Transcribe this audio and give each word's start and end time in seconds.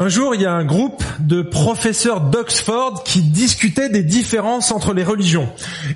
Un 0.00 0.08
jour, 0.08 0.36
il 0.36 0.42
y 0.42 0.46
a 0.46 0.52
un 0.52 0.64
groupe 0.64 1.02
de 1.18 1.42
professeurs 1.42 2.20
d'Oxford 2.20 3.02
qui 3.02 3.20
discutaient 3.20 3.88
des 3.88 4.04
différences 4.04 4.70
entre 4.70 4.94
les 4.94 5.02
religions. 5.02 5.48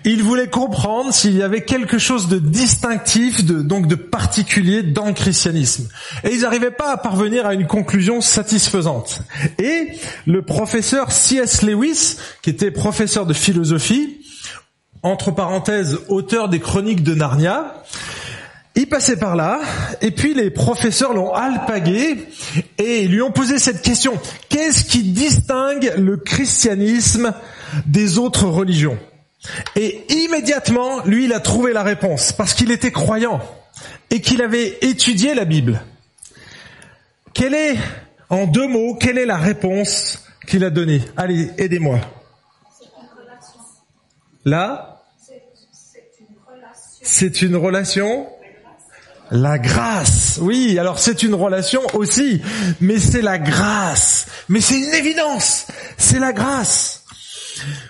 Ils 0.04 0.24
voulaient 0.24 0.50
comprendre 0.50 1.14
s'il 1.14 1.36
y 1.36 1.42
avait 1.42 1.64
quelque 1.64 1.98
chose 1.98 2.26
de 2.26 2.40
distinctif, 2.40 3.44
donc 3.44 3.86
de 3.86 3.94
particulier 3.94 4.82
dans 4.82 5.06
le 5.06 5.12
christianisme. 5.12 5.88
Et 6.24 6.34
ils 6.34 6.40
n'arrivaient 6.40 6.72
pas 6.72 6.90
à 6.90 6.96
parvenir 6.96 7.46
à 7.46 7.54
une 7.54 7.68
conclusion 7.68 8.20
satisfaisante. 8.20 9.22
Et 9.60 9.90
le 10.26 10.42
professeur 10.42 11.12
C.S. 11.12 11.62
Lewis, 11.62 12.16
qui 12.42 12.50
était 12.50 12.72
professeur 12.72 13.24
de 13.24 13.32
philosophie, 13.32 14.18
entre 15.04 15.30
parenthèses, 15.30 16.00
auteur 16.08 16.48
des 16.48 16.58
chroniques 16.58 17.04
de 17.04 17.14
Narnia, 17.14 17.84
il 18.74 18.88
passait 18.88 19.18
par 19.18 19.36
là, 19.36 19.60
et 20.00 20.10
puis 20.10 20.32
les 20.34 20.50
professeurs 20.50 21.12
l'ont 21.12 21.32
alpagué 21.32 22.26
et 22.78 23.06
lui 23.06 23.20
ont 23.20 23.30
posé 23.30 23.58
cette 23.58 23.82
question. 23.82 24.18
Qu'est-ce 24.48 24.84
qui 24.84 25.02
distingue 25.02 25.92
le 25.98 26.16
christianisme 26.16 27.34
des 27.86 28.18
autres 28.18 28.46
religions? 28.46 28.98
Et 29.76 30.04
immédiatement, 30.08 31.04
lui, 31.04 31.24
il 31.26 31.32
a 31.32 31.40
trouvé 31.40 31.72
la 31.72 31.82
réponse, 31.82 32.32
parce 32.32 32.54
qu'il 32.54 32.70
était 32.70 32.92
croyant 32.92 33.40
et 34.10 34.20
qu'il 34.20 34.40
avait 34.40 34.78
étudié 34.80 35.34
la 35.34 35.44
Bible. 35.44 35.82
Quelle 37.34 37.54
est, 37.54 37.76
en 38.30 38.46
deux 38.46 38.68
mots, 38.68 38.94
quelle 38.94 39.18
est 39.18 39.26
la 39.26 39.38
réponse 39.38 40.24
qu'il 40.46 40.64
a 40.64 40.70
donnée? 40.70 41.02
Allez, 41.16 41.50
aidez-moi. 41.58 42.00
Là? 44.44 45.02
C'est 47.02 47.42
une 47.42 47.56
relation? 47.56 48.28
La 49.32 49.58
grâce, 49.58 50.38
oui, 50.42 50.78
alors 50.78 50.98
c'est 50.98 51.22
une 51.22 51.34
relation 51.34 51.80
aussi, 51.94 52.42
mais 52.80 52.98
c'est 52.98 53.22
la 53.22 53.38
grâce. 53.38 54.26
Mais 54.48 54.60
c'est 54.60 54.78
une 54.78 54.94
évidence, 54.94 55.66
c'est 55.96 56.18
la 56.18 56.32
grâce. 56.32 57.02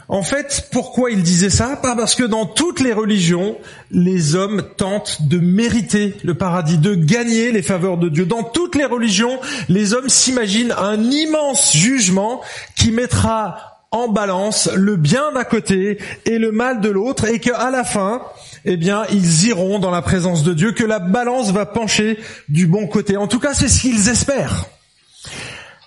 En 0.09 0.23
fait, 0.23 0.69
pourquoi 0.71 1.11
il 1.11 1.23
disait 1.23 1.51
ça? 1.51 1.79
Parce 1.83 2.15
que 2.15 2.23
dans 2.25 2.47
toutes 2.47 2.81
les 2.81 2.93
religions, 2.93 3.57
les 3.91 4.37
hommes 4.37 4.63
tentent 4.77 5.23
de 5.23 5.39
mériter 5.39 6.15
le 6.23 6.35
paradis, 6.35 6.79
de 6.79 6.95
gagner 6.95 7.51
les 7.51 7.63
faveurs 7.63 7.97
de 7.97 8.09
Dieu. 8.09 8.25
Dans 8.27 8.45
toutes 8.45 8.77
les 8.77 8.85
religions, 8.85 9.41
les 9.69 9.95
hommes 9.95 10.09
s'imaginent 10.09 10.75
un 10.79 11.03
immense 11.03 11.75
jugement 11.77 12.41
qui 12.77 12.93
mettra 12.93 13.81
en 13.91 14.09
balance 14.09 14.71
le 14.75 14.97
bien 14.97 15.33
d'un 15.33 15.45
côté 15.45 15.99
et 16.25 16.39
le 16.39 16.53
mal 16.53 16.81
de 16.81 16.89
l'autre, 16.89 17.27
et 17.27 17.41
qu'à 17.41 17.71
la 17.71 17.85
fin, 17.85 18.23
eh 18.65 18.77
bien, 18.77 19.05
ils 19.11 19.47
iront 19.47 19.79
dans 19.79 19.91
la 19.91 20.03
présence 20.03 20.43
de 20.43 20.55
Dieu, 20.55 20.73
que 20.73 20.85
la 20.85 20.99
balance 20.99 21.51
va 21.51 21.67
pencher 21.67 22.19
du 22.49 22.67
bon 22.67 22.87
côté. 22.87 23.17
En 23.17 23.27
tout 23.27 23.41
cas, 23.41 23.55
c'est 23.55 23.69
ce 23.69 23.81
qu'ils 23.81 24.09
espèrent, 24.09 24.67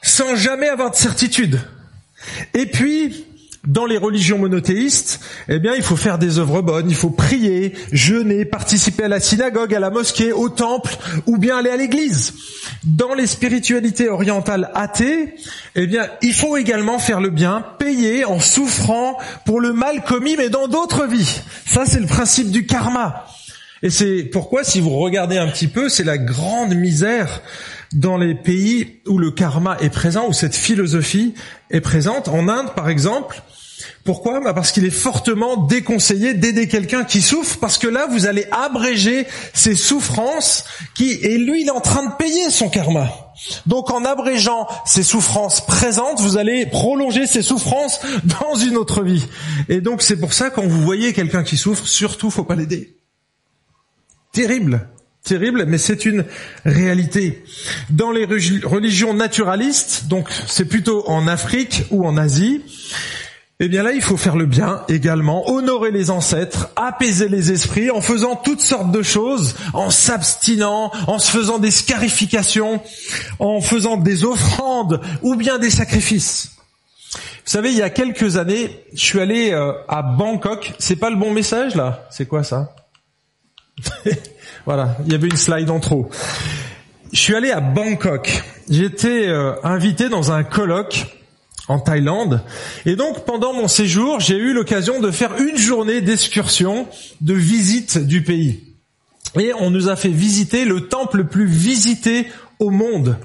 sans 0.01 0.35
jamais 0.35 0.67
avoir 0.67 0.91
de 0.91 0.95
certitude. 0.95 1.61
Et 2.53 2.65
puis, 2.65 3.25
dans 3.67 3.85
les 3.85 3.97
religions 3.97 4.37
monothéistes, 4.37 5.19
eh 5.49 5.59
bien, 5.59 5.73
il 5.75 5.83
faut 5.83 5.95
faire 5.95 6.17
des 6.17 6.39
œuvres 6.39 6.61
bonnes, 6.61 6.89
il 6.89 6.95
faut 6.95 7.09
prier, 7.09 7.73
jeûner, 7.91 8.45
participer 8.45 9.03
à 9.03 9.07
la 9.07 9.19
synagogue, 9.19 9.73
à 9.73 9.79
la 9.79 9.89
mosquée, 9.89 10.31
au 10.31 10.49
temple, 10.49 10.95
ou 11.25 11.37
bien 11.37 11.57
aller 11.57 11.69
à 11.69 11.77
l'église. 11.77 12.33
Dans 12.83 13.13
les 13.13 13.27
spiritualités 13.27 14.09
orientales 14.09 14.71
athées, 14.73 15.35
eh 15.75 15.87
bien, 15.87 16.07
il 16.21 16.33
faut 16.33 16.57
également 16.57 16.99
faire 16.99 17.21
le 17.21 17.29
bien, 17.29 17.63
payer 17.79 18.25
en 18.25 18.39
souffrant 18.39 19.17
pour 19.45 19.59
le 19.59 19.73
mal 19.73 20.03
commis, 20.03 20.35
mais 20.37 20.49
dans 20.49 20.67
d'autres 20.67 21.05
vies. 21.05 21.41
Ça, 21.65 21.85
c'est 21.85 21.99
le 21.99 22.07
principe 22.07 22.51
du 22.51 22.65
karma. 22.65 23.25
Et 23.81 23.89
c'est 23.89 24.23
pourquoi, 24.23 24.63
si 24.63 24.79
vous 24.79 24.97
regardez 24.97 25.37
un 25.37 25.47
petit 25.47 25.67
peu, 25.67 25.89
c'est 25.89 26.03
la 26.03 26.17
grande 26.17 26.73
misère 26.73 27.41
dans 27.95 28.17
les 28.17 28.35
pays 28.35 28.99
où 29.07 29.17
le 29.17 29.31
karma 29.31 29.77
est 29.79 29.89
présent, 29.89 30.27
où 30.27 30.33
cette 30.33 30.55
philosophie 30.55 31.33
est 31.71 31.81
présente. 31.81 32.27
En 32.27 32.47
Inde, 32.47 32.73
par 32.75 32.89
exemple, 32.89 33.41
pourquoi? 34.03 34.39
Bah 34.39 34.53
Parce 34.53 34.71
qu'il 34.71 34.85
est 34.85 34.91
fortement 34.91 35.57
déconseillé 35.57 36.33
d'aider 36.33 36.67
quelqu'un 36.67 37.03
qui 37.03 37.21
souffre, 37.21 37.57
parce 37.59 37.77
que 37.77 37.87
là, 37.87 38.07
vous 38.09 38.25
allez 38.27 38.45
abréger 38.51 39.25
ses 39.53 39.75
souffrances, 39.75 40.65
qui 40.93 41.11
et 41.11 41.37
lui, 41.37 41.61
il 41.61 41.67
est 41.67 41.71
en 41.71 41.81
train 41.81 42.05
de 42.05 42.15
payer 42.15 42.49
son 42.49 42.69
karma. 42.69 43.09
Donc 43.65 43.91
en 43.91 44.05
abrégeant 44.05 44.67
ses 44.85 45.03
souffrances 45.03 45.65
présentes, 45.65 46.21
vous 46.21 46.37
allez 46.37 46.65
prolonger 46.65 47.27
ses 47.27 47.41
souffrances 47.41 47.99
dans 48.23 48.55
une 48.55 48.77
autre 48.77 49.03
vie. 49.03 49.25
Et 49.67 49.81
donc 49.81 50.01
c'est 50.01 50.17
pour 50.17 50.33
ça, 50.33 50.49
quand 50.49 50.65
vous 50.65 50.81
voyez 50.81 51.11
quelqu'un 51.13 51.43
qui 51.43 51.57
souffre, 51.57 51.87
surtout, 51.87 52.31
faut 52.31 52.45
pas 52.45 52.55
l'aider. 52.55 52.95
Terrible 54.31 54.89
terrible, 55.25 55.65
mais 55.67 55.77
c'est 55.77 56.05
une 56.05 56.23
réalité. 56.63 57.43
Dans 57.89 58.11
les 58.11 58.25
religions 58.25 59.13
naturalistes, 59.13 60.07
donc 60.07 60.29
c'est 60.47 60.65
plutôt 60.65 61.03
en 61.09 61.27
Afrique 61.27 61.83
ou 61.91 62.07
en 62.07 62.15
Asie, 62.15 62.61
eh 63.61 63.69
bien 63.69 63.83
là, 63.83 63.93
il 63.93 64.01
faut 64.01 64.17
faire 64.17 64.35
le 64.35 64.45
bien 64.45 64.83
également, 64.89 65.49
honorer 65.49 65.91
les 65.91 66.09
ancêtres, 66.09 66.69
apaiser 66.75 67.29
les 67.29 67.51
esprits 67.53 67.89
en 67.89 68.01
faisant 68.01 68.35
toutes 68.35 68.59
sortes 68.59 68.91
de 68.91 69.01
choses, 69.01 69.55
en 69.73 69.89
s'abstinant, 69.89 70.91
en 71.07 71.19
se 71.19 71.31
faisant 71.31 71.57
des 71.57 71.71
scarifications, 71.71 72.81
en 73.39 73.61
faisant 73.61 73.95
des 73.95 74.25
offrandes 74.25 74.99
ou 75.21 75.35
bien 75.35 75.57
des 75.57 75.69
sacrifices. 75.69 76.51
Vous 77.13 77.51
savez, 77.51 77.69
il 77.69 77.77
y 77.77 77.81
a 77.81 77.89
quelques 77.89 78.35
années, 78.35 78.83
je 78.93 79.03
suis 79.03 79.21
allé 79.21 79.51
euh, 79.51 79.71
à 79.87 80.01
Bangkok. 80.01 80.73
C'est 80.79 80.97
pas 80.97 81.09
le 81.09 81.15
bon 81.15 81.31
message 81.31 81.75
là? 81.75 82.07
C'est 82.09 82.25
quoi 82.25 82.43
ça? 82.43 82.75
Voilà, 84.65 84.97
il 85.05 85.11
y 85.11 85.15
avait 85.15 85.27
une 85.27 85.37
slide 85.37 85.69
en 85.69 85.79
trop. 85.79 86.09
Je 87.11 87.19
suis 87.19 87.35
allé 87.35 87.51
à 87.51 87.61
Bangkok. 87.61 88.43
J'étais 88.67 89.27
euh, 89.27 89.53
invité 89.63 90.09
dans 90.09 90.31
un 90.31 90.43
colloque 90.43 91.05
en 91.67 91.79
Thaïlande. 91.79 92.41
Et 92.85 92.95
donc 92.95 93.25
pendant 93.25 93.53
mon 93.53 93.67
séjour, 93.67 94.19
j'ai 94.19 94.37
eu 94.37 94.53
l'occasion 94.53 94.99
de 95.01 95.11
faire 95.11 95.37
une 95.37 95.57
journée 95.57 96.01
d'excursion, 96.01 96.87
de 97.21 97.33
visite 97.33 97.99
du 97.99 98.23
pays. 98.23 98.63
Et 99.39 99.53
on 99.59 99.69
nous 99.69 99.89
a 99.89 99.95
fait 99.95 100.09
visiter 100.09 100.65
le 100.65 100.87
temple 100.87 101.17
le 101.17 101.27
plus 101.27 101.45
visité 101.45 102.27
au 102.59 102.69
monde. 102.69 103.17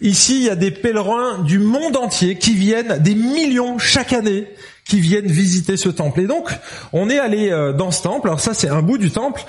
Ici, 0.00 0.36
il 0.36 0.42
y 0.42 0.50
a 0.50 0.56
des 0.56 0.70
pèlerins 0.70 1.38
du 1.38 1.58
monde 1.58 1.96
entier 1.96 2.36
qui 2.36 2.54
viennent, 2.54 2.98
des 2.98 3.14
millions 3.14 3.78
chaque 3.78 4.12
année, 4.12 4.48
qui 4.84 5.00
viennent 5.00 5.26
visiter 5.26 5.76
ce 5.76 5.88
temple. 5.88 6.20
Et 6.20 6.26
donc, 6.26 6.50
on 6.92 7.08
est 7.08 7.18
allé 7.18 7.50
euh, 7.50 7.72
dans 7.72 7.90
ce 7.90 8.02
temple. 8.02 8.28
Alors 8.28 8.40
ça, 8.40 8.54
c'est 8.54 8.68
un 8.68 8.82
bout 8.82 8.98
du 8.98 9.10
temple. 9.10 9.42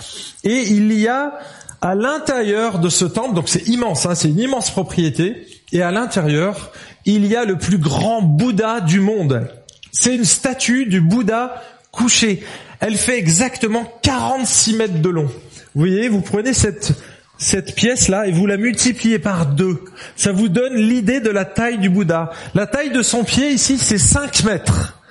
Et 0.44 0.62
il 0.70 0.94
y 0.94 1.08
a 1.08 1.38
à 1.82 1.94
l'intérieur 1.94 2.80
de 2.80 2.90
ce 2.90 3.06
temple, 3.06 3.36
donc 3.36 3.50
c'est 3.50 3.68
immense, 3.68 4.06
hein, 4.06 4.16
c'est 4.16 4.30
une 4.30 4.40
immense 4.40 4.72
propriété. 4.72 5.46
Et 5.72 5.82
à 5.82 5.92
l'intérieur, 5.92 6.72
il 7.06 7.26
y 7.26 7.36
a 7.36 7.46
le 7.46 7.58
plus 7.58 7.78
grand 7.78 8.22
Bouddha 8.22 8.82
du 8.82 9.00
monde. 9.00 9.48
C'est 9.92 10.16
une 10.16 10.26
statue 10.26 10.86
du 10.86 11.02
Bouddha 11.02 11.62
couché. 11.92 12.44
Elle 12.80 12.98
fait 12.98 13.18
exactement 13.18 13.86
46 14.02 14.76
mètres 14.76 15.02
de 15.02 15.10
long. 15.10 15.30
Vous 15.76 15.82
voyez, 15.82 16.08
vous 16.08 16.22
prenez 16.22 16.54
cette, 16.54 16.94
cette 17.38 17.76
pièce-là 17.76 18.28
et 18.28 18.32
vous 18.32 18.46
la 18.46 18.58
multipliez 18.58 19.20
par 19.20 19.46
deux. 19.46 19.80
Ça 20.16 20.32
vous 20.32 20.50
donne 20.50 20.76
l'idée 20.76 21.20
de 21.20 21.30
la 21.30 21.46
taille 21.46 21.78
du 21.78 21.90
Bouddha. 21.90 22.32
La 22.54 22.68
taille 22.68 22.92
de 22.92 23.02
son 23.02 23.24
pied 23.24 23.52
ici, 23.52 23.78
c'est 23.78 23.98
5 23.98 24.44
mètres. 24.44 25.02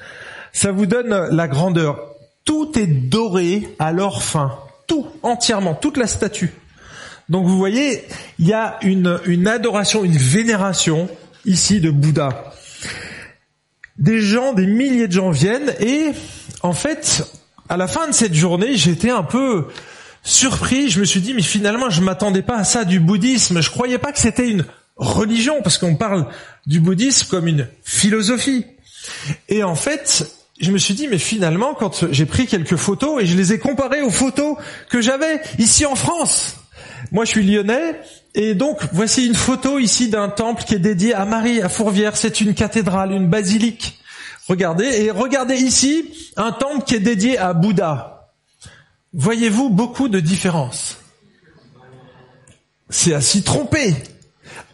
Ça 0.52 0.72
vous 0.72 0.86
donne 0.86 1.28
la 1.30 1.48
grandeur. 1.48 1.98
Tout 2.44 2.78
est 2.78 2.86
doré 2.86 3.68
à 3.78 3.92
l'or 3.92 4.22
fin. 4.22 4.58
Tout, 4.86 5.06
entièrement, 5.22 5.74
toute 5.74 5.96
la 5.96 6.06
statue. 6.06 6.52
Donc 7.28 7.46
vous 7.46 7.56
voyez, 7.56 8.04
il 8.38 8.46
y 8.46 8.52
a 8.52 8.78
une, 8.82 9.18
une 9.24 9.48
adoration, 9.48 10.04
une 10.04 10.16
vénération 10.16 11.08
ici 11.46 11.80
de 11.80 11.90
Bouddha. 11.90 12.52
Des 13.98 14.20
gens, 14.20 14.52
des 14.52 14.66
milliers 14.66 15.08
de 15.08 15.12
gens 15.12 15.30
viennent 15.30 15.72
et 15.80 16.12
en 16.62 16.72
fait, 16.72 17.24
à 17.68 17.76
la 17.76 17.86
fin 17.86 18.08
de 18.08 18.12
cette 18.12 18.34
journée, 18.34 18.76
j'étais 18.76 19.10
un 19.10 19.22
peu 19.22 19.68
surpris. 20.24 20.88
Je 20.88 20.98
me 20.98 21.04
suis 21.04 21.20
dit, 21.20 21.34
mais 21.34 21.42
finalement, 21.42 21.90
je 21.90 22.00
m'attendais 22.00 22.42
pas 22.42 22.56
à 22.56 22.64
ça 22.64 22.84
du 22.84 22.98
bouddhisme. 22.98 23.60
Je 23.60 23.70
croyais 23.70 23.98
pas 23.98 24.10
que 24.10 24.18
c'était 24.18 24.48
une 24.48 24.64
religion 24.96 25.60
parce 25.62 25.78
qu'on 25.78 25.94
parle 25.94 26.26
du 26.66 26.80
bouddhisme 26.80 27.28
comme 27.28 27.46
une 27.46 27.68
philosophie. 27.84 28.66
Et 29.48 29.62
en 29.62 29.76
fait, 29.76 30.28
je 30.60 30.70
me 30.72 30.78
suis 30.78 30.94
dit, 30.94 31.06
mais 31.08 31.18
finalement, 31.18 31.74
quand 31.74 32.10
j'ai 32.10 32.26
pris 32.26 32.46
quelques 32.46 32.76
photos 32.76 33.22
et 33.22 33.26
je 33.26 33.36
les 33.36 33.52
ai 33.52 33.58
comparées 33.58 34.02
aux 34.02 34.10
photos 34.10 34.56
que 34.88 35.00
j'avais 35.00 35.40
ici 35.58 35.84
en 35.84 35.94
France, 35.94 36.56
moi, 37.12 37.24
je 37.24 37.30
suis 37.30 37.44
lyonnais, 37.44 38.00
et 38.34 38.54
donc 38.54 38.80
voici 38.92 39.26
une 39.26 39.34
photo 39.34 39.78
ici 39.78 40.08
d'un 40.08 40.28
temple 40.28 40.64
qui 40.64 40.74
est 40.74 40.80
dédié 40.80 41.14
à 41.14 41.24
Marie, 41.24 41.60
à 41.60 41.68
Fourvière. 41.68 42.16
C'est 42.16 42.40
une 42.40 42.54
cathédrale, 42.54 43.12
une 43.12 43.28
basilique. 43.28 43.98
Regardez, 44.48 45.04
et 45.04 45.10
regardez 45.10 45.56
ici 45.56 46.10
un 46.36 46.52
temple 46.52 46.84
qui 46.84 46.94
est 46.94 47.00
dédié 47.00 47.38
à 47.38 47.52
Bouddha. 47.52 48.13
Voyez-vous 49.14 49.70
beaucoup 49.70 50.08
de 50.08 50.20
différences? 50.20 50.98
C'est 52.90 53.14
à 53.14 53.20
s'y 53.20 53.42
tromper. 53.42 53.94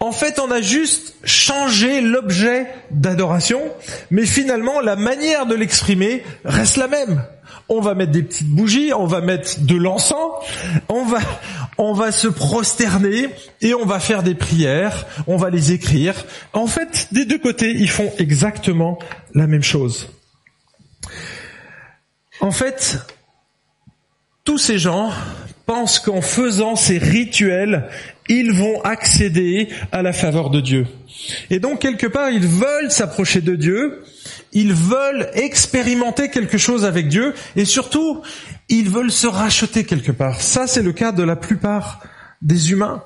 En 0.00 0.12
fait, 0.12 0.38
on 0.38 0.50
a 0.50 0.60
juste 0.60 1.14
changé 1.24 2.00
l'objet 2.00 2.66
d'adoration, 2.90 3.60
mais 4.10 4.26
finalement, 4.26 4.80
la 4.80 4.96
manière 4.96 5.46
de 5.46 5.54
l'exprimer 5.54 6.24
reste 6.44 6.76
la 6.76 6.88
même 6.88 7.22
on 7.70 7.80
va 7.80 7.94
mettre 7.94 8.10
des 8.10 8.24
petites 8.24 8.48
bougies, 8.48 8.92
on 8.92 9.06
va 9.06 9.20
mettre 9.20 9.60
de 9.60 9.76
l'encens, 9.76 10.32
on 10.88 11.04
va, 11.04 11.20
on 11.78 11.92
va 11.92 12.10
se 12.10 12.26
prosterner 12.26 13.30
et 13.62 13.74
on 13.74 13.86
va 13.86 14.00
faire 14.00 14.24
des 14.24 14.34
prières, 14.34 15.06
on 15.28 15.36
va 15.36 15.50
les 15.50 15.70
écrire. 15.70 16.14
En 16.52 16.66
fait, 16.66 17.08
des 17.12 17.24
deux 17.24 17.38
côtés, 17.38 17.70
ils 17.70 17.88
font 17.88 18.12
exactement 18.18 18.98
la 19.34 19.46
même 19.46 19.62
chose. 19.62 20.08
En 22.40 22.50
fait, 22.50 22.98
tous 24.50 24.58
ces 24.58 24.78
gens 24.78 25.12
pensent 25.64 26.00
qu'en 26.00 26.20
faisant 26.20 26.74
ces 26.74 26.98
rituels, 26.98 27.88
ils 28.28 28.50
vont 28.50 28.82
accéder 28.82 29.68
à 29.92 30.02
la 30.02 30.12
faveur 30.12 30.50
de 30.50 30.60
Dieu. 30.60 30.88
Et 31.50 31.60
donc, 31.60 31.78
quelque 31.78 32.08
part, 32.08 32.30
ils 32.30 32.48
veulent 32.48 32.90
s'approcher 32.90 33.42
de 33.42 33.54
Dieu, 33.54 34.02
ils 34.52 34.74
veulent 34.74 35.30
expérimenter 35.34 36.30
quelque 36.30 36.58
chose 36.58 36.84
avec 36.84 37.06
Dieu, 37.06 37.32
et 37.54 37.64
surtout, 37.64 38.22
ils 38.68 38.90
veulent 38.90 39.12
se 39.12 39.28
racheter 39.28 39.84
quelque 39.84 40.10
part. 40.10 40.40
Ça, 40.40 40.66
c'est 40.66 40.82
le 40.82 40.92
cas 40.92 41.12
de 41.12 41.22
la 41.22 41.36
plupart 41.36 42.02
des 42.42 42.72
humains. 42.72 43.04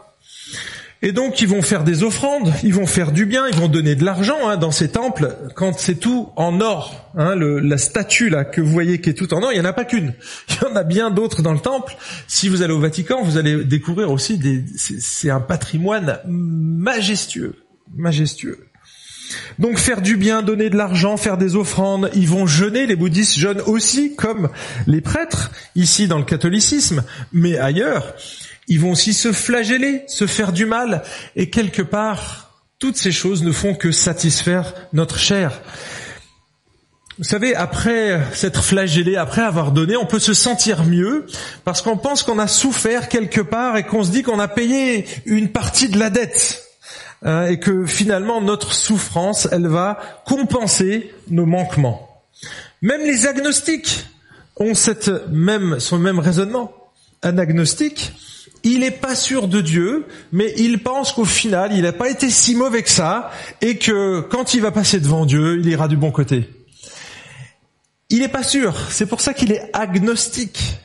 Et 1.05 1.13
donc 1.13 1.43
ils 1.43 1.49
vont 1.49 1.61
faire 1.61 1.85
des 1.85 2.03
offrandes, 2.03 2.51
ils 2.63 2.73
vont 2.73 2.87
faire 2.87 3.13
du 3.13 3.27
bien, 3.27 3.47
ils 3.47 3.55
vont 3.55 3.69
donner 3.69 3.95
de 3.95 4.07
l'argent 4.07 4.49
hein, 4.49 4.57
dans 4.57 4.71
ces 4.71 4.89
temples 4.89 5.37
quand 5.55 5.79
c'est 5.79 5.97
tout 5.97 6.31
en 6.35 6.63
or. 6.63 7.11
Hein, 7.15 7.35
la 7.37 7.77
statue 7.77 8.31
là 8.31 8.47
que 8.47 8.63
vous 8.63 8.73
voyez 8.73 9.03
qui 9.03 9.11
est 9.11 9.15
tout 9.15 9.35
en 9.35 9.43
or, 9.43 9.53
il 9.53 9.57
n'y 9.57 9.61
en 9.61 9.69
a 9.69 9.75
pas 9.75 9.85
qu'une. 9.85 10.15
Il 10.49 10.67
y 10.67 10.73
en 10.73 10.77
a 10.77 10.83
bien 10.83 11.11
d'autres 11.11 11.43
dans 11.43 11.53
le 11.53 11.59
temple. 11.59 11.95
Si 12.27 12.49
vous 12.49 12.63
allez 12.63 12.73
au 12.73 12.81
Vatican, 12.81 13.23
vous 13.23 13.37
allez 13.37 13.65
découvrir 13.65 14.11
aussi. 14.11 14.41
C'est 14.79 15.29
un 15.29 15.41
patrimoine 15.41 16.21
majestueux, 16.27 17.57
majestueux. 17.95 18.67
Donc 19.59 19.79
faire 19.79 20.01
du 20.01 20.17
bien, 20.17 20.43
donner 20.43 20.71
de 20.71 20.77
l'argent, 20.77 21.19
faire 21.19 21.37
des 21.37 21.55
offrandes, 21.55 22.11
ils 22.15 22.29
vont 22.29 22.47
jeûner, 22.47 22.87
les 22.87 22.97
bouddhistes 22.97 23.39
jeûnent 23.39 23.63
aussi 23.67 24.15
comme 24.17 24.49
les 24.87 25.03
prêtres, 25.03 25.51
ici 25.75 26.09
dans 26.09 26.19
le 26.19 26.25
catholicisme, 26.25 27.05
mais 27.33 27.59
ailleurs. 27.59 28.15
Ils 28.69 28.81
vont 28.81 28.93
aussi 28.93 29.13
se 29.13 29.33
flageller, 29.33 30.05
se 30.07 30.27
faire 30.27 30.53
du 30.53 30.67
mal, 30.67 31.03
et 31.37 31.51
quelque 31.51 31.83
part, 31.83 32.63
toutes 32.79 32.97
ces 32.97 33.13
choses 33.13 33.43
ne 33.43 33.53
font 33.53 33.75
que 33.75 33.93
satisfaire 33.93 34.75
notre 34.93 35.19
chair. 35.19 35.61
Vous 37.19 37.25
savez, 37.25 37.55
après 37.55 38.21
s'être 38.33 38.65
flagellé, 38.65 39.15
après 39.15 39.43
avoir 39.43 39.71
donné, 39.71 39.97
on 39.97 40.05
peut 40.05 40.19
se 40.19 40.35
sentir 40.35 40.83
mieux 40.85 41.27
parce 41.65 41.81
qu'on 41.81 41.97
pense 41.97 42.25
qu'on 42.25 42.41
a 42.41 42.49
souffert 42.49 43.09
quelque 43.09 43.41
part 43.41 43.77
et 43.77 43.85
qu'on 43.85 44.03
se 44.03 44.11
dit 44.11 44.25
qu'on 44.25 44.41
a 44.41 44.49
payé 44.49 45.07
une 45.25 45.51
partie 45.53 45.89
de 45.89 45.97
la 45.97 46.11
dette 46.11 46.65
hein, 47.23 47.47
et 47.47 47.61
que 47.61 47.87
finalement 47.87 48.41
notre 48.41 48.73
souffrance, 48.73 49.47
elle 49.53 49.69
va 49.69 50.01
compenser 50.27 51.15
nos 51.29 51.47
manquements. 51.47 52.21
Même 52.83 53.03
les 53.03 53.29
agnostiques 53.29 54.07
ont 54.57 54.75
cette 54.75 55.29
même, 55.31 55.79
son 55.79 55.99
même 55.99 56.19
raisonnement. 56.19 56.73
Un 57.23 57.39
agnostique, 57.39 58.13
il 58.65 58.81
n'est 58.81 58.91
pas 58.91 59.15
sûr 59.15 59.47
de 59.47 59.61
Dieu, 59.61 60.07
mais 60.33 60.53
il 60.57 60.83
pense 60.83 61.13
qu'au 61.13 61.27
final, 61.27 61.73
il 61.73 61.83
n'a 61.83 61.93
pas 61.93 62.09
été 62.09 62.31
si 62.31 62.55
mauvais 62.55 62.83
que 62.83 62.91
ça, 62.91 63.31
et 63.61 63.77
que 63.77 64.21
quand 64.21 64.55
il 64.55 64.63
va 64.63 64.73
passer 64.73 65.01
devant 65.01 65.27
Dieu, 65.27 65.61
il 65.61 65.69
ira 65.69 65.87
du 65.87 65.99
bon 65.99 66.11
côté. 66.11 66.49
Il 68.09 68.21
n'est 68.21 68.29
pas 68.29 68.43
sûr, 68.43 68.75
c'est 68.91 69.07
pour 69.07 69.21
ça 69.21 69.35
qu'il 69.35 69.53
est 69.53 69.71
agnostique. 69.75 70.79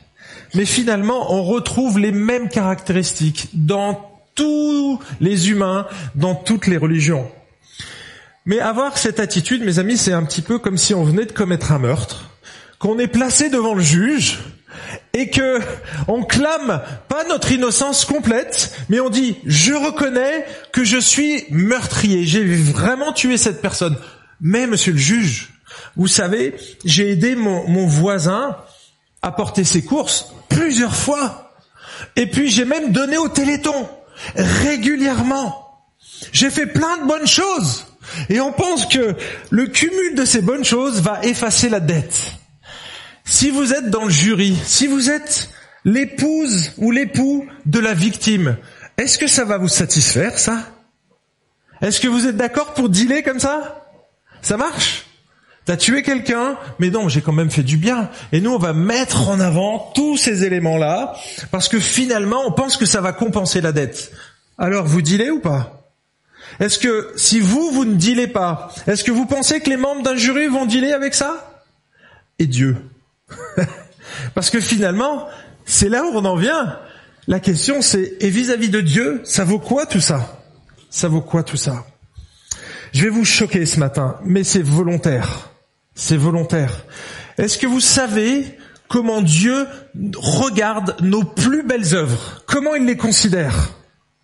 Mais 0.54 0.66
finalement, 0.66 1.32
on 1.32 1.42
retrouve 1.42 1.98
les 1.98 2.12
mêmes 2.12 2.48
caractéristiques 2.48 3.48
dans 3.54 4.10
tous 4.34 4.98
les 5.20 5.48
humains, 5.50 5.86
dans 6.14 6.34
toutes 6.34 6.66
les 6.66 6.76
religions. 6.76 7.30
Mais 8.46 8.58
avoir 8.58 8.98
cette 8.98 9.20
attitude, 9.20 9.64
mes 9.64 9.78
amis, 9.78 9.96
c'est 9.96 10.12
un 10.12 10.24
petit 10.24 10.42
peu 10.42 10.58
comme 10.58 10.76
si 10.76 10.92
on 10.92 11.04
venait 11.04 11.26
de 11.26 11.32
commettre 11.32 11.72
un 11.72 11.78
meurtre, 11.78 12.30
qu'on 12.78 12.98
est 12.98 13.06
placé 13.06 13.48
devant 13.48 13.74
le 13.74 13.82
juge, 13.82 14.40
et 15.12 15.30
que 15.30 15.60
on 16.08 16.22
clame 16.22 16.82
pas 17.08 17.24
notre 17.24 17.52
innocence 17.52 18.04
complète, 18.04 18.76
mais 18.88 19.00
on 19.00 19.10
dit 19.10 19.36
je 19.44 19.72
reconnais 19.72 20.46
que 20.72 20.84
je 20.84 20.98
suis 20.98 21.44
meurtrier, 21.50 22.24
j'ai 22.24 22.44
vraiment 22.44 23.12
tué 23.12 23.36
cette 23.36 23.60
personne. 23.60 23.96
Mais 24.40 24.66
monsieur 24.66 24.92
le 24.92 24.98
juge, 24.98 25.50
vous 25.96 26.06
savez, 26.06 26.54
j'ai 26.84 27.10
aidé 27.10 27.34
mon, 27.34 27.68
mon 27.68 27.86
voisin 27.86 28.56
à 29.22 29.32
porter 29.32 29.64
ses 29.64 29.84
courses 29.84 30.32
plusieurs 30.48 30.96
fois. 30.96 31.52
Et 32.16 32.26
puis 32.26 32.50
j'ai 32.50 32.64
même 32.64 32.92
donné 32.92 33.18
au 33.18 33.28
téléthon 33.28 33.88
régulièrement. 34.36 35.66
J'ai 36.32 36.50
fait 36.50 36.66
plein 36.66 36.98
de 36.98 37.06
bonnes 37.06 37.26
choses. 37.26 37.86
Et 38.28 38.40
on 38.40 38.52
pense 38.52 38.86
que 38.86 39.14
le 39.50 39.66
cumul 39.66 40.14
de 40.14 40.24
ces 40.24 40.42
bonnes 40.42 40.64
choses 40.64 41.00
va 41.00 41.20
effacer 41.22 41.68
la 41.68 41.80
dette. 41.80 42.39
Si 43.30 43.48
vous 43.50 43.72
êtes 43.72 43.90
dans 43.90 44.02
le 44.02 44.10
jury, 44.10 44.58
si 44.64 44.88
vous 44.88 45.08
êtes 45.08 45.50
l'épouse 45.84 46.72
ou 46.78 46.90
l'époux 46.90 47.46
de 47.64 47.78
la 47.78 47.94
victime, 47.94 48.56
est-ce 48.98 49.18
que 49.18 49.28
ça 49.28 49.44
va 49.44 49.56
vous 49.56 49.68
satisfaire, 49.68 50.36
ça? 50.36 50.66
Est-ce 51.80 52.00
que 52.00 52.08
vous 52.08 52.26
êtes 52.26 52.36
d'accord 52.36 52.74
pour 52.74 52.88
dealer 52.88 53.22
comme 53.22 53.38
ça? 53.38 53.86
Ça 54.42 54.56
marche? 54.56 55.06
T'as 55.64 55.76
tué 55.76 56.02
quelqu'un, 56.02 56.58
mais 56.80 56.90
non, 56.90 57.08
j'ai 57.08 57.20
quand 57.20 57.32
même 57.32 57.52
fait 57.52 57.62
du 57.62 57.76
bien. 57.76 58.10
Et 58.32 58.40
nous, 58.40 58.50
on 58.50 58.58
va 58.58 58.72
mettre 58.72 59.28
en 59.28 59.38
avant 59.38 59.92
tous 59.94 60.16
ces 60.16 60.44
éléments-là, 60.44 61.14
parce 61.52 61.68
que 61.68 61.78
finalement, 61.78 62.42
on 62.48 62.52
pense 62.52 62.76
que 62.76 62.84
ça 62.84 63.00
va 63.00 63.12
compenser 63.12 63.60
la 63.60 63.70
dette. 63.70 64.10
Alors, 64.58 64.86
vous 64.86 65.02
dealez 65.02 65.30
ou 65.30 65.38
pas? 65.38 65.92
Est-ce 66.58 66.80
que 66.80 67.12
si 67.14 67.38
vous, 67.38 67.70
vous 67.70 67.84
ne 67.84 67.94
dealez 67.94 68.26
pas, 68.26 68.74
est-ce 68.88 69.04
que 69.04 69.12
vous 69.12 69.24
pensez 69.24 69.60
que 69.60 69.70
les 69.70 69.76
membres 69.76 70.02
d'un 70.02 70.16
jury 70.16 70.48
vont 70.48 70.66
dealer 70.66 70.92
avec 70.92 71.14
ça? 71.14 71.62
Et 72.40 72.46
Dieu 72.46 72.76
Parce 74.34 74.50
que 74.50 74.60
finalement, 74.60 75.28
c'est 75.64 75.88
là 75.88 76.04
où 76.04 76.10
on 76.14 76.24
en 76.24 76.36
vient. 76.36 76.78
La 77.26 77.40
question 77.40 77.82
c'est, 77.82 78.16
et 78.20 78.30
vis-à-vis 78.30 78.70
de 78.70 78.80
Dieu, 78.80 79.20
ça 79.24 79.44
vaut 79.44 79.58
quoi 79.58 79.86
tout 79.86 80.00
ça? 80.00 80.40
Ça 80.90 81.08
vaut 81.08 81.20
quoi 81.20 81.42
tout 81.42 81.56
ça? 81.56 81.84
Je 82.92 83.04
vais 83.04 83.10
vous 83.10 83.24
choquer 83.24 83.66
ce 83.66 83.78
matin, 83.78 84.18
mais 84.24 84.42
c'est 84.42 84.62
volontaire. 84.62 85.50
C'est 85.94 86.16
volontaire. 86.16 86.84
Est-ce 87.38 87.58
que 87.58 87.66
vous 87.66 87.80
savez 87.80 88.58
comment 88.88 89.22
Dieu 89.22 89.66
regarde 90.16 90.96
nos 91.00 91.22
plus 91.22 91.62
belles 91.62 91.94
œuvres? 91.94 92.42
Comment 92.46 92.74
il 92.74 92.86
les 92.86 92.96
considère? 92.96 93.70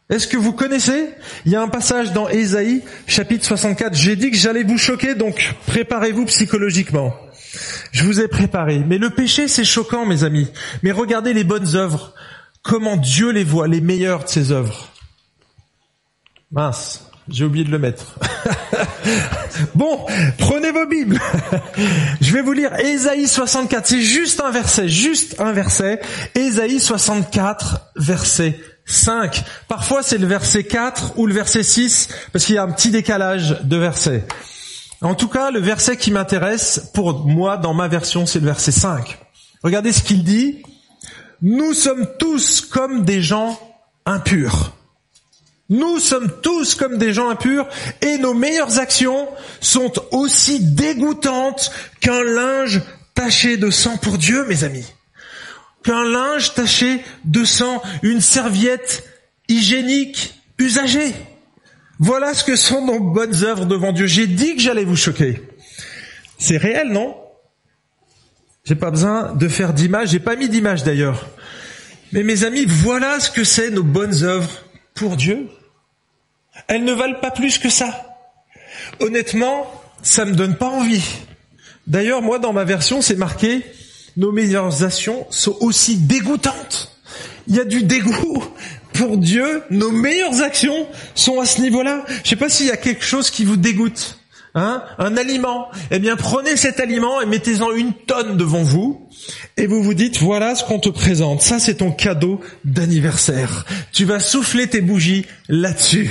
Est-ce 0.09 0.27
que 0.27 0.37
vous 0.37 0.53
connaissez? 0.53 1.11
Il 1.45 1.53
y 1.53 1.57
a 1.57 1.63
un 1.63 1.69
passage 1.69 2.13
dans 2.13 2.29
Ésaïe, 2.29 2.83
chapitre 3.07 3.45
64. 3.45 3.95
J'ai 3.95 4.17
dit 4.17 4.31
que 4.31 4.37
j'allais 4.37 4.63
vous 4.63 4.79
choquer, 4.79 5.15
donc 5.15 5.55
préparez-vous 5.67 6.27
psychologiquement. 6.27 7.15
Je 7.93 8.05
vous 8.05 8.21
ai 8.21 8.29
préparé. 8.29 8.79
Mais 8.87 8.99
le 8.99 9.11
péché, 9.11 9.49
c'est 9.49 9.65
choquant, 9.65 10.07
mes 10.07 10.25
amis. 10.25 10.49
Mais 10.83 10.93
regardez 10.93 11.33
les 11.33 11.45
bonnes 11.45 11.77
œuvres. 11.77 12.15
Comment 12.63 12.97
Dieu 12.97 13.31
les 13.31 13.45
voit, 13.45 13.69
les 13.69 13.81
meilleures 13.81 14.25
de 14.25 14.29
ses 14.29 14.51
œuvres. 14.51 14.89
Mince, 16.51 17.07
j'ai 17.29 17.45
oublié 17.45 17.65
de 17.65 17.71
le 17.71 17.79
mettre. 17.79 18.19
bon, 19.75 20.07
prenez 20.39 20.71
vos 20.71 20.87
Bibles. 20.87 21.21
Je 22.21 22.33
vais 22.33 22.43
vous 22.43 22.53
lire 22.53 22.75
Ésaïe 22.79 23.27
64. 23.27 23.87
C'est 23.87 24.01
juste 24.01 24.41
un 24.41 24.51
verset, 24.51 24.89
juste 24.89 25.41
un 25.41 25.53
verset. 25.53 26.01
Ésaïe 26.35 26.81
64, 26.81 27.93
verset 27.97 28.61
5. 28.85 29.45
Parfois 29.69 30.03
c'est 30.03 30.19
le 30.19 30.27
verset 30.27 30.65
4 30.65 31.15
ou 31.19 31.27
le 31.27 31.35
verset 31.35 31.65
6 31.65 32.09
parce 32.33 32.45
qu'il 32.45 32.55
y 32.55 32.59
a 32.59 32.63
un 32.63 32.71
petit 32.71 32.91
décalage 32.91 33.61
de 33.63 33.77
versets. 33.77 34.25
En 35.03 35.15
tout 35.15 35.29
cas, 35.29 35.51
le 35.51 35.61
verset 35.61 35.97
qui 35.97 36.11
m'intéresse 36.11 36.91
pour 36.95 37.27
moi 37.27 37.57
dans 37.57 37.75
ma 37.75 37.89
version, 37.89 38.27
c'est 38.27 38.41
le 38.41 38.47
verset 38.47 38.73
5. 38.73 39.19
Regardez 39.63 39.93
ce 39.93 40.03
qu'il 40.03 40.25
dit. 40.25 40.63
Nous 41.43 41.75
sommes 41.75 42.07
tous 42.19 42.63
comme 42.63 43.05
des 43.05 43.21
gens 43.21 43.61
impurs. 44.07 44.73
Nous 45.69 45.99
sommes 45.99 46.31
tous 46.43 46.75
comme 46.77 46.97
des 46.97 47.13
gens 47.13 47.29
impurs 47.29 47.69
et 48.01 48.19
nos 48.19 48.35
meilleures 48.35 48.79
actions 48.79 49.29
sont 49.61 49.93
aussi 50.13 50.61
dégoûtantes 50.61 51.73
qu'un 52.01 52.23
linge 52.23 52.83
taché 53.15 53.57
de 53.57 53.71
sang 53.71 53.97
pour 53.97 54.17
Dieu, 54.17 54.47
mes 54.47 54.65
amis. 54.65 54.87
Qu'un 55.83 56.05
linge 56.05 56.55
taché 56.55 57.05
de 57.25 57.45
sang, 57.45 57.83
une 58.03 58.21
serviette 58.21 59.05
hygiénique 59.49 60.35
usagée. 60.59 61.13
Voilà 61.99 62.35
ce 62.35 62.45
que 62.45 62.57
sont 62.57 62.85
nos 62.85 63.01
bonnes 63.01 63.45
œuvres 63.45 63.67
devant 63.67 63.93
Dieu. 63.93 64.07
J'ai 64.07 64.27
dit 64.27 64.57
que 64.57 64.61
j'allais 64.61 64.85
vous 64.85 64.97
choquer. 64.97 65.41
C'est 66.39 66.59
réel, 66.59 66.89
non? 66.89 67.17
J'ai 68.65 68.75
pas 68.75 68.91
besoin 68.91 69.33
de 69.33 69.49
faire 69.49 69.73
d'image, 69.73 70.11
j'ai 70.11 70.21
pas 70.21 70.37
mis 70.37 70.49
d'image 70.49 70.83
d'ailleurs. 70.83 71.27
Mais 72.13 72.23
mes 72.23 72.45
amis, 72.45 72.65
voilà 72.67 73.21
ce 73.21 73.31
que 73.31 73.45
c'est 73.45 73.71
nos 73.71 73.83
bonnes 73.85 74.25
œuvres 74.25 74.51
pour 74.95 75.17
Dieu. 75.17 75.49
Elles 76.69 76.85
ne 76.85 76.93
valent 76.93 77.21
pas 77.21 77.31
plus 77.31 77.59
que 77.59 77.71
ça. 77.71 78.19
Honnêtement, 79.01 79.71
ça 80.03 80.25
me 80.25 80.35
donne 80.35 80.57
pas 80.57 80.69
envie. 80.69 81.05
D'ailleurs, 81.87 82.23
moi, 82.23 82.39
dans 82.39 82.53
ma 82.53 82.65
version, 82.65 83.01
c'est 83.01 83.17
marqué 83.17 83.65
nos 84.17 84.33
meilleures 84.33 84.83
actions 84.83 85.27
sont 85.31 85.57
aussi 85.61 85.99
dégoûtantes. 85.99 86.97
Il 87.49 87.55
y 87.55 87.61
a 87.61 87.65
du 87.65 87.85
dégoût 87.85 88.45
pour 88.97 89.17
Dieu, 89.19 89.63
nos 89.71 89.91
meilleures 89.91 90.43
actions 90.43 90.87
sont 91.15 91.41
à 91.41 91.47
ce 91.47 91.61
niveau-là. 91.61 92.05
Je 92.25 92.31
sais 92.31 92.37
pas 92.37 92.49
s'il 92.49 92.67
y 92.67 92.71
a 92.71 92.77
quelque 92.77 93.05
chose 93.05 93.31
qui 93.31 93.45
vous 93.45 93.57
dégoûte. 93.57 94.19
Hein, 94.59 94.83
un 94.99 95.19
aliment. 95.19 95.69
Eh 95.91 95.99
bien, 95.99 96.17
prenez 96.17 96.57
cet 96.57 96.81
aliment 96.81 97.21
et 97.21 97.27
mettez-en 97.27 97.73
une 97.73 97.93
tonne 97.93 98.39
devant 98.39 98.63
vous, 98.63 99.07
et 99.59 99.67
vous 99.67 99.83
vous 99.83 99.93
dites, 99.93 100.19
voilà 100.19 100.55
ce 100.55 100.65
qu'on 100.65 100.79
te 100.79 100.89
présente. 100.89 101.43
Ça, 101.43 101.59
c'est 101.59 101.75
ton 101.75 101.91
cadeau 101.91 102.41
d'anniversaire. 102.65 103.67
Tu 103.93 104.07
vas 104.07 104.19
souffler 104.19 104.67
tes 104.67 104.81
bougies 104.81 105.27
là-dessus. 105.51 106.11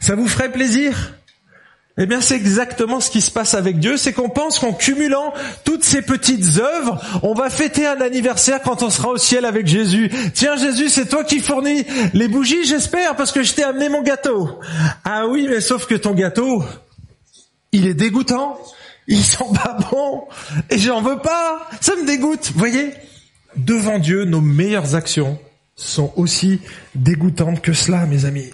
Ça 0.00 0.16
vous 0.16 0.26
ferait 0.26 0.50
plaisir? 0.50 1.17
Eh 2.00 2.06
bien, 2.06 2.20
c'est 2.20 2.36
exactement 2.36 3.00
ce 3.00 3.10
qui 3.10 3.20
se 3.20 3.30
passe 3.30 3.54
avec 3.54 3.80
Dieu, 3.80 3.96
c'est 3.96 4.12
qu'on 4.12 4.28
pense 4.28 4.60
qu'en 4.60 4.72
cumulant 4.72 5.34
toutes 5.64 5.82
ces 5.82 6.00
petites 6.00 6.58
œuvres, 6.58 7.00
on 7.24 7.34
va 7.34 7.50
fêter 7.50 7.86
un 7.86 8.00
anniversaire 8.00 8.62
quand 8.62 8.84
on 8.84 8.90
sera 8.90 9.08
au 9.08 9.16
ciel 9.16 9.44
avec 9.44 9.66
Jésus. 9.66 10.10
Tiens, 10.32 10.56
Jésus, 10.56 10.90
c'est 10.90 11.06
toi 11.06 11.24
qui 11.24 11.40
fournis 11.40 11.84
les 12.14 12.28
bougies, 12.28 12.64
j'espère, 12.64 13.16
parce 13.16 13.32
que 13.32 13.42
je 13.42 13.52
t'ai 13.52 13.64
amené 13.64 13.88
mon 13.88 14.02
gâteau. 14.02 14.60
Ah 15.04 15.26
oui, 15.26 15.48
mais 15.50 15.60
sauf 15.60 15.86
que 15.86 15.96
ton 15.96 16.14
gâteau, 16.14 16.62
il 17.72 17.88
est 17.88 17.94
dégoûtant, 17.94 18.58
il 19.08 19.24
sent 19.24 19.44
pas 19.52 19.76
bon, 19.90 20.28
et 20.70 20.78
j'en 20.78 21.02
veux 21.02 21.18
pas, 21.18 21.68
ça 21.80 21.96
me 21.96 22.06
dégoûte. 22.06 22.52
Voyez, 22.54 22.94
devant 23.56 23.98
Dieu, 23.98 24.24
nos 24.24 24.40
meilleures 24.40 24.94
actions 24.94 25.36
sont 25.74 26.12
aussi 26.16 26.60
dégoûtantes 26.94 27.60
que 27.60 27.72
cela, 27.72 28.06
mes 28.06 28.24
amis. 28.24 28.50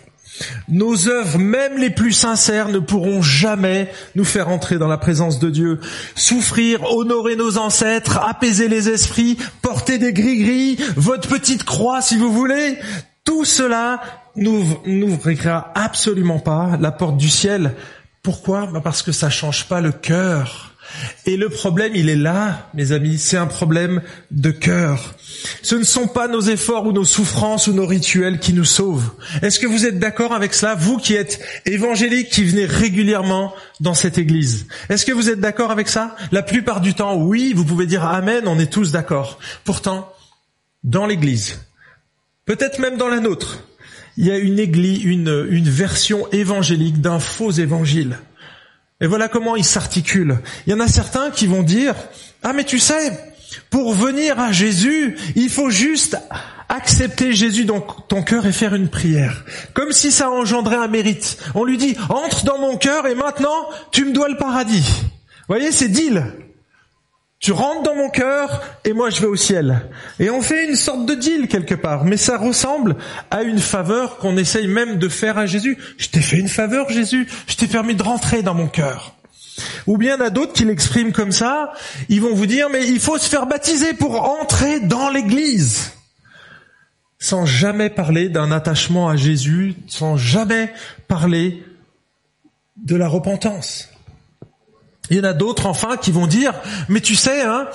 Nos 0.68 1.08
œuvres, 1.08 1.38
même 1.38 1.78
les 1.78 1.90
plus 1.90 2.12
sincères, 2.12 2.68
ne 2.68 2.78
pourront 2.78 3.22
jamais 3.22 3.90
nous 4.14 4.24
faire 4.24 4.48
entrer 4.48 4.78
dans 4.78 4.88
la 4.88 4.98
présence 4.98 5.38
de 5.38 5.50
Dieu. 5.50 5.80
Souffrir, 6.16 6.82
honorer 6.90 7.36
nos 7.36 7.58
ancêtres, 7.58 8.18
apaiser 8.18 8.68
les 8.68 8.88
esprits, 8.88 9.38
porter 9.62 9.98
des 9.98 10.12
gris-gris, 10.12 10.78
votre 10.96 11.28
petite 11.28 11.64
croix 11.64 12.02
si 12.02 12.16
vous 12.16 12.32
voulez, 12.32 12.78
tout 13.24 13.44
cela 13.44 14.00
n'ouvrira 14.36 15.72
absolument 15.74 16.40
pas 16.40 16.76
la 16.80 16.90
porte 16.90 17.16
du 17.16 17.28
ciel 17.28 17.74
pourquoi? 18.24 18.66
Bah, 18.66 18.80
Parce 18.82 19.02
que 19.02 19.12
ça 19.12 19.30
change 19.30 19.68
pas 19.68 19.80
le 19.80 19.92
cœur. 19.92 20.73
Et 21.26 21.36
le 21.36 21.48
problème, 21.48 21.92
il 21.94 22.08
est 22.08 22.16
là, 22.16 22.70
mes 22.74 22.92
amis, 22.92 23.18
c'est 23.18 23.36
un 23.36 23.46
problème 23.46 24.02
de 24.30 24.50
cœur. 24.50 25.14
Ce 25.62 25.74
ne 25.74 25.84
sont 25.84 26.06
pas 26.06 26.28
nos 26.28 26.40
efforts 26.40 26.86
ou 26.86 26.92
nos 26.92 27.04
souffrances 27.04 27.66
ou 27.66 27.72
nos 27.72 27.86
rituels 27.86 28.38
qui 28.38 28.52
nous 28.52 28.64
sauvent. 28.64 29.10
Est-ce 29.42 29.58
que 29.58 29.66
vous 29.66 29.86
êtes 29.86 29.98
d'accord 29.98 30.32
avec 30.32 30.54
cela, 30.54 30.74
vous 30.74 30.98
qui 30.98 31.14
êtes 31.14 31.40
évangélique, 31.66 32.30
qui 32.30 32.44
venez 32.44 32.66
régulièrement 32.66 33.54
dans 33.80 33.94
cette 33.94 34.18
église? 34.18 34.66
Est-ce 34.88 35.06
que 35.06 35.12
vous 35.12 35.30
êtes 35.30 35.40
d'accord 35.40 35.70
avec 35.70 35.88
ça? 35.88 36.16
La 36.32 36.42
plupart 36.42 36.80
du 36.80 36.94
temps, 36.94 37.16
oui, 37.16 37.52
vous 37.54 37.64
pouvez 37.64 37.86
dire 37.86 38.04
Amen, 38.04 38.44
on 38.46 38.58
est 38.58 38.72
tous 38.72 38.92
d'accord. 38.92 39.38
Pourtant, 39.64 40.12
dans 40.82 41.06
l'église, 41.06 41.60
peut-être 42.44 42.78
même 42.78 42.96
dans 42.96 43.08
la 43.08 43.20
nôtre, 43.20 43.64
il 44.16 44.26
y 44.26 44.30
a 44.30 44.38
une 44.38 44.58
église, 44.58 45.04
une, 45.04 45.46
une 45.50 45.68
version 45.68 46.30
évangélique 46.30 47.00
d'un 47.00 47.18
faux 47.18 47.50
évangile. 47.50 48.18
Et 49.00 49.06
voilà 49.06 49.28
comment 49.28 49.56
il 49.56 49.64
s'articule. 49.64 50.38
Il 50.66 50.70
y 50.70 50.74
en 50.74 50.80
a 50.80 50.88
certains 50.88 51.30
qui 51.30 51.46
vont 51.46 51.62
dire, 51.62 51.94
ah 52.42 52.52
mais 52.52 52.64
tu 52.64 52.78
sais, 52.78 53.12
pour 53.70 53.92
venir 53.92 54.38
à 54.38 54.52
Jésus, 54.52 55.16
il 55.34 55.50
faut 55.50 55.70
juste 55.70 56.16
accepter 56.68 57.32
Jésus 57.32 57.64
dans 57.64 57.80
ton 57.80 58.22
cœur 58.22 58.46
et 58.46 58.52
faire 58.52 58.74
une 58.74 58.88
prière. 58.88 59.44
Comme 59.74 59.92
si 59.92 60.10
ça 60.10 60.30
engendrait 60.30 60.76
un 60.76 60.88
mérite. 60.88 61.38
On 61.54 61.64
lui 61.64 61.76
dit, 61.76 61.96
entre 62.08 62.44
dans 62.44 62.58
mon 62.58 62.76
cœur 62.76 63.06
et 63.06 63.14
maintenant, 63.14 63.68
tu 63.90 64.04
me 64.04 64.12
dois 64.12 64.28
le 64.28 64.36
paradis. 64.36 64.88
Vous 65.48 65.54
voyez, 65.54 65.72
c'est 65.72 65.88
deal. 65.88 66.24
Tu 67.44 67.52
rentres 67.52 67.82
dans 67.82 67.94
mon 67.94 68.08
cœur 68.08 68.62
et 68.86 68.94
moi 68.94 69.10
je 69.10 69.20
vais 69.20 69.26
au 69.26 69.36
ciel. 69.36 69.82
Et 70.18 70.30
on 70.30 70.40
fait 70.40 70.66
une 70.66 70.76
sorte 70.76 71.04
de 71.04 71.14
deal 71.14 71.46
quelque 71.46 71.74
part, 71.74 72.06
mais 72.06 72.16
ça 72.16 72.38
ressemble 72.38 72.96
à 73.30 73.42
une 73.42 73.58
faveur 73.58 74.16
qu'on 74.16 74.38
essaye 74.38 74.66
même 74.66 74.96
de 74.96 75.10
faire 75.10 75.36
à 75.36 75.44
Jésus. 75.44 75.76
Je 75.98 76.08
t'ai 76.08 76.22
fait 76.22 76.38
une 76.38 76.48
faveur 76.48 76.88
Jésus, 76.88 77.28
je 77.46 77.56
t'ai 77.56 77.66
permis 77.66 77.94
de 77.96 78.02
rentrer 78.02 78.42
dans 78.42 78.54
mon 78.54 78.66
cœur. 78.66 79.14
Ou 79.86 79.98
bien 79.98 80.16
il 80.16 80.30
d'autres 80.30 80.54
qui 80.54 80.64
l'expriment 80.64 81.12
comme 81.12 81.32
ça, 81.32 81.74
ils 82.08 82.22
vont 82.22 82.32
vous 82.32 82.46
dire 82.46 82.70
mais 82.70 82.88
il 82.88 82.98
faut 82.98 83.18
se 83.18 83.28
faire 83.28 83.44
baptiser 83.44 83.92
pour 83.92 84.22
entrer 84.40 84.80
dans 84.80 85.10
l'église. 85.10 85.92
Sans 87.18 87.44
jamais 87.44 87.90
parler 87.90 88.30
d'un 88.30 88.52
attachement 88.52 89.10
à 89.10 89.16
Jésus, 89.16 89.74
sans 89.86 90.16
jamais 90.16 90.72
parler 91.08 91.62
de 92.78 92.96
la 92.96 93.06
repentance. 93.06 93.93
Il 95.10 95.16
y 95.16 95.20
en 95.20 95.24
a 95.24 95.32
d'autres 95.32 95.66
enfin 95.66 95.96
qui 95.96 96.10
vont 96.10 96.26
dire, 96.26 96.54
mais 96.88 97.00
tu 97.00 97.14
sais, 97.14 97.42
hein, 97.42 97.68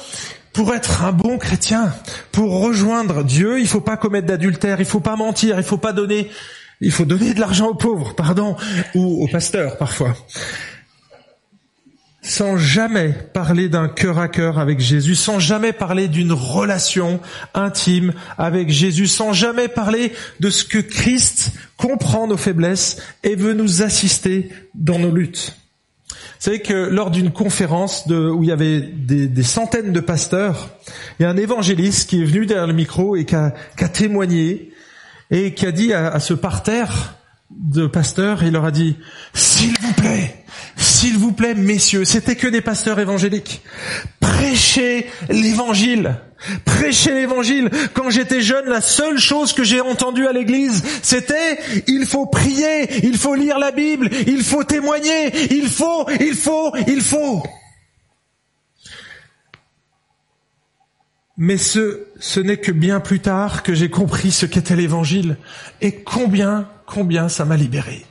pour 0.53 0.73
être 0.73 1.03
un 1.03 1.11
bon 1.11 1.37
chrétien, 1.37 1.93
pour 2.31 2.61
rejoindre 2.61 3.23
Dieu, 3.23 3.59
il 3.59 3.67
faut 3.67 3.81
pas 3.81 3.97
commettre 3.97 4.27
d'adultère, 4.27 4.79
il 4.79 4.85
faut 4.85 4.99
pas 4.99 5.15
mentir, 5.15 5.57
il 5.57 5.63
faut 5.63 5.77
pas 5.77 5.93
donner, 5.93 6.29
il 6.81 6.91
faut 6.91 7.05
donner 7.05 7.33
de 7.33 7.39
l'argent 7.39 7.67
aux 7.67 7.75
pauvres, 7.75 8.15
pardon, 8.15 8.55
ou 8.95 9.23
aux 9.23 9.27
pasteurs 9.27 9.77
parfois. 9.77 10.15
Sans 12.21 12.57
jamais 12.57 13.13
parler 13.33 13.69
d'un 13.69 13.87
cœur 13.87 14.19
à 14.19 14.27
cœur 14.27 14.59
avec 14.59 14.79
Jésus, 14.79 15.15
sans 15.15 15.39
jamais 15.39 15.71
parler 15.71 16.07
d'une 16.07 16.33
relation 16.33 17.21
intime 17.53 18.13
avec 18.37 18.69
Jésus, 18.69 19.07
sans 19.07 19.33
jamais 19.33 19.67
parler 19.67 20.13
de 20.39 20.49
ce 20.49 20.65
que 20.65 20.79
Christ 20.79 21.53
comprend 21.77 22.27
nos 22.27 22.37
faiblesses 22.37 22.97
et 23.23 23.35
veut 23.35 23.53
nous 23.53 23.81
assister 23.81 24.49
dans 24.75 24.99
nos 24.99 25.11
luttes. 25.11 25.55
Vous 26.39 26.45
savez 26.45 26.59
que 26.59 26.73
lors 26.73 27.11
d'une 27.11 27.31
conférence 27.31 28.05
où 28.07 28.43
il 28.43 28.47
y 28.47 28.51
avait 28.53 28.79
des, 28.79 29.43
centaines 29.43 29.91
de 29.91 29.99
pasteurs, 29.99 30.69
il 31.19 31.23
y 31.23 31.25
a 31.25 31.29
un 31.29 31.35
évangéliste 31.35 32.09
qui 32.09 32.21
est 32.21 32.25
venu 32.25 32.45
derrière 32.45 32.65
le 32.65 32.73
micro 32.73 33.17
et 33.17 33.25
qui 33.25 33.35
a, 33.35 33.51
témoigné 33.91 34.71
et 35.31 35.53
qui 35.53 35.65
a 35.65 35.73
dit 35.73 35.91
à 35.91 36.17
ce 36.21 36.33
parterre 36.33 37.19
de 37.51 37.87
pasteurs, 37.87 38.43
il 38.43 38.53
leur 38.53 38.65
a 38.65 38.71
dit, 38.71 38.95
s'il 39.33 39.77
vous 39.81 39.93
plaît, 39.93 40.38
s'il 40.79 41.17
vous 41.17 41.33
plaît, 41.33 41.55
messieurs, 41.55 42.05
c'était 42.05 42.35
que 42.35 42.47
des 42.47 42.61
pasteurs 42.61 42.99
évangéliques. 42.99 43.61
Prêchez 44.19 45.07
l'évangile. 45.29 46.15
Prêchez 46.63 47.13
l'évangile. 47.13 47.69
Quand 47.93 48.09
j'étais 48.09 48.41
jeune, 48.41 48.65
la 48.65 48.79
seule 48.79 49.17
chose 49.17 49.51
que 49.51 49.63
j'ai 49.63 49.81
entendue 49.81 50.25
à 50.25 50.31
l'église, 50.31 50.83
c'était 51.01 51.59
il 51.87 52.05
faut 52.05 52.25
prier, 52.25 53.05
il 53.05 53.17
faut 53.17 53.35
lire 53.35 53.59
la 53.59 53.71
Bible, 53.71 54.09
il 54.25 54.41
faut 54.41 54.63
témoigner, 54.63 55.51
il 55.51 55.67
faut, 55.67 56.09
il 56.19 56.33
faut, 56.33 56.73
il 56.87 57.01
faut. 57.01 57.43
Mais 61.35 61.57
ce, 61.57 62.07
ce 62.19 62.39
n'est 62.39 62.57
que 62.57 62.71
bien 62.71 62.99
plus 62.99 63.19
tard 63.19 63.63
que 63.63 63.73
j'ai 63.73 63.89
compris 63.89 64.31
ce 64.31 64.45
qu'était 64.45 64.75
l'évangile 64.75 65.37
et 65.81 65.93
combien, 65.95 66.69
combien 66.85 67.29
ça 67.29 67.45
m'a 67.45 67.57
libéré. 67.57 68.05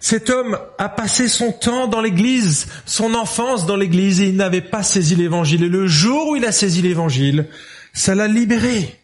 Cet 0.00 0.30
homme 0.30 0.58
a 0.78 0.88
passé 0.88 1.28
son 1.28 1.52
temps 1.52 1.86
dans 1.86 2.00
l'église, 2.00 2.68
son 2.84 3.14
enfance 3.14 3.66
dans 3.66 3.76
l'église, 3.76 4.20
et 4.20 4.28
il 4.28 4.36
n'avait 4.36 4.60
pas 4.60 4.82
saisi 4.82 5.16
l'évangile. 5.16 5.64
Et 5.64 5.68
le 5.68 5.86
jour 5.86 6.28
où 6.28 6.36
il 6.36 6.44
a 6.44 6.52
saisi 6.52 6.82
l'évangile, 6.82 7.46
ça 7.92 8.14
l'a 8.14 8.28
libéré. 8.28 9.00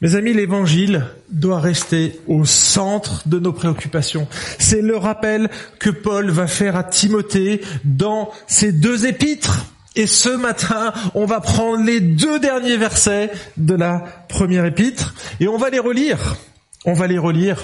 Mes 0.00 0.16
amis, 0.16 0.32
l'évangile 0.32 1.06
doit 1.30 1.60
rester 1.60 2.18
au 2.26 2.44
centre 2.44 3.28
de 3.28 3.38
nos 3.38 3.52
préoccupations. 3.52 4.26
C'est 4.58 4.82
le 4.82 4.96
rappel 4.96 5.48
que 5.78 5.90
Paul 5.90 6.30
va 6.30 6.48
faire 6.48 6.74
à 6.74 6.82
Timothée 6.82 7.60
dans 7.84 8.30
ses 8.48 8.72
deux 8.72 9.06
épîtres. 9.06 9.66
Et 9.94 10.08
ce 10.08 10.30
matin, 10.30 10.92
on 11.14 11.24
va 11.24 11.40
prendre 11.40 11.84
les 11.84 12.00
deux 12.00 12.40
derniers 12.40 12.76
versets 12.76 13.30
de 13.56 13.74
la 13.74 14.02
première 14.28 14.64
épître 14.64 15.14
et 15.38 15.46
on 15.46 15.56
va 15.56 15.70
les 15.70 15.78
relire. 15.78 16.36
On 16.84 16.94
va 16.94 17.06
les 17.06 17.18
relire 17.18 17.58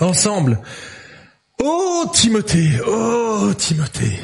ensemble. 0.00 0.60
Oh 1.62 2.06
Timothée, 2.12 2.70
oh 2.86 3.52
Timothée, 3.56 4.20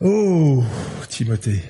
oh 0.00 0.64
Timothée. 1.08 1.62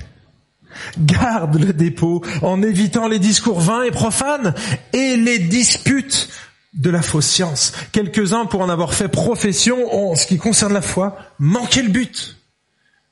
Garde 0.98 1.58
le 1.58 1.72
dépôt 1.72 2.22
en 2.40 2.62
évitant 2.62 3.06
les 3.06 3.18
discours 3.18 3.60
vains 3.60 3.82
et 3.82 3.90
profanes 3.90 4.54
et 4.92 5.16
les 5.16 5.38
disputes 5.38 6.28
de 6.74 6.90
la 6.90 7.02
fausse 7.02 7.26
science. 7.26 7.72
Quelques-uns, 7.92 8.46
pour 8.46 8.62
en 8.62 8.68
avoir 8.68 8.94
fait 8.94 9.08
profession 9.08 9.94
en 9.94 10.14
ce 10.14 10.26
qui 10.26 10.38
concerne 10.38 10.72
la 10.72 10.82
foi, 10.82 11.18
manquaient 11.38 11.82
le 11.82 11.90
but. 11.90 12.38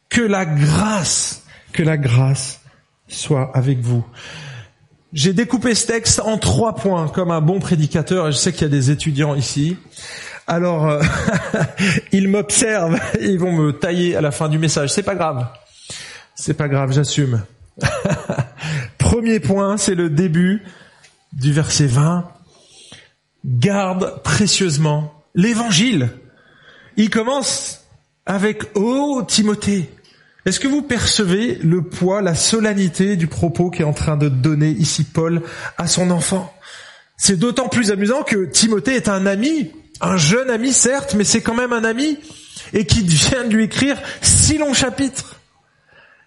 Que 0.08 0.22
la 0.22 0.46
grâce, 0.46 1.42
que 1.72 1.82
la 1.82 1.96
grâce 1.96 2.60
soit 3.08 3.50
avec 3.54 3.80
vous. 3.80 4.04
J'ai 5.12 5.32
découpé 5.32 5.74
ce 5.74 5.88
texte 5.88 6.20
en 6.20 6.38
trois 6.38 6.76
points, 6.76 7.08
comme 7.08 7.32
un 7.32 7.40
bon 7.40 7.58
prédicateur, 7.58 8.28
et 8.28 8.32
je 8.32 8.36
sais 8.36 8.52
qu'il 8.52 8.62
y 8.62 8.64
a 8.66 8.68
des 8.68 8.92
étudiants 8.92 9.34
ici. 9.34 9.76
Alors, 10.46 10.88
euh, 10.88 11.02
ils 12.12 12.28
m'observent, 12.28 13.00
ils 13.20 13.38
vont 13.38 13.52
me 13.52 13.72
tailler 13.72 14.14
à 14.14 14.20
la 14.20 14.30
fin 14.30 14.48
du 14.48 14.58
message. 14.58 14.92
C'est 14.92 15.02
pas 15.02 15.16
grave. 15.16 15.46
C'est 16.36 16.54
pas 16.54 16.68
grave, 16.68 16.92
j'assume. 16.92 17.42
Premier 18.98 19.40
point, 19.40 19.76
c'est 19.76 19.96
le 19.96 20.10
début 20.10 20.62
du 21.32 21.52
verset 21.52 21.86
20. 21.86 22.28
Garde 23.44 24.22
précieusement 24.22 25.24
l'évangile. 25.34 26.10
Il 26.96 27.10
commence 27.10 27.84
avec 28.26 28.62
Oh 28.76 29.24
Timothée, 29.26 29.90
est-ce 30.46 30.60
que 30.60 30.68
vous 30.68 30.82
percevez 30.82 31.56
le 31.62 31.82
poids, 31.82 32.22
la 32.22 32.34
solennité 32.34 33.16
du 33.16 33.26
propos 33.26 33.70
qu'est 33.70 33.84
en 33.84 33.92
train 33.92 34.16
de 34.16 34.28
donner 34.28 34.70
ici 34.70 35.04
Paul 35.04 35.42
à 35.76 35.86
son 35.86 36.10
enfant? 36.10 36.52
C'est 37.16 37.38
d'autant 37.38 37.68
plus 37.68 37.90
amusant 37.90 38.22
que 38.22 38.46
Timothée 38.46 38.94
est 38.94 39.08
un 39.08 39.26
ami 39.26 39.70
Un 40.00 40.16
jeune 40.16 40.48
ami, 40.48 40.72
certes, 40.72 41.14
mais 41.14 41.24
c'est 41.24 41.42
quand 41.42 41.54
même 41.54 41.74
un 41.74 41.84
ami 41.84 42.18
et 42.72 42.86
qui 42.86 43.02
vient 43.02 43.44
de 43.44 43.54
lui 43.54 43.64
écrire 43.64 43.98
six 44.22 44.56
longs 44.56 44.72
chapitres. 44.72 45.36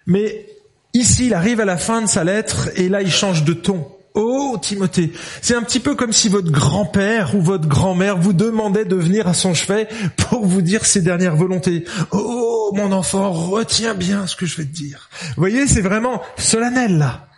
Mais 0.06 0.46
ici, 0.92 1.26
il 1.26 1.34
arrive 1.34 1.60
à 1.60 1.64
la 1.64 1.78
fin 1.78 2.02
de 2.02 2.06
sa 2.06 2.22
lettre 2.22 2.70
et 2.76 2.88
là, 2.88 3.02
il 3.02 3.10
change 3.10 3.42
de 3.44 3.52
ton. 3.52 3.88
Oh, 4.14 4.56
Timothée, 4.62 5.12
c'est 5.42 5.56
un 5.56 5.62
petit 5.62 5.80
peu 5.80 5.96
comme 5.96 6.12
si 6.12 6.28
votre 6.28 6.52
grand-père 6.52 7.34
ou 7.34 7.40
votre 7.40 7.66
grand-mère 7.66 8.16
vous 8.16 8.32
demandait 8.32 8.84
de 8.84 8.94
venir 8.94 9.26
à 9.26 9.34
son 9.34 9.54
chevet 9.54 9.88
pour 10.16 10.46
vous 10.46 10.62
dire 10.62 10.86
ses 10.86 11.00
dernières 11.00 11.34
volontés. 11.34 11.84
Oh, 12.12 12.53
mon 12.72 12.92
enfant, 12.92 13.32
retiens 13.32 13.94
bien 13.94 14.26
ce 14.26 14.36
que 14.36 14.46
je 14.46 14.56
vais 14.56 14.64
te 14.64 14.74
dire. 14.74 15.08
Vous 15.28 15.34
voyez, 15.36 15.66
c'est 15.66 15.82
vraiment 15.82 16.22
solennel 16.36 16.98
là. 16.98 17.28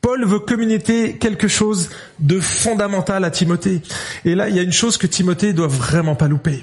Paul 0.00 0.26
veut 0.26 0.40
communiquer 0.40 1.16
quelque 1.16 1.48
chose 1.48 1.88
de 2.18 2.38
fondamental 2.38 3.24
à 3.24 3.30
Timothée. 3.30 3.80
Et 4.26 4.34
là, 4.34 4.50
il 4.50 4.56
y 4.56 4.58
a 4.58 4.62
une 4.62 4.72
chose 4.72 4.98
que 4.98 5.06
Timothée 5.06 5.54
doit 5.54 5.66
vraiment 5.66 6.14
pas 6.14 6.28
louper. 6.28 6.62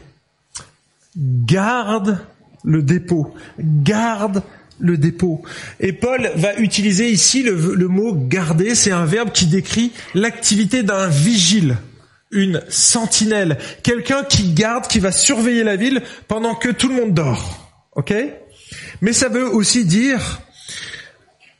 Garde 1.18 2.20
le 2.64 2.84
dépôt. 2.84 3.34
Garde 3.60 4.44
le 4.80 4.98
dépôt. 4.98 5.42
Et 5.80 5.94
Paul 5.94 6.32
va 6.36 6.56
utiliser 6.58 7.10
ici 7.10 7.44
le, 7.44 7.88
mot 7.88 8.14
garder, 8.14 8.76
c'est 8.76 8.92
un 8.92 9.06
verbe 9.06 9.32
qui 9.32 9.46
décrit 9.46 9.92
l'activité 10.14 10.84
d'un 10.84 11.08
vigile, 11.08 11.78
une 12.32 12.62
sentinelle, 12.70 13.58
quelqu'un 13.84 14.24
qui 14.24 14.54
garde, 14.54 14.88
qui 14.88 15.00
va 15.00 15.12
surveiller 15.12 15.64
la 15.64 15.76
ville 15.76 16.02
pendant 16.28 16.56
que 16.56 16.70
tout 16.70 16.88
le 16.88 16.96
monde 16.96 17.14
dort. 17.14 17.78
Ok? 17.96 18.14
Mais 19.02 19.14
ça 19.14 19.30
veut 19.30 19.48
aussi 19.48 19.86
dire, 19.86 20.42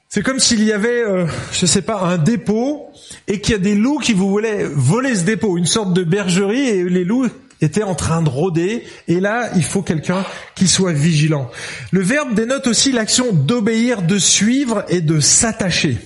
c'est 0.10 0.24
comme 0.24 0.40
s'il 0.40 0.64
y 0.64 0.72
avait, 0.72 1.04
euh, 1.04 1.26
je 1.52 1.66
sais 1.66 1.82
pas, 1.82 2.02
un 2.02 2.18
dépôt 2.18 2.88
et 3.28 3.42
qu'il 3.42 3.54
y 3.54 3.56
a 3.56 3.60
des 3.60 3.76
loups 3.76 4.00
qui 4.00 4.14
voulaient 4.14 4.66
voler 4.66 5.16
ce 5.16 5.24
dépôt, 5.24 5.58
une 5.58 5.66
sorte 5.66 5.94
de 5.94 6.04
bergerie 6.04 6.68
et 6.68 6.84
les 6.84 7.04
loups 7.04 7.28
était 7.62 7.84
en 7.84 7.96
train 7.96 8.22
de 8.24 8.30
rôder, 8.30 8.84
et 9.08 9.20
là, 9.20 9.52
il 9.56 9.64
faut 9.64 9.84
quelqu'un 9.84 10.26
qui 10.56 10.68
soit 10.68 10.94
vigilant. 10.94 11.50
Le 11.92 12.02
verbe 12.02 12.34
dénote 12.34 12.68
aussi 12.68 12.92
l'action 12.92 13.34
d'obéir, 13.34 14.02
de 14.02 14.18
suivre 14.18 14.84
et 14.90 15.02
de 15.02 15.20
s'attacher. 15.20 15.98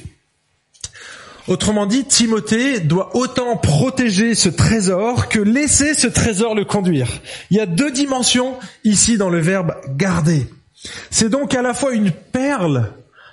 Autrement 1.47 1.85
dit, 1.85 2.05
Timothée 2.05 2.79
doit 2.79 3.15
autant 3.15 3.55
protéger 3.57 4.33
ce 4.33 4.49
trésor 4.49 5.29
que 5.29 5.39
laisser 5.39 5.93
ce 5.93 6.07
trésor 6.07 6.55
le 6.55 6.65
conduire. 6.65 7.07
Il 7.51 7.57
y 7.57 7.59
a 7.59 7.67
deux 7.67 7.91
dimensions 7.91 8.55
ici 8.83 9.17
dans 9.17 9.29
le 9.29 9.39
verbe 9.39 9.75
garder. 9.95 10.47
C'est 11.11 11.29
donc 11.29 11.53
à 11.53 11.61
la 11.61 11.75
fois 11.75 11.93
une 11.93 12.11
perle, 12.11 12.91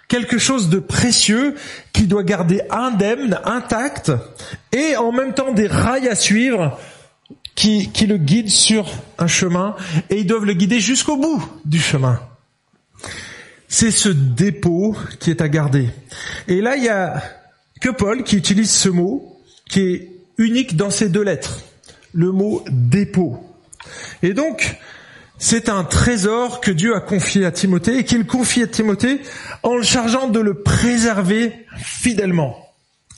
quelque 0.08 0.36
chose 0.36 0.68
de 0.68 0.78
précieux 0.78 1.54
qui 1.94 2.06
doit 2.06 2.22
garder 2.22 2.60
indemne, 2.70 3.40
intact, 3.44 4.12
et 4.72 4.96
en 4.96 5.10
même 5.10 5.32
temps 5.32 5.52
des 5.52 5.66
rails 5.66 6.08
à 6.08 6.14
suivre 6.14 6.78
qui, 7.54 7.90
qui 7.92 8.06
le 8.06 8.18
guide 8.18 8.50
sur 8.50 8.90
un 9.18 9.26
chemin 9.26 9.74
et 10.10 10.18
ils 10.18 10.26
doivent 10.26 10.44
le 10.44 10.54
guider 10.54 10.80
jusqu'au 10.80 11.16
bout 11.16 11.42
du 11.64 11.78
chemin. 11.78 12.20
C'est 13.68 13.90
ce 13.90 14.10
dépôt 14.10 14.94
qui 15.18 15.30
est 15.30 15.40
à 15.40 15.48
garder. 15.48 15.88
Et 16.46 16.60
là, 16.60 16.76
il 16.76 16.84
y 16.84 16.90
a 16.90 17.22
que 17.82 17.90
Paul 17.90 18.22
qui 18.22 18.36
utilise 18.36 18.70
ce 18.70 18.88
mot 18.88 19.40
qui 19.68 19.80
est 19.80 20.08
unique 20.38 20.76
dans 20.76 20.90
ces 20.90 21.08
deux 21.08 21.22
lettres. 21.22 21.58
Le 22.14 22.30
mot 22.30 22.64
dépôt. 22.70 23.42
Et 24.22 24.34
donc, 24.34 24.76
c'est 25.38 25.68
un 25.68 25.82
trésor 25.82 26.60
que 26.60 26.70
Dieu 26.70 26.94
a 26.94 27.00
confié 27.00 27.44
à 27.44 27.50
Timothée 27.50 27.98
et 27.98 28.04
qu'il 28.04 28.24
confie 28.24 28.62
à 28.62 28.68
Timothée 28.68 29.20
en 29.64 29.74
le 29.74 29.82
chargeant 29.82 30.28
de 30.28 30.38
le 30.38 30.62
préserver 30.62 31.66
fidèlement. 31.76 32.56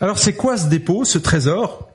Alors 0.01 0.19
c'est 0.19 0.33
quoi 0.33 0.57
ce 0.57 0.67
dépôt, 0.67 1.05
ce 1.05 1.19
trésor? 1.19 1.91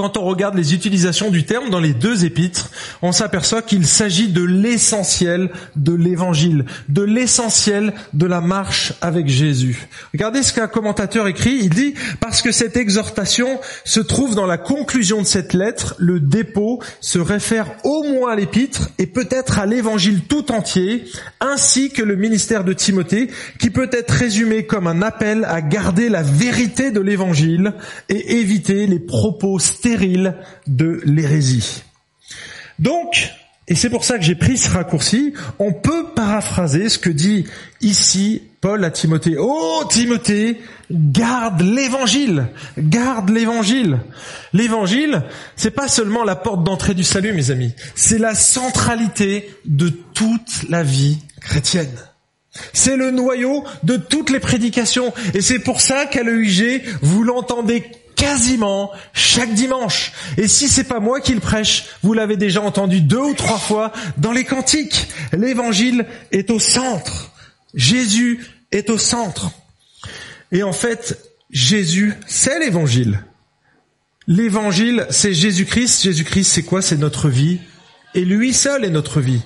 Quand 0.00 0.16
on 0.16 0.24
regarde 0.24 0.54
les 0.54 0.72
utilisations 0.72 1.30
du 1.30 1.44
terme 1.44 1.68
dans 1.68 1.78
les 1.78 1.92
deux 1.92 2.24
épîtres, 2.24 2.70
on 3.02 3.12
s'aperçoit 3.12 3.60
qu'il 3.60 3.86
s'agit 3.86 4.28
de 4.28 4.42
l'essentiel 4.42 5.50
de 5.76 5.92
l'évangile, 5.92 6.64
de 6.88 7.02
l'essentiel 7.02 7.92
de 8.14 8.24
la 8.24 8.40
marche 8.40 8.94
avec 9.02 9.28
Jésus. 9.28 9.88
Regardez 10.14 10.42
ce 10.42 10.54
qu'un 10.54 10.68
commentateur 10.68 11.28
écrit, 11.28 11.58
il 11.60 11.68
dit, 11.68 11.92
parce 12.18 12.40
que 12.40 12.50
cette 12.50 12.78
exhortation 12.78 13.60
se 13.84 14.00
trouve 14.00 14.34
dans 14.34 14.46
la 14.46 14.56
conclusion 14.56 15.20
de 15.20 15.26
cette 15.26 15.52
lettre, 15.52 15.96
le 15.98 16.18
dépôt 16.18 16.82
se 17.02 17.18
réfère 17.18 17.66
au 17.84 18.02
moins 18.02 18.32
à 18.32 18.36
l'épître 18.36 18.88
et 18.96 19.06
peut-être 19.06 19.58
à 19.58 19.66
l'évangile 19.66 20.22
tout 20.22 20.50
entier, 20.50 21.04
ainsi 21.40 21.90
que 21.90 22.02
le 22.02 22.16
ministère 22.16 22.64
de 22.64 22.72
Timothée, 22.72 23.28
qui 23.58 23.68
peut 23.68 23.90
être 23.92 24.12
résumé 24.12 24.64
comme 24.64 24.86
un 24.86 25.02
appel 25.02 25.44
à 25.44 25.60
garder 25.60 26.08
la 26.08 26.22
vérité 26.22 26.90
de 26.90 27.00
l'évangile 27.00 27.74
et 28.08 28.38
éviter 28.40 28.86
les 28.86 28.98
propos 28.98 29.58
de 30.66 31.00
l'hérésie. 31.04 31.82
Donc, 32.78 33.30
et 33.70 33.76
c'est 33.76 33.88
pour 33.88 34.04
ça 34.04 34.18
que 34.18 34.24
j'ai 34.24 34.34
pris 34.34 34.58
ce 34.58 34.68
raccourci, 34.68 35.32
on 35.60 35.72
peut 35.72 36.06
paraphraser 36.16 36.88
ce 36.88 36.98
que 36.98 37.08
dit 37.08 37.46
ici 37.80 38.42
Paul 38.60 38.84
à 38.84 38.90
Timothée. 38.90 39.36
Oh 39.38 39.84
Timothée, 39.88 40.60
garde 40.90 41.60
l'évangile, 41.60 42.48
garde 42.76 43.30
l'évangile. 43.30 44.00
L'évangile, 44.52 45.22
c'est 45.54 45.70
pas 45.70 45.86
seulement 45.86 46.24
la 46.24 46.34
porte 46.34 46.64
d'entrée 46.64 46.94
du 46.94 47.04
salut, 47.04 47.32
mes 47.32 47.52
amis. 47.52 47.72
C'est 47.94 48.18
la 48.18 48.34
centralité 48.34 49.48
de 49.66 49.88
toute 49.88 50.68
la 50.68 50.82
vie 50.82 51.18
chrétienne. 51.40 51.96
C'est 52.72 52.96
le 52.96 53.12
noyau 53.12 53.64
de 53.84 53.96
toutes 53.96 54.30
les 54.30 54.40
prédications. 54.40 55.12
Et 55.34 55.40
c'est 55.40 55.60
pour 55.60 55.80
ça 55.80 56.06
qu'à 56.06 56.24
l'EUG, 56.24 56.82
vous 57.02 57.22
l'entendez 57.22 57.84
quasiment 58.20 58.92
chaque 59.14 59.54
dimanche. 59.54 60.12
Et 60.36 60.46
si 60.46 60.68
c'est 60.68 60.84
pas 60.84 61.00
moi 61.00 61.20
qui 61.20 61.32
le 61.32 61.40
prêche, 61.40 61.86
vous 62.02 62.12
l'avez 62.12 62.36
déjà 62.36 62.60
entendu 62.60 63.00
deux 63.00 63.18
ou 63.18 63.34
trois 63.34 63.58
fois 63.58 63.92
dans 64.18 64.32
les 64.32 64.44
cantiques. 64.44 65.08
L'évangile 65.32 66.04
est 66.30 66.50
au 66.50 66.58
centre. 66.58 67.32
Jésus 67.72 68.44
est 68.72 68.90
au 68.90 68.98
centre. 68.98 69.50
Et 70.52 70.62
en 70.62 70.72
fait, 70.72 71.18
Jésus, 71.50 72.14
c'est 72.26 72.58
l'évangile. 72.58 73.24
L'évangile, 74.26 75.06
c'est 75.08 75.32
Jésus-Christ. 75.32 76.02
Jésus-Christ, 76.02 76.44
c'est 76.44 76.62
quoi? 76.62 76.82
C'est 76.82 76.98
notre 76.98 77.30
vie. 77.30 77.58
Et 78.14 78.26
lui 78.26 78.52
seul 78.52 78.84
est 78.84 78.90
notre 78.90 79.20
vie. 79.20 79.40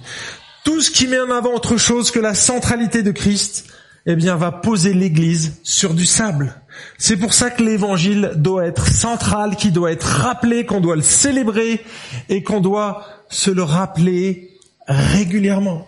Tout 0.65 0.81
ce 0.81 0.91
qui 0.91 1.07
met 1.07 1.21
en 1.21 1.31
avant 1.31 1.55
autre 1.55 1.77
chose 1.77 2.11
que 2.11 2.19
la 2.19 2.35
centralité 2.35 3.03
de 3.03 3.13
Christ, 3.13 3.67
eh 4.07 4.17
bien, 4.17 4.35
va 4.35 4.51
poser 4.51 4.95
l'église 4.95 5.61
sur 5.63 5.95
du 5.95 6.07
sable. 6.07 6.61
C'est 6.99 7.17
pour 7.17 7.35
ça 7.35 7.51
que 7.51 7.63
l'évangile 7.63 8.33
doit 8.37 8.67
être 8.67 8.87
central, 8.89 9.57
qui 9.57 9.71
doit 9.71 9.93
être 9.93 10.05
rappelé, 10.05 10.65
qu'on 10.65 10.81
doit 10.81 10.97
le 10.97 11.03
célébrer 11.03 11.85
et 12.29 12.43
qu'on 12.43 12.61
doit 12.61 13.05
se 13.29 13.51
le 13.51 13.63
rappeler 13.63 14.51
régulièrement. 14.87 15.87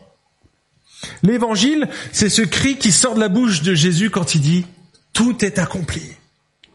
L'évangile, 1.22 1.88
c'est 2.12 2.29
ce 2.29 2.42
cri 2.42 2.77
qui 2.77 2.92
sort 2.92 3.14
de 3.14 3.20
la 3.20 3.29
bouche 3.29 3.62
de 3.62 3.75
Jésus 3.75 4.11
quand 4.11 4.35
il 4.35 4.40
dit 4.40 4.66
tout 5.12 5.44
est 5.44 5.59
accompli. 5.59 6.03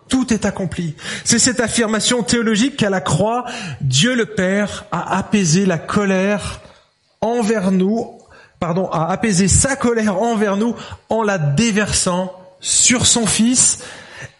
Tout 0.09 0.33
est 0.33 0.45
accompli. 0.45 0.95
C'est 1.23 1.39
cette 1.39 1.59
affirmation 1.59 2.21
théologique 2.23 2.77
qu'à 2.77 2.89
la 2.89 3.01
croix, 3.01 3.45
Dieu 3.79 4.15
le 4.15 4.25
Père 4.25 4.85
a 4.91 5.17
apaisé 5.17 5.65
la 5.65 5.77
colère 5.77 6.61
envers 7.21 7.71
nous, 7.71 8.17
pardon, 8.59 8.89
a 8.89 9.09
apaisé 9.11 9.47
sa 9.47 9.75
colère 9.75 10.21
envers 10.21 10.57
nous 10.57 10.75
en 11.09 11.23
la 11.23 11.37
déversant 11.37 12.33
sur 12.59 13.05
son 13.05 13.25
Fils 13.25 13.79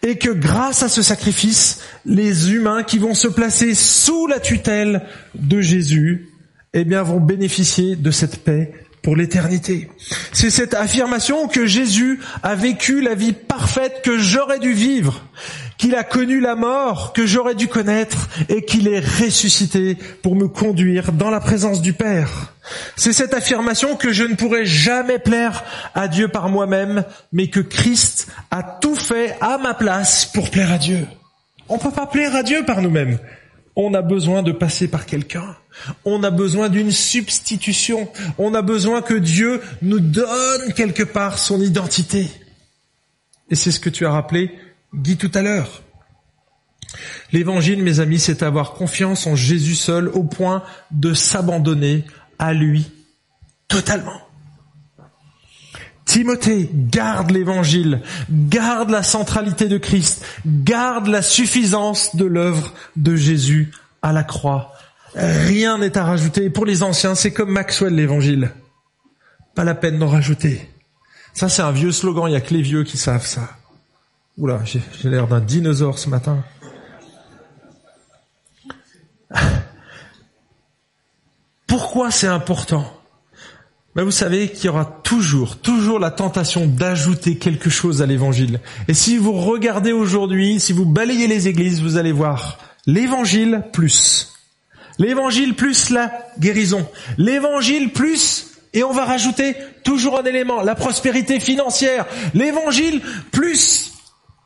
et 0.02 0.18
que 0.18 0.30
grâce 0.30 0.82
à 0.82 0.88
ce 0.88 1.02
sacrifice, 1.02 1.80
les 2.04 2.52
humains 2.52 2.82
qui 2.82 2.98
vont 2.98 3.14
se 3.14 3.28
placer 3.28 3.74
sous 3.74 4.26
la 4.26 4.40
tutelle 4.40 5.02
de 5.34 5.60
Jésus, 5.60 6.28
eh 6.74 6.84
bien, 6.84 7.02
vont 7.02 7.20
bénéficier 7.20 7.96
de 7.96 8.10
cette 8.10 8.44
paix 8.44 8.72
pour 9.02 9.16
l'éternité. 9.16 9.88
C'est 10.32 10.50
cette 10.50 10.74
affirmation 10.74 11.48
que 11.48 11.66
Jésus 11.66 12.20
a 12.42 12.54
vécu 12.54 13.00
la 13.00 13.14
vie 13.14 13.32
parfaite 13.32 14.00
que 14.02 14.18
j'aurais 14.18 14.60
dû 14.60 14.72
vivre, 14.72 15.24
qu'il 15.76 15.96
a 15.96 16.04
connu 16.04 16.40
la 16.40 16.54
mort 16.54 17.12
que 17.12 17.26
j'aurais 17.26 17.56
dû 17.56 17.66
connaître 17.66 18.28
et 18.48 18.64
qu'il 18.64 18.86
est 18.86 19.00
ressuscité 19.00 19.96
pour 20.22 20.36
me 20.36 20.46
conduire 20.46 21.12
dans 21.12 21.30
la 21.30 21.40
présence 21.40 21.82
du 21.82 21.92
Père. 21.92 22.54
C'est 22.94 23.12
cette 23.12 23.34
affirmation 23.34 23.96
que 23.96 24.12
je 24.12 24.22
ne 24.22 24.36
pourrai 24.36 24.64
jamais 24.64 25.18
plaire 25.18 25.64
à 25.94 26.06
Dieu 26.06 26.28
par 26.28 26.48
moi-même, 26.48 27.04
mais 27.32 27.48
que 27.48 27.60
Christ 27.60 28.28
a 28.52 28.62
tout 28.62 28.94
fait 28.94 29.36
à 29.40 29.58
ma 29.58 29.74
place 29.74 30.26
pour 30.26 30.50
plaire 30.50 30.70
à 30.70 30.78
Dieu. 30.78 31.06
On 31.68 31.76
ne 31.76 31.80
peut 31.80 31.90
pas 31.90 32.06
plaire 32.06 32.36
à 32.36 32.44
Dieu 32.44 32.64
par 32.64 32.80
nous-mêmes. 32.82 33.18
On 33.74 33.94
a 33.94 34.02
besoin 34.02 34.42
de 34.42 34.52
passer 34.52 34.88
par 34.88 35.06
quelqu'un. 35.06 35.56
On 36.04 36.22
a 36.22 36.30
besoin 36.30 36.68
d'une 36.68 36.90
substitution. 36.90 38.08
On 38.38 38.54
a 38.54 38.62
besoin 38.62 39.02
que 39.02 39.14
Dieu 39.14 39.62
nous 39.80 40.00
donne 40.00 40.72
quelque 40.74 41.02
part 41.02 41.38
son 41.38 41.60
identité. 41.60 42.28
Et 43.50 43.54
c'est 43.54 43.70
ce 43.70 43.80
que 43.80 43.90
tu 43.90 44.06
as 44.06 44.12
rappelé 44.12 44.50
Guy 44.94 45.16
tout 45.16 45.30
à 45.34 45.42
l'heure. 45.42 45.82
L'évangile, 47.32 47.82
mes 47.82 48.00
amis, 48.00 48.18
c'est 48.18 48.42
avoir 48.42 48.74
confiance 48.74 49.26
en 49.26 49.34
Jésus 49.34 49.74
seul 49.74 50.08
au 50.08 50.24
point 50.24 50.62
de 50.90 51.14
s'abandonner 51.14 52.04
à 52.38 52.52
lui 52.52 52.90
totalement. 53.68 54.21
Timothée, 56.12 56.68
garde 56.74 57.30
l'évangile, 57.30 58.02
garde 58.30 58.90
la 58.90 59.02
centralité 59.02 59.66
de 59.66 59.78
Christ, 59.78 60.22
garde 60.44 61.06
la 61.06 61.22
suffisance 61.22 62.14
de 62.16 62.26
l'œuvre 62.26 62.74
de 62.96 63.16
Jésus 63.16 63.72
à 64.02 64.12
la 64.12 64.22
croix. 64.22 64.74
Rien 65.14 65.78
n'est 65.78 65.96
à 65.96 66.04
rajouter. 66.04 66.50
Pour 66.50 66.66
les 66.66 66.82
anciens, 66.82 67.14
c'est 67.14 67.32
comme 67.32 67.48
Maxwell 67.48 67.94
l'évangile. 67.94 68.52
Pas 69.54 69.64
la 69.64 69.74
peine 69.74 69.98
d'en 69.98 70.08
rajouter. 70.08 70.68
Ça, 71.32 71.48
c'est 71.48 71.62
un 71.62 71.72
vieux 71.72 71.92
slogan. 71.92 72.26
Il 72.28 72.32
y 72.32 72.36
a 72.36 72.42
que 72.42 72.52
les 72.52 72.60
vieux 72.60 72.84
qui 72.84 72.98
savent 72.98 73.24
ça. 73.24 73.48
Oula, 74.36 74.60
j'ai 74.66 74.82
l'air 75.04 75.26
d'un 75.28 75.40
dinosaure 75.40 75.98
ce 75.98 76.10
matin. 76.10 76.44
Pourquoi 81.66 82.10
c'est 82.10 82.26
important? 82.26 83.01
Ben 83.94 84.04
Vous 84.04 84.10
savez 84.10 84.48
qu'il 84.48 84.66
y 84.66 84.68
aura 84.68 84.84
toujours, 84.84 85.56
toujours 85.58 85.98
la 85.98 86.10
tentation 86.10 86.66
d'ajouter 86.66 87.36
quelque 87.36 87.68
chose 87.68 88.00
à 88.00 88.06
l'évangile. 88.06 88.60
Et 88.88 88.94
si 88.94 89.18
vous 89.18 89.32
regardez 89.32 89.92
aujourd'hui, 89.92 90.60
si 90.60 90.72
vous 90.72 90.86
balayez 90.86 91.26
les 91.26 91.48
églises, 91.48 91.82
vous 91.82 91.98
allez 91.98 92.12
voir 92.12 92.58
l'évangile 92.86 93.64
plus. 93.72 94.32
L'évangile 94.98 95.54
plus 95.54 95.90
la 95.90 96.10
guérison. 96.38 96.88
L'évangile 97.18 97.92
plus, 97.92 98.52
et 98.72 98.82
on 98.82 98.92
va 98.92 99.04
rajouter 99.04 99.56
toujours 99.84 100.18
un 100.18 100.24
élément, 100.24 100.62
la 100.62 100.74
prospérité 100.74 101.38
financière. 101.40 102.06
L'évangile 102.34 103.02
plus 103.30 103.92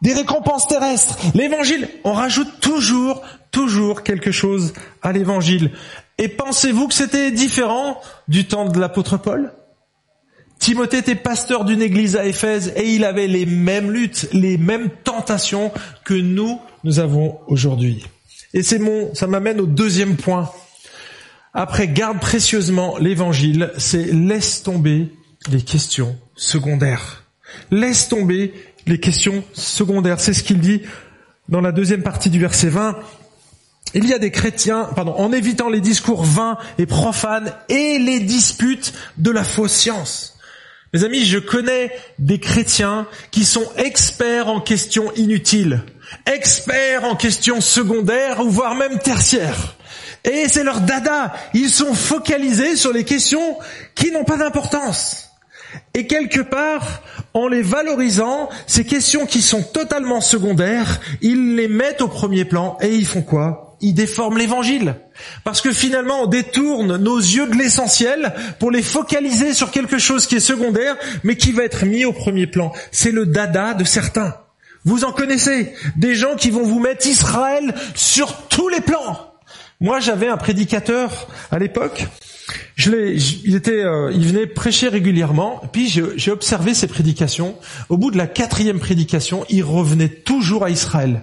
des 0.02 0.12
récompenses 0.12 0.68
terrestres. 0.68 1.18
L'évangile, 1.34 1.88
on 2.04 2.12
rajoute 2.12 2.60
toujours, 2.60 3.22
toujours 3.50 4.02
quelque 4.02 4.32
chose 4.32 4.72
à 5.02 5.12
l'évangile. 5.12 5.70
Et 6.18 6.28
pensez-vous 6.28 6.88
que 6.88 6.94
c'était 6.94 7.30
différent 7.30 8.00
du 8.28 8.46
temps 8.46 8.68
de 8.68 8.78
l'apôtre 8.78 9.18
Paul? 9.18 9.52
Timothée 10.58 10.98
était 10.98 11.14
pasteur 11.14 11.64
d'une 11.64 11.82
église 11.82 12.16
à 12.16 12.24
Éphèse 12.24 12.72
et 12.76 12.94
il 12.94 13.04
avait 13.04 13.26
les 13.26 13.44
mêmes 13.44 13.90
luttes, 13.90 14.28
les 14.32 14.56
mêmes 14.56 14.88
tentations 15.04 15.70
que 16.04 16.14
nous, 16.14 16.60
nous 16.82 16.98
avons 16.98 17.38
aujourd'hui. 17.46 18.06
Et 18.54 18.62
c'est 18.62 18.78
mon, 18.78 19.14
ça 19.14 19.26
m'amène 19.26 19.60
au 19.60 19.66
deuxième 19.66 20.16
point. 20.16 20.50
Après, 21.52 21.88
garde 21.88 22.20
précieusement 22.20 22.96
l'évangile, 22.98 23.70
c'est 23.76 24.12
laisse 24.12 24.62
tomber 24.62 25.12
les 25.50 25.62
questions 25.62 26.18
secondaires. 26.34 27.24
Laisse 27.70 28.08
tomber 28.08 28.54
les 28.86 28.98
questions 28.98 29.44
secondaires. 29.52 30.20
C'est 30.20 30.32
ce 30.32 30.42
qu'il 30.42 30.60
dit 30.60 30.82
dans 31.48 31.60
la 31.60 31.72
deuxième 31.72 32.02
partie 32.02 32.30
du 32.30 32.38
verset 32.38 32.68
20. 32.68 32.96
Il 33.94 34.06
y 34.06 34.12
a 34.12 34.18
des 34.18 34.30
chrétiens, 34.30 34.88
pardon, 34.94 35.14
en 35.16 35.32
évitant 35.32 35.68
les 35.68 35.80
discours 35.80 36.24
vains 36.24 36.58
et 36.78 36.86
profanes 36.86 37.52
et 37.68 37.98
les 37.98 38.20
disputes 38.20 38.92
de 39.16 39.30
la 39.30 39.44
fausse 39.44 39.72
science. 39.72 40.36
Mes 40.92 41.04
amis, 41.04 41.24
je 41.24 41.38
connais 41.38 41.92
des 42.18 42.38
chrétiens 42.38 43.06
qui 43.30 43.44
sont 43.44 43.66
experts 43.76 44.48
en 44.48 44.60
questions 44.60 45.12
inutiles, 45.14 45.82
experts 46.26 47.04
en 47.04 47.16
questions 47.16 47.60
secondaires 47.60 48.40
ou 48.40 48.50
voire 48.50 48.74
même 48.74 48.98
tertiaires. 48.98 49.76
Et 50.24 50.48
c'est 50.48 50.64
leur 50.64 50.80
dada. 50.80 51.34
Ils 51.54 51.70
sont 51.70 51.94
focalisés 51.94 52.76
sur 52.76 52.92
les 52.92 53.04
questions 53.04 53.58
qui 53.94 54.10
n'ont 54.10 54.24
pas 54.24 54.36
d'importance. 54.36 55.30
Et 55.94 56.06
quelque 56.06 56.40
part, 56.40 57.02
en 57.34 57.48
les 57.48 57.62
valorisant, 57.62 58.48
ces 58.66 58.84
questions 58.84 59.26
qui 59.26 59.42
sont 59.42 59.62
totalement 59.62 60.20
secondaires, 60.20 61.00
ils 61.20 61.56
les 61.56 61.68
mettent 61.68 62.00
au 62.00 62.08
premier 62.08 62.44
plan 62.44 62.78
et 62.80 62.94
ils 62.94 63.06
font 63.06 63.22
quoi? 63.22 63.65
Ils 63.80 63.94
déforment 63.94 64.38
l'évangile. 64.38 64.96
Parce 65.44 65.60
que 65.60 65.72
finalement, 65.72 66.22
on 66.22 66.26
détourne 66.26 66.96
nos 66.96 67.18
yeux 67.18 67.46
de 67.46 67.56
l'essentiel 67.56 68.34
pour 68.58 68.70
les 68.70 68.82
focaliser 68.82 69.54
sur 69.54 69.70
quelque 69.70 69.98
chose 69.98 70.26
qui 70.26 70.36
est 70.36 70.40
secondaire, 70.40 70.96
mais 71.24 71.36
qui 71.36 71.52
va 71.52 71.64
être 71.64 71.84
mis 71.84 72.04
au 72.04 72.12
premier 72.12 72.46
plan. 72.46 72.72
C'est 72.90 73.12
le 73.12 73.26
dada 73.26 73.74
de 73.74 73.84
certains. 73.84 74.34
Vous 74.84 75.04
en 75.04 75.12
connaissez. 75.12 75.72
Des 75.96 76.14
gens 76.14 76.36
qui 76.36 76.50
vont 76.50 76.62
vous 76.62 76.78
mettre 76.78 77.06
Israël 77.06 77.74
sur 77.94 78.46
tous 78.48 78.68
les 78.68 78.80
plans. 78.80 79.32
Moi, 79.80 80.00
j'avais 80.00 80.28
un 80.28 80.36
prédicateur 80.36 81.28
à 81.50 81.58
l'époque. 81.58 82.06
Je 82.76 82.90
l'ai, 82.90 83.16
il 83.44 83.60
euh, 83.68 84.12
il 84.14 84.26
venait 84.26 84.46
prêcher 84.46 84.88
régulièrement. 84.88 85.60
Puis 85.72 85.88
j'ai 85.88 86.30
observé 86.30 86.72
ses 86.72 86.86
prédications. 86.86 87.56
Au 87.88 87.96
bout 87.96 88.10
de 88.10 88.16
la 88.16 88.26
quatrième 88.26 88.78
prédication, 88.78 89.44
il 89.50 89.64
revenait 89.64 90.08
toujours 90.08 90.64
à 90.64 90.70
Israël. 90.70 91.22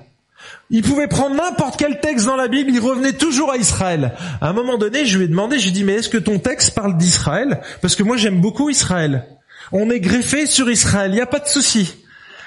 Il 0.69 0.81
pouvait 0.81 1.07
prendre 1.07 1.35
n'importe 1.35 1.77
quel 1.77 1.99
texte 1.99 2.25
dans 2.25 2.35
la 2.35 2.47
Bible, 2.47 2.71
il 2.71 2.79
revenait 2.79 3.13
toujours 3.13 3.51
à 3.51 3.57
Israël. 3.57 4.13
À 4.41 4.49
un 4.49 4.53
moment 4.53 4.77
donné, 4.77 5.05
je 5.05 5.17
lui 5.17 5.25
ai 5.25 5.27
demandé, 5.27 5.59
je 5.59 5.63
lui 5.63 5.69
ai 5.69 5.73
dit, 5.73 5.83
mais 5.83 5.93
est-ce 5.93 6.09
que 6.09 6.17
ton 6.17 6.39
texte 6.39 6.73
parle 6.73 6.97
d'Israël? 6.97 7.61
Parce 7.81 7.95
que 7.95 8.03
moi 8.03 8.17
j'aime 8.17 8.41
beaucoup 8.41 8.69
Israël. 8.69 9.27
On 9.71 9.89
est 9.89 9.99
greffé 9.99 10.45
sur 10.45 10.69
Israël, 10.69 11.11
il 11.11 11.15
n'y 11.15 11.21
a 11.21 11.25
pas 11.25 11.39
de 11.39 11.47
souci. 11.47 11.95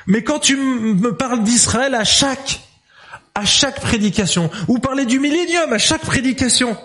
Mais 0.07 0.23
quand 0.23 0.39
tu 0.39 0.57
me 0.57 1.17
parles 1.17 1.43
d'Israël 1.43 1.95
à 1.95 2.05
chaque, 2.05 2.61
à 3.35 3.45
chaque 3.45 3.81
prédication, 3.81 4.51
ou 4.69 4.79
parler 4.79 5.05
du 5.05 5.19
millénium 5.19 5.73
à 5.73 5.79
chaque 5.79 6.03
prédication, 6.03 6.77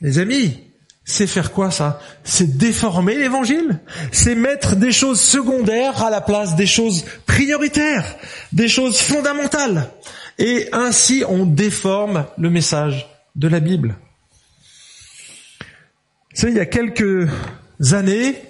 les 0.00 0.18
amis, 0.18 0.69
c'est 1.10 1.26
faire 1.26 1.52
quoi 1.52 1.70
ça? 1.70 2.00
C'est 2.24 2.56
déformer 2.56 3.16
l'évangile? 3.16 3.80
C'est 4.12 4.34
mettre 4.34 4.76
des 4.76 4.92
choses 4.92 5.20
secondaires 5.20 6.02
à 6.02 6.10
la 6.10 6.20
place 6.20 6.56
des 6.56 6.66
choses 6.66 7.04
prioritaires, 7.26 8.16
des 8.52 8.68
choses 8.68 9.00
fondamentales. 9.00 9.90
Et 10.38 10.68
ainsi 10.72 11.24
on 11.28 11.44
déforme 11.44 12.26
le 12.38 12.50
message 12.50 13.08
de 13.36 13.48
la 13.48 13.60
Bible. 13.60 13.96
Vous 16.32 16.40
savez, 16.40 16.52
il 16.52 16.58
y 16.58 16.60
a 16.60 16.66
quelques 16.66 17.28
années, 17.92 18.40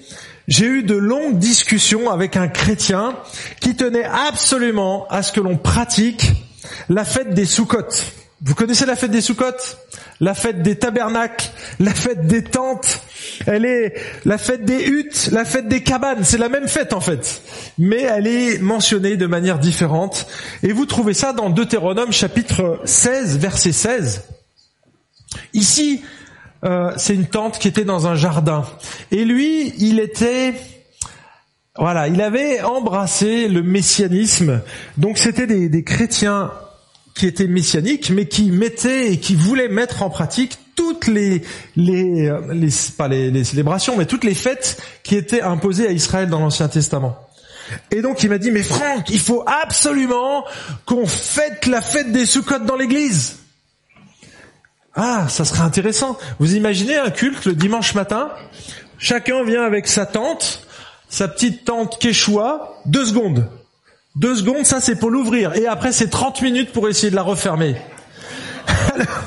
j'ai 0.47 0.67
eu 0.67 0.83
de 0.83 0.95
longues 0.95 1.39
discussions 1.39 2.11
avec 2.11 2.37
un 2.37 2.49
chrétien 2.49 3.17
qui 3.61 3.75
tenait 3.75 4.05
absolument 4.05 5.07
à 5.09 5.23
ce 5.23 5.33
que 5.33 5.41
l'on 5.41 5.57
pratique 5.57 6.31
la 6.89 7.05
fête 7.05 7.35
des 7.35 7.47
Soukottes. 7.47 8.13
Vous 8.43 8.55
connaissez 8.55 8.87
la 8.87 8.97
fête 8.97 9.11
des 9.11 9.21
Soukottes 9.21 9.79
la 10.21 10.35
fête 10.35 10.63
des 10.63 10.77
tabernacles, 10.77 11.51
la 11.79 11.95
fête 11.95 12.27
des 12.27 12.45
tentes, 12.45 13.01
elle 13.47 13.65
est 13.65 13.95
la 14.25 14.37
fête 14.37 14.65
des 14.65 14.85
huttes, 14.85 15.31
la 15.33 15.45
fête 15.45 15.67
des 15.67 15.83
cabanes, 15.83 16.25
c'est 16.25 16.39
la 16.39 16.51
même 16.51 16.69
fête 16.69 16.93
en 16.93 17.01
fait, 17.01 17.43
mais 17.79 18.03
elle 18.03 18.27
est 18.27 18.59
mentionnée 18.59 19.17
de 19.17 19.27
manière 19.27 19.59
différente. 19.59 20.27
Et 20.63 20.73
vous 20.73 20.87
trouvez 20.87 21.15
ça 21.15 21.33
dans 21.33 21.49
Deutéronome 21.49 22.13
chapitre 22.13 22.81
16, 22.85 23.39
verset 23.39 23.73
16. 23.73 24.25
Ici, 25.55 26.03
euh, 26.65 26.93
c'est 26.97 27.15
une 27.15 27.27
tente 27.27 27.59
qui 27.59 27.69
était 27.69 27.85
dans 27.85 28.07
un 28.07 28.15
jardin. 28.15 28.65
Et 29.11 29.25
lui, 29.25 29.73
il 29.79 30.01
était... 30.01 30.55
Voilà, 31.77 32.09
il 32.09 32.21
avait 32.21 32.61
embrassé 32.61 33.49
le 33.49 33.63
messianisme. 33.63 34.61
Donc 34.99 35.17
c'était 35.17 35.47
des, 35.47 35.69
des 35.69 35.85
chrétiens 35.85 36.51
qui 37.21 37.27
était 37.27 37.47
messianique, 37.47 38.09
mais 38.09 38.25
qui 38.25 38.51
mettait 38.51 39.13
et 39.13 39.21
qui 39.21 39.35
voulait 39.35 39.69
mettre 39.69 40.03
en 40.03 40.09
pratique 40.09 40.57
toutes 40.75 41.07
les, 41.07 41.43
les, 41.77 42.31
euh, 42.31 42.71
pas 42.97 43.09
les, 43.09 43.45
célébrations, 43.45 43.95
mais 43.99 44.07
toutes 44.07 44.25
les 44.25 44.33
fêtes 44.33 44.83
qui 45.03 45.17
étaient 45.17 45.43
imposées 45.43 45.87
à 45.87 45.91
Israël 45.91 46.31
dans 46.31 46.41
l'Ancien 46.41 46.69
Testament. 46.69 47.19
Et 47.91 48.01
donc 48.01 48.23
il 48.23 48.31
m'a 48.31 48.39
dit, 48.39 48.51
mais 48.51 48.63
Franck, 48.63 49.11
il 49.11 49.21
faut 49.21 49.45
absolument 49.47 50.47
qu'on 50.87 51.07
fête 51.07 51.67
la 51.67 51.83
fête 51.83 52.11
des 52.11 52.25
Soukottes 52.25 52.65
dans 52.65 52.77
l'église. 52.77 53.37
Ah, 54.95 55.27
ça 55.29 55.45
serait 55.45 55.61
intéressant. 55.61 56.17
Vous 56.39 56.57
imaginez 56.57 56.97
un 56.97 57.11
culte 57.11 57.45
le 57.45 57.53
dimanche 57.53 57.95
matin? 57.95 58.31
Chacun 58.97 59.45
vient 59.45 59.65
avec 59.65 59.89
sa 59.89 60.07
tente, 60.07 60.67
sa 61.11 61.29
petite 61.29 61.67
tente 61.67 62.01
Quechua, 62.01 62.81
deux 62.87 63.05
secondes. 63.05 63.47
Deux 64.17 64.37
secondes, 64.37 64.65
ça 64.65 64.81
c'est 64.81 64.97
pour 64.97 65.11
l'ouvrir. 65.11 65.55
Et 65.57 65.67
après 65.67 65.93
c'est 65.93 66.09
30 66.09 66.43
minutes 66.43 66.73
pour 66.73 66.89
essayer 66.89 67.11
de 67.11 67.17
la 67.17 67.23
refermer. 67.23 67.77
Alors, 68.95 69.23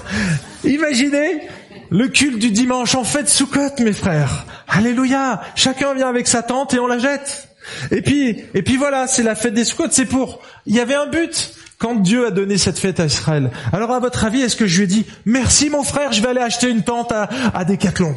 imaginez 0.64 1.48
le 1.90 2.08
culte 2.08 2.40
du 2.40 2.52
dimanche 2.52 2.96
en 2.96 3.04
fête 3.04 3.30
Soukot, 3.30 3.80
mes 3.80 3.94
frères. 3.94 4.46
Alléluia. 4.68 5.42
Chacun 5.56 5.94
vient 5.94 6.10
avec 6.10 6.28
sa 6.28 6.42
tente 6.42 6.74
et 6.74 6.80
on 6.80 6.88
la 6.88 6.98
jette. 6.98 7.50
Et 7.92 8.02
puis, 8.02 8.44
et 8.54 8.62
puis 8.62 8.78
voilà, 8.78 9.08
c'est 9.08 9.24
la 9.24 9.36
fête 9.36 9.54
des 9.54 9.64
Soukot. 9.64 9.88
C'est 9.92 10.06
pour, 10.06 10.42
il 10.66 10.76
y 10.76 10.80
avait 10.80 10.96
un 10.96 11.06
but 11.08 11.54
quand 11.78 11.96
Dieu 11.96 12.26
a 12.26 12.32
donné 12.32 12.58
cette 12.58 12.80
fête 12.80 13.00
à 13.00 13.06
Israël. 13.06 13.52
Alors 13.72 13.92
à 13.92 14.00
votre 14.00 14.24
avis, 14.26 14.42
est-ce 14.42 14.56
que 14.56 14.68
je 14.68 14.78
lui 14.78 14.84
ai 14.84 14.88
dit, 14.88 15.06
merci 15.26 15.70
mon 15.70 15.84
frère, 15.84 16.12
je 16.14 16.22
vais 16.22 16.30
aller 16.30 16.42
acheter 16.42 16.70
une 16.70 16.84
tente 16.84 17.12
à, 17.12 17.30
à 17.54 17.66
Decathlon? 17.66 18.16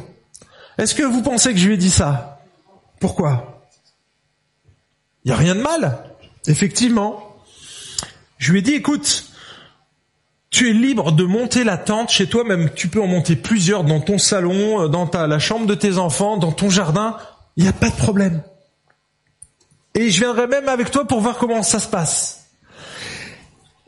Est-ce 0.79 0.95
que 0.95 1.03
vous 1.03 1.23
pensez 1.23 1.53
que 1.53 1.59
je 1.59 1.67
lui 1.67 1.75
ai 1.75 1.79
dit 1.79 1.91
ça? 1.91 2.41
Pourquoi? 3.01 3.69
Il 5.25 5.29
n'y 5.29 5.35
a 5.35 5.37
rien 5.37 5.55
de 5.55 5.63
mal. 5.63 5.99
Effectivement. 6.47 7.37
Je 8.39 8.53
lui 8.53 8.59
ai 8.61 8.63
dit, 8.63 8.75
écoute, 8.75 9.27
tu 10.51 10.71
es 10.71 10.73
libre 10.73 11.13
de 11.13 11.25
monter 11.25 11.65
la 11.65 11.77
tente 11.77 12.11
chez 12.11 12.29
toi, 12.29 12.45
même 12.45 12.71
tu 12.75 12.89
peux 12.89 13.01
en 13.01 13.07
monter 13.07 13.37
plusieurs 13.37 13.85
dans 13.85 14.01
ton 14.01 14.19
salon, 14.19 14.83
euh, 14.85 14.89
dans 14.89 15.07
ta, 15.07 15.27
la 15.27 15.39
chambre 15.39 15.67
de 15.67 15.75
tes 15.75 15.99
enfants, 15.99 16.37
dans 16.37 16.53
ton 16.53 16.71
jardin. 16.71 17.17
Il 17.57 17.65
n'y 17.65 17.69
a 17.69 17.73
pas 17.73 17.91
de 17.91 17.97
problème. 17.97 18.43
Et 19.95 20.11
je 20.11 20.21
viendrai 20.21 20.47
même 20.47 20.69
avec 20.69 20.91
toi 20.91 21.07
pour 21.07 21.21
voir 21.21 21.39
comment 21.39 21.63
ça 21.63 21.79
se 21.79 21.89
passe. 21.89 22.49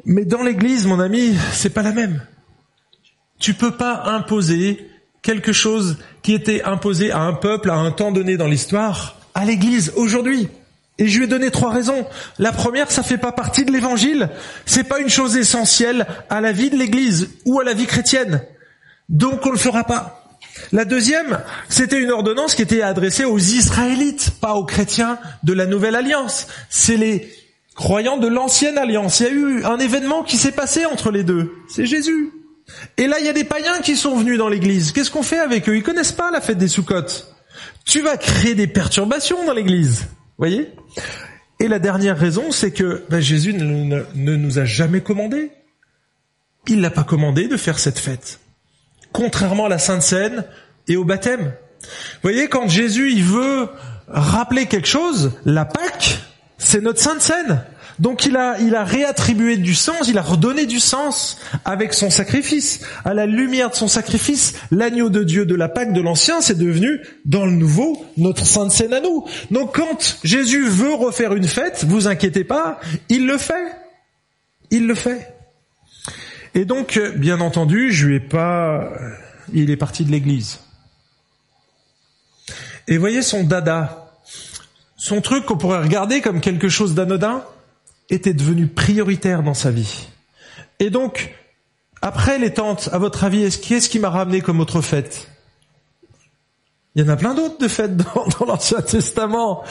Mais 0.04 0.24
dans 0.24 0.42
l'église, 0.42 0.86
mon 0.86 1.00
ami, 1.00 1.36
c'est 1.52 1.70
pas 1.70 1.82
la 1.82 1.92
même. 1.92 2.22
Tu 3.38 3.52
peux 3.54 3.72
pas 3.72 4.04
imposer 4.06 4.90
quelque 5.22 5.52
chose 5.52 5.98
qui 6.22 6.32
était 6.32 6.62
imposé 6.62 7.10
à 7.10 7.20
un 7.20 7.34
peuple 7.34 7.70
à 7.70 7.74
un 7.74 7.90
temps 7.90 8.10
donné 8.10 8.36
dans 8.36 8.46
l'histoire, 8.46 9.16
à 9.34 9.44
l'église 9.44 9.92
aujourd'hui. 9.96 10.48
Et 10.98 11.06
je 11.06 11.18
lui 11.18 11.24
ai 11.24 11.28
donné 11.28 11.50
trois 11.50 11.70
raisons. 11.70 12.06
La 12.38 12.52
première, 12.52 12.90
ça 12.90 13.02
fait 13.02 13.18
pas 13.18 13.32
partie 13.32 13.64
de 13.64 13.70
l'évangile. 13.70 14.30
C'est 14.66 14.84
pas 14.84 14.98
une 14.98 15.08
chose 15.08 15.36
essentielle 15.36 16.06
à 16.28 16.40
la 16.40 16.52
vie 16.52 16.70
de 16.70 16.76
l'église 16.76 17.30
ou 17.44 17.60
à 17.60 17.64
la 17.64 17.72
vie 17.72 17.86
chrétienne. 17.86 18.42
Donc 19.08 19.46
on 19.46 19.50
le 19.50 19.58
fera 19.58 19.84
pas. 19.84 20.24
La 20.72 20.84
deuxième, 20.84 21.40
c'était 21.68 22.00
une 22.00 22.10
ordonnance 22.10 22.54
qui 22.54 22.62
était 22.62 22.82
adressée 22.82 23.24
aux 23.24 23.38
Israélites, 23.38 24.32
pas 24.40 24.54
aux 24.54 24.64
chrétiens 24.64 25.18
de 25.44 25.52
la 25.52 25.66
nouvelle 25.66 25.94
alliance. 25.94 26.48
C'est 26.68 26.96
les 26.96 27.32
croyants 27.76 28.16
de 28.18 28.26
l'ancienne 28.26 28.76
alliance. 28.76 29.20
Il 29.20 29.22
y 29.22 29.26
a 29.26 29.32
eu 29.32 29.64
un 29.64 29.78
événement 29.78 30.24
qui 30.24 30.36
s'est 30.36 30.52
passé 30.52 30.84
entre 30.84 31.12
les 31.12 31.22
deux. 31.22 31.52
C'est 31.68 31.86
Jésus. 31.86 32.32
Et 32.96 33.06
là, 33.06 33.20
il 33.20 33.24
y 33.24 33.28
a 33.28 33.32
des 33.32 33.44
païens 33.44 33.78
qui 33.82 33.96
sont 33.96 34.16
venus 34.16 34.36
dans 34.36 34.48
l'église. 34.48 34.92
Qu'est-ce 34.92 35.10
qu'on 35.10 35.22
fait 35.22 35.38
avec 35.38 35.68
eux? 35.68 35.76
Ils 35.76 35.82
connaissent 35.82 36.12
pas 36.12 36.30
la 36.30 36.40
fête 36.40 36.58
des 36.58 36.68
Soukottes. 36.68 37.32
Tu 37.86 38.00
vas 38.00 38.16
créer 38.16 38.54
des 38.54 38.66
perturbations 38.66 39.44
dans 39.46 39.54
l'église. 39.54 40.06
Voyez? 40.38 40.72
Et 41.60 41.66
la 41.66 41.80
dernière 41.80 42.16
raison, 42.16 42.52
c'est 42.52 42.70
que 42.70 43.04
ben, 43.10 43.20
Jésus 43.20 43.52
ne, 43.52 44.04
nous 44.14 44.58
a 44.58 44.64
jamais 44.64 45.00
commandé. 45.00 45.50
Il 46.68 46.80
n'a 46.80 46.90
pas 46.90 47.04
commandé 47.04 47.48
de 47.48 47.56
faire 47.56 47.78
cette 47.78 47.98
fête. 47.98 48.38
Contrairement 49.12 49.66
à 49.66 49.68
la 49.68 49.78
Sainte 49.78 50.02
Seine 50.02 50.44
et 50.86 50.96
au 50.96 51.04
baptême. 51.04 51.52
Vous 51.82 51.88
voyez, 52.22 52.48
quand 52.48 52.68
Jésus 52.68 53.10
il 53.12 53.24
veut 53.24 53.68
rappeler 54.06 54.66
quelque 54.66 54.88
chose, 54.88 55.32
la 55.44 55.64
Pâque, 55.64 56.18
c'est 56.56 56.80
notre 56.80 57.00
Sainte 57.00 57.20
Seine. 57.20 57.64
Donc 57.98 58.26
il 58.26 58.36
a, 58.36 58.60
il 58.60 58.74
a 58.74 58.84
réattribué 58.84 59.56
du 59.56 59.74
sens, 59.74 60.08
il 60.08 60.18
a 60.18 60.22
redonné 60.22 60.66
du 60.66 60.78
sens 60.78 61.38
avec 61.64 61.94
son 61.94 62.10
sacrifice. 62.10 62.80
À 63.04 63.14
la 63.14 63.26
lumière 63.26 63.70
de 63.70 63.74
son 63.74 63.88
sacrifice, 63.88 64.54
l'agneau 64.70 65.10
de 65.10 65.24
Dieu 65.24 65.46
de 65.46 65.54
la 65.54 65.68
Pâque 65.68 65.92
de 65.92 66.00
l'Ancien, 66.00 66.40
c'est 66.40 66.58
devenu, 66.58 67.00
dans 67.24 67.44
le 67.44 67.52
Nouveau, 67.52 68.04
notre 68.16 68.46
Sainte 68.46 68.72
Seine 68.72 68.94
à 68.94 69.00
nous. 69.00 69.26
Donc 69.50 69.76
quand 69.76 70.18
Jésus 70.22 70.68
veut 70.68 70.94
refaire 70.94 71.34
une 71.34 71.48
fête, 71.48 71.84
vous 71.88 72.06
inquiétez 72.06 72.44
pas, 72.44 72.80
il 73.08 73.26
le 73.26 73.38
fait. 73.38 73.72
Il 74.70 74.86
le 74.86 74.94
fait. 74.94 75.34
Et 76.54 76.64
donc, 76.64 77.00
bien 77.16 77.40
entendu, 77.40 77.92
je 77.92 78.06
lui 78.06 78.16
ai 78.16 78.20
pas, 78.20 78.90
il 79.52 79.70
est 79.70 79.76
parti 79.76 80.04
de 80.04 80.10
l'église. 80.10 80.60
Et 82.86 82.96
voyez 82.96 83.22
son 83.22 83.44
dada, 83.44 84.12
son 84.96 85.20
truc 85.20 85.44
qu'on 85.44 85.58
pourrait 85.58 85.82
regarder 85.82 86.20
comme 86.20 86.40
quelque 86.40 86.68
chose 86.68 86.94
d'anodin, 86.94 87.44
était 88.10 88.34
devenu 88.34 88.66
prioritaire 88.66 89.42
dans 89.42 89.54
sa 89.54 89.70
vie. 89.70 90.08
Et 90.80 90.90
donc, 90.90 91.34
après 92.00 92.38
les 92.38 92.52
tentes, 92.52 92.88
à 92.92 92.98
votre 92.98 93.24
avis, 93.24 93.42
est-ce, 93.42 93.88
qui 93.88 93.98
m'a 93.98 94.10
ramené 94.10 94.40
comme 94.40 94.60
autre 94.60 94.80
fête? 94.80 95.28
Il 96.94 97.04
y 97.04 97.04
en 97.04 97.12
a 97.12 97.16
plein 97.16 97.34
d'autres 97.34 97.58
de 97.58 97.68
fêtes 97.68 97.96
dans, 97.96 98.26
dans 98.38 98.46
l'Ancien 98.46 98.80
Testament. 98.80 99.62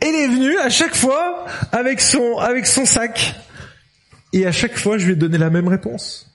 Elle 0.00 0.14
est 0.14 0.28
venue 0.28 0.58
à 0.58 0.68
chaque 0.68 0.94
fois 0.94 1.46
avec 1.72 2.00
son, 2.00 2.38
avec 2.38 2.66
son 2.66 2.84
sac. 2.84 3.34
Et 4.32 4.46
à 4.46 4.52
chaque 4.52 4.76
fois, 4.76 4.98
je 4.98 5.06
lui 5.06 5.12
ai 5.12 5.16
donné 5.16 5.38
la 5.38 5.50
même 5.50 5.68
réponse. 5.68 6.30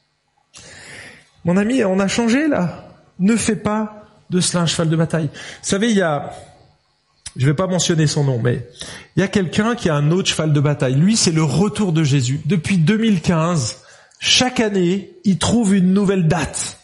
Mon 1.45 1.58
ami, 1.58 1.84
on 1.84 2.00
a 2.00 2.08
changé 2.08 2.48
là. 2.48 2.88
Ne 3.19 3.36
fais 3.36 3.56
pas 3.56 4.06
de 4.30 4.39
cela 4.39 4.63
un 4.63 4.65
cheval 4.65 4.89
de 4.89 4.95
bataille. 4.95 5.30
Vous 5.34 5.69
savez, 5.69 5.89
il 5.89 5.98
y 5.98 6.02
a, 6.02 6.32
je 7.36 7.46
ne 7.46 7.52
vais 7.52 7.56
pas 7.56 7.68
mentionner 7.68 8.08
son 8.08 8.24
nom, 8.24 8.39
mais 8.44 8.68
il 9.15 9.20
y 9.20 9.24
a 9.24 9.28
quelqu'un 9.28 9.76
qui 9.76 9.89
a 9.89 9.96
un 9.96 10.12
autre 10.12 10.30
cheval 10.30 10.54
de 10.54 10.60
bataille. 10.60 10.96
Lui, 10.96 11.15
c'est 11.15 11.32
le 11.32 11.44
retour 11.44 11.94
de 11.94 12.04
Jésus. 12.04 12.42
Depuis 12.46 12.78
2015, 12.78 13.78
chaque 14.20 14.60
année, 14.60 15.12
il 15.24 15.38
trouve 15.38 15.76
une 15.76 15.94
nouvelle 15.94 16.28
date. 16.28 16.78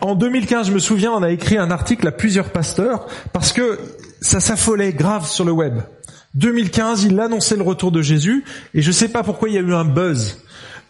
En 0.00 0.14
2015, 0.14 0.68
je 0.68 0.72
me 0.72 0.78
souviens, 0.78 1.12
on 1.12 1.22
a 1.22 1.30
écrit 1.30 1.56
un 1.56 1.70
article 1.70 2.06
à 2.06 2.12
plusieurs 2.12 2.50
pasteurs 2.50 3.06
parce 3.32 3.52
que 3.52 3.78
ça 4.20 4.40
s'affolait 4.40 4.92
grave 4.92 5.26
sur 5.26 5.44
le 5.44 5.52
web. 5.52 5.80
2015, 6.34 7.04
il 7.04 7.18
annonçait 7.20 7.56
le 7.56 7.62
retour 7.62 7.92
de 7.92 8.02
Jésus 8.02 8.44
et 8.74 8.82
je 8.82 8.88
ne 8.88 8.92
sais 8.92 9.08
pas 9.08 9.22
pourquoi 9.22 9.48
il 9.48 9.54
y 9.54 9.58
a 9.58 9.62
eu 9.62 9.74
un 9.74 9.84
buzz. 9.84 10.38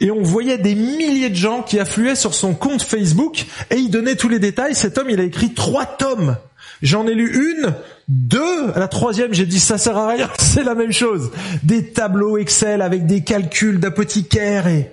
Et 0.01 0.11
on 0.11 0.22
voyait 0.22 0.59
des 0.59 0.75
milliers 0.75 1.31
de 1.31 1.37
gens 1.37 1.62
qui 1.62 1.79
affluaient 1.79 2.16
sur 2.16 2.35
son 2.35 2.55
compte 2.55 2.83
Facebook 2.83 3.46
et 3.70 3.77
il 3.77 3.90
donnait 3.90 4.16
tous 4.16 4.29
les 4.29 4.40
détails. 4.40 4.75
Cet 4.75 4.98
homme, 4.98 5.11
il 5.11 5.20
a 5.20 5.25
écrit 5.25 5.55
trois 5.55 5.87
tomes 5.87 6.37
J'en 6.83 7.07
ai 7.07 7.14
lu 7.14 7.33
une, 7.33 7.75
deux, 8.09 8.73
la 8.75 8.88
troisième 8.88 9.33
j'ai 9.33 9.47
dit 9.47 9.61
ça 9.61 9.79
sert 9.79 9.97
à 9.97 10.09
rien, 10.09 10.29
c'est 10.38 10.64
la 10.64 10.75
même 10.75 10.92
chose. 10.92 11.31
Des 11.62 11.92
tableaux 11.92 12.37
Excel 12.37 12.83
avec 12.83 13.07
des 13.07 13.23
calculs 13.23 13.81
d'apothicaire 13.81 14.66
et... 14.66 14.92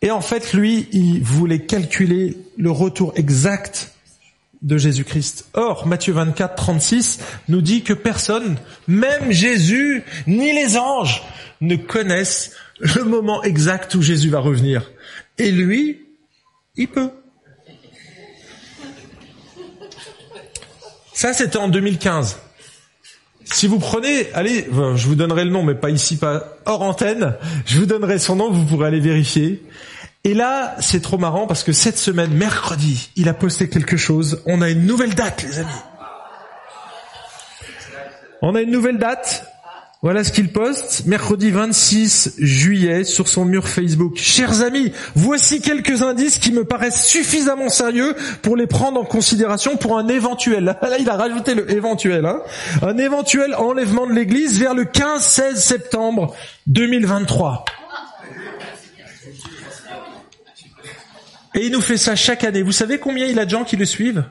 Et 0.00 0.12
en 0.12 0.20
fait, 0.20 0.52
lui, 0.52 0.86
il 0.92 1.24
voulait 1.24 1.66
calculer 1.66 2.38
le 2.56 2.70
retour 2.70 3.12
exact 3.16 3.90
de 4.62 4.78
Jésus-Christ. 4.78 5.48
Or, 5.54 5.88
Matthieu 5.88 6.12
24, 6.12 6.54
36 6.54 7.18
nous 7.48 7.60
dit 7.62 7.82
que 7.82 7.92
personne, 7.92 8.58
même 8.86 9.32
Jésus, 9.32 10.04
ni 10.28 10.52
les 10.52 10.76
anges, 10.76 11.24
ne 11.60 11.74
connaissent 11.74 12.52
le 12.80 13.02
moment 13.04 13.42
exact 13.42 13.94
où 13.94 14.02
Jésus 14.02 14.30
va 14.30 14.38
revenir. 14.38 14.90
Et 15.38 15.50
lui, 15.50 16.06
il 16.76 16.88
peut. 16.88 17.10
Ça, 21.18 21.32
c'était 21.32 21.56
en 21.56 21.66
2015. 21.66 22.38
Si 23.42 23.66
vous 23.66 23.80
prenez, 23.80 24.32
allez, 24.34 24.68
je 24.94 25.04
vous 25.08 25.16
donnerai 25.16 25.44
le 25.44 25.50
nom, 25.50 25.64
mais 25.64 25.74
pas 25.74 25.90
ici, 25.90 26.16
pas 26.16 26.56
hors 26.64 26.82
antenne. 26.82 27.34
Je 27.66 27.80
vous 27.80 27.86
donnerai 27.86 28.20
son 28.20 28.36
nom, 28.36 28.52
vous 28.52 28.64
pourrez 28.64 28.86
aller 28.86 29.00
vérifier. 29.00 29.60
Et 30.22 30.32
là, 30.32 30.76
c'est 30.78 31.02
trop 31.02 31.18
marrant 31.18 31.48
parce 31.48 31.64
que 31.64 31.72
cette 31.72 31.98
semaine, 31.98 32.30
mercredi, 32.30 33.10
il 33.16 33.28
a 33.28 33.34
posté 33.34 33.68
quelque 33.68 33.96
chose. 33.96 34.44
On 34.46 34.62
a 34.62 34.70
une 34.70 34.86
nouvelle 34.86 35.16
date, 35.16 35.42
les 35.42 35.58
amis. 35.58 35.68
On 38.40 38.54
a 38.54 38.60
une 38.60 38.70
nouvelle 38.70 38.98
date. 38.98 39.44
Voilà 40.00 40.22
ce 40.22 40.30
qu'il 40.30 40.52
poste, 40.52 41.06
mercredi 41.06 41.50
26 41.50 42.36
juillet, 42.38 43.02
sur 43.02 43.26
son 43.26 43.44
mur 43.44 43.66
Facebook. 43.66 44.16
Chers 44.16 44.62
amis, 44.62 44.92
voici 45.16 45.60
quelques 45.60 46.02
indices 46.02 46.38
qui 46.38 46.52
me 46.52 46.64
paraissent 46.64 47.04
suffisamment 47.04 47.68
sérieux 47.68 48.14
pour 48.42 48.56
les 48.56 48.68
prendre 48.68 49.00
en 49.00 49.04
considération 49.04 49.76
pour 49.76 49.98
un 49.98 50.06
éventuel, 50.06 50.64
là 50.82 50.98
il 51.00 51.10
a 51.10 51.16
rajouté 51.16 51.56
le 51.56 51.68
éventuel, 51.72 52.26
hein, 52.26 52.40
un 52.82 52.96
éventuel 52.96 53.56
enlèvement 53.56 54.06
de 54.06 54.12
l'église 54.12 54.60
vers 54.60 54.72
le 54.72 54.84
15-16 54.84 55.56
septembre 55.56 56.32
2023. 56.68 57.64
Et 61.56 61.66
il 61.66 61.72
nous 61.72 61.80
fait 61.80 61.96
ça 61.96 62.14
chaque 62.14 62.44
année. 62.44 62.62
Vous 62.62 62.70
savez 62.70 62.98
combien 62.98 63.26
il 63.26 63.40
a 63.40 63.44
de 63.44 63.50
gens 63.50 63.64
qui 63.64 63.74
le 63.74 63.84
suivent? 63.84 64.22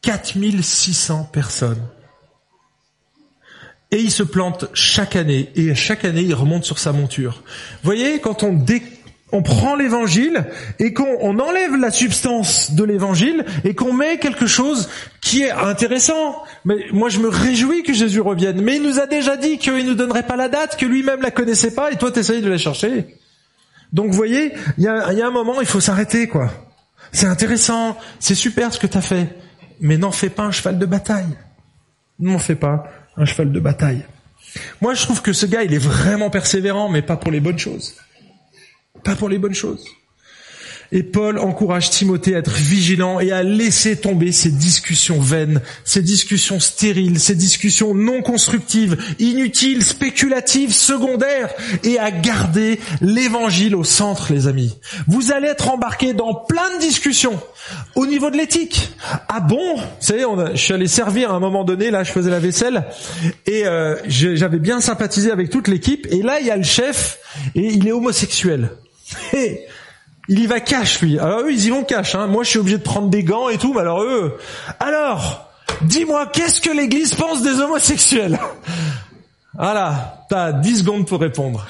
4600 0.00 1.28
personnes. 1.30 1.86
Et 3.92 3.98
il 3.98 4.10
se 4.10 4.24
plante 4.24 4.66
chaque 4.74 5.14
année, 5.14 5.50
et 5.54 5.74
chaque 5.74 6.04
année 6.04 6.22
il 6.22 6.34
remonte 6.34 6.64
sur 6.64 6.78
sa 6.78 6.92
monture. 6.92 7.42
Vous 7.46 7.84
voyez, 7.84 8.18
quand 8.18 8.42
on, 8.42 8.58
on 9.32 9.42
prend 9.42 9.76
l'évangile 9.76 10.44
et 10.78 10.92
qu'on 10.92 11.38
enlève 11.38 11.76
la 11.76 11.90
substance 11.90 12.72
de 12.72 12.84
l'évangile 12.84 13.44
et 13.64 13.74
qu'on 13.74 13.92
met 13.92 14.18
quelque 14.18 14.46
chose 14.46 14.88
qui 15.20 15.42
est 15.42 15.50
intéressant. 15.50 16.42
Mais 16.64 16.86
moi 16.92 17.08
je 17.08 17.20
me 17.20 17.28
réjouis 17.28 17.82
que 17.82 17.92
Jésus 17.92 18.20
revienne. 18.20 18.60
Mais 18.60 18.76
il 18.76 18.82
nous 18.82 18.98
a 18.98 19.06
déjà 19.06 19.36
dit 19.36 19.58
qu'il 19.58 19.86
nous 19.86 19.94
donnerait 19.94 20.24
pas 20.24 20.36
la 20.36 20.48
date, 20.48 20.76
que 20.76 20.86
lui-même 20.86 21.22
la 21.22 21.30
connaissait 21.30 21.74
pas, 21.74 21.90
et 21.92 21.96
toi 21.96 22.10
t'essayes 22.10 22.42
de 22.42 22.50
la 22.50 22.58
chercher. 22.58 23.16
Donc 23.92 24.06
vous 24.06 24.16
voyez, 24.16 24.52
il 24.78 24.84
y 24.84 24.88
a, 24.88 25.12
y 25.12 25.22
a 25.22 25.26
un 25.26 25.30
moment, 25.30 25.60
il 25.60 25.66
faut 25.66 25.80
s'arrêter, 25.80 26.28
quoi. 26.28 26.50
C'est 27.12 27.26
intéressant, 27.26 27.96
c'est 28.18 28.34
super 28.34 28.72
ce 28.72 28.78
que 28.78 28.86
tu 28.86 28.98
as 28.98 29.02
fait, 29.02 29.28
mais 29.80 29.96
n'en 29.96 30.10
fais 30.10 30.28
pas 30.28 30.42
un 30.42 30.50
cheval 30.50 30.78
de 30.78 30.86
bataille. 30.86 31.36
N'en 32.18 32.38
fais 32.38 32.56
pas 32.56 32.84
un 33.16 33.24
cheval 33.24 33.52
de 33.52 33.60
bataille. 33.60 34.04
Moi, 34.80 34.94
je 34.94 35.02
trouve 35.02 35.22
que 35.22 35.32
ce 35.32 35.46
gars, 35.46 35.62
il 35.62 35.74
est 35.74 35.78
vraiment 35.78 36.30
persévérant, 36.30 36.88
mais 36.88 37.02
pas 37.02 37.16
pour 37.16 37.30
les 37.30 37.40
bonnes 37.40 37.58
choses. 37.58 37.96
Pas 39.04 39.16
pour 39.16 39.28
les 39.28 39.38
bonnes 39.38 39.54
choses. 39.54 39.86
Et 40.92 41.02
Paul 41.02 41.38
encourage 41.38 41.90
Timothée 41.90 42.34
à 42.34 42.38
être 42.38 42.54
vigilant 42.54 43.20
et 43.20 43.32
à 43.32 43.42
laisser 43.42 43.96
tomber 43.96 44.32
ces 44.32 44.50
discussions 44.50 45.20
vaines, 45.20 45.60
ces 45.84 46.02
discussions 46.02 46.60
stériles, 46.60 47.18
ces 47.18 47.34
discussions 47.34 47.94
non 47.94 48.22
constructives, 48.22 48.96
inutiles, 49.18 49.84
spéculatives, 49.84 50.72
secondaires, 50.72 51.50
et 51.82 51.98
à 51.98 52.10
garder 52.10 52.80
l'évangile 53.00 53.74
au 53.74 53.84
centre, 53.84 54.32
les 54.32 54.46
amis. 54.46 54.76
Vous 55.08 55.32
allez 55.32 55.48
être 55.48 55.70
embarqués 55.70 56.12
dans 56.12 56.34
plein 56.34 56.76
de 56.76 56.80
discussions 56.80 57.40
au 57.94 58.06
niveau 58.06 58.30
de 58.30 58.36
l'éthique. 58.36 58.90
Ah 59.28 59.40
bon? 59.40 59.76
Vous 59.76 59.82
savez, 60.00 60.24
on 60.24 60.36
je 60.54 60.60
suis 60.60 60.74
allé 60.74 60.86
servir 60.86 61.32
à 61.32 61.36
un 61.36 61.40
moment 61.40 61.64
donné, 61.64 61.90
là 61.90 62.04
je 62.04 62.12
faisais 62.12 62.30
la 62.30 62.38
vaisselle, 62.38 62.84
et 63.46 63.66
euh, 63.66 63.96
j'avais 64.06 64.58
bien 64.58 64.80
sympathisé 64.80 65.30
avec 65.30 65.50
toute 65.50 65.68
l'équipe, 65.68 66.06
et 66.10 66.22
là 66.22 66.38
il 66.40 66.46
y 66.46 66.50
a 66.50 66.56
le 66.56 66.62
chef, 66.62 67.18
et 67.54 67.72
il 67.72 67.88
est 67.88 67.92
homosexuel. 67.92 68.70
il 70.28 70.40
y 70.40 70.46
va 70.46 70.60
cash, 70.60 71.00
lui. 71.00 71.18
Alors 71.18 71.40
eux, 71.40 71.52
ils 71.52 71.64
y 71.64 71.70
vont 71.70 71.84
cash. 71.84 72.14
Hein. 72.14 72.26
Moi, 72.26 72.44
je 72.44 72.50
suis 72.50 72.58
obligé 72.58 72.78
de 72.78 72.82
prendre 72.82 73.08
des 73.08 73.22
gants 73.22 73.48
et 73.48 73.58
tout, 73.58 73.72
mais 73.72 73.80
alors 73.80 74.02
eux... 74.02 74.38
Alors, 74.80 75.50
dis-moi, 75.82 76.26
qu'est-ce 76.26 76.60
que 76.60 76.70
l'Église 76.70 77.14
pense 77.14 77.42
des 77.42 77.60
homosexuels? 77.60 78.38
Voilà, 79.58 80.26
t'as 80.28 80.52
10 80.52 80.80
secondes 80.80 81.06
pour 81.06 81.18
répondre. 81.18 81.66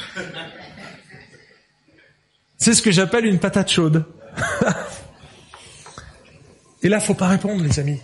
C'est 2.58 2.74
ce 2.74 2.82
que 2.82 2.90
j'appelle 2.90 3.26
une 3.26 3.38
patate 3.38 3.70
chaude. 3.70 4.04
et 6.82 6.88
là, 6.88 6.98
faut 6.98 7.14
pas 7.14 7.28
répondre, 7.28 7.62
les 7.62 7.78
amis. 7.78 8.00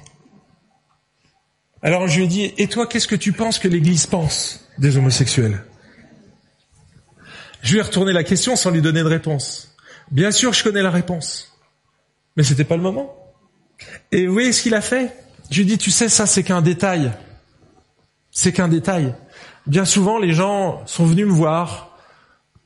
Alors 1.82 2.06
je 2.06 2.18
lui 2.18 2.24
ai 2.24 2.28
dit, 2.28 2.54
et 2.58 2.68
toi, 2.68 2.86
qu'est-ce 2.86 3.08
que 3.08 3.16
tu 3.16 3.32
penses 3.32 3.58
que 3.58 3.66
l'Église 3.66 4.06
pense 4.06 4.68
des 4.78 4.96
homosexuels? 4.96 5.64
Je 7.62 7.72
lui 7.72 7.80
ai 7.80 7.82
retourné 7.82 8.12
la 8.12 8.22
question 8.22 8.54
sans 8.54 8.70
lui 8.70 8.82
donner 8.82 9.00
de 9.00 9.08
réponse. 9.08 9.71
Bien 10.12 10.30
sûr, 10.30 10.52
je 10.52 10.62
connais 10.62 10.82
la 10.82 10.90
réponse. 10.90 11.58
Mais 12.36 12.42
c'était 12.42 12.64
pas 12.64 12.76
le 12.76 12.82
moment. 12.82 13.16
Et 14.12 14.26
vous 14.26 14.34
voyez 14.34 14.52
ce 14.52 14.62
qu'il 14.62 14.74
a 14.74 14.82
fait 14.82 15.16
Je 15.50 15.56
lui 15.56 15.62
ai 15.62 15.64
dit, 15.64 15.78
tu 15.78 15.90
sais, 15.90 16.08
ça 16.08 16.26
c'est 16.26 16.42
qu'un 16.42 16.60
détail. 16.60 17.12
C'est 18.30 18.52
qu'un 18.52 18.68
détail. 18.68 19.14
Bien 19.66 19.86
souvent, 19.86 20.18
les 20.18 20.34
gens 20.34 20.82
sont 20.86 21.06
venus 21.06 21.26
me 21.26 21.32
voir, 21.32 21.96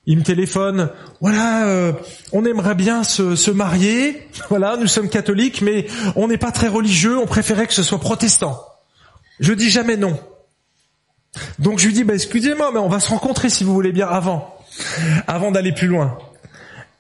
ils 0.07 0.19
me 0.19 0.23
téléphonent, 0.23 0.91
voilà, 1.21 1.67
euh, 1.67 1.93
on 2.33 2.45
aimerait 2.45 2.75
bien 2.75 3.05
se, 3.05 3.37
se, 3.37 3.51
marier, 3.51 4.29
voilà, 4.49 4.77
nous 4.77 4.87
sommes 4.87 5.09
catholiques, 5.09 5.63
mais 5.63 5.87
on 6.17 6.29
n'est 6.29 6.39
pas 6.39 6.53
très 6.53 6.69
religieux, 6.69 7.19
on 7.19 7.27
préférait 7.27 7.67
que 7.67 7.75
ce 7.75 7.83
soit 7.83 8.01
protestant. 8.01 8.61
Je 9.39 9.53
dis 9.53 9.71
jamais 9.71 9.97
non. 9.97 10.19
Donc 11.59 11.79
je 11.79 11.87
lui 11.87 11.93
dis, 11.93 12.03
bah, 12.03 12.15
excusez-moi, 12.15 12.71
mais 12.73 12.81
on 12.81 12.89
va 12.89 12.99
se 12.99 13.11
rencontrer 13.11 13.51
si 13.51 13.63
vous 13.63 13.75
voulez 13.75 13.93
bien 13.93 14.09
avant, 14.09 14.57
avant 15.27 15.53
d'aller 15.53 15.73
plus 15.73 15.87
loin. 15.87 16.19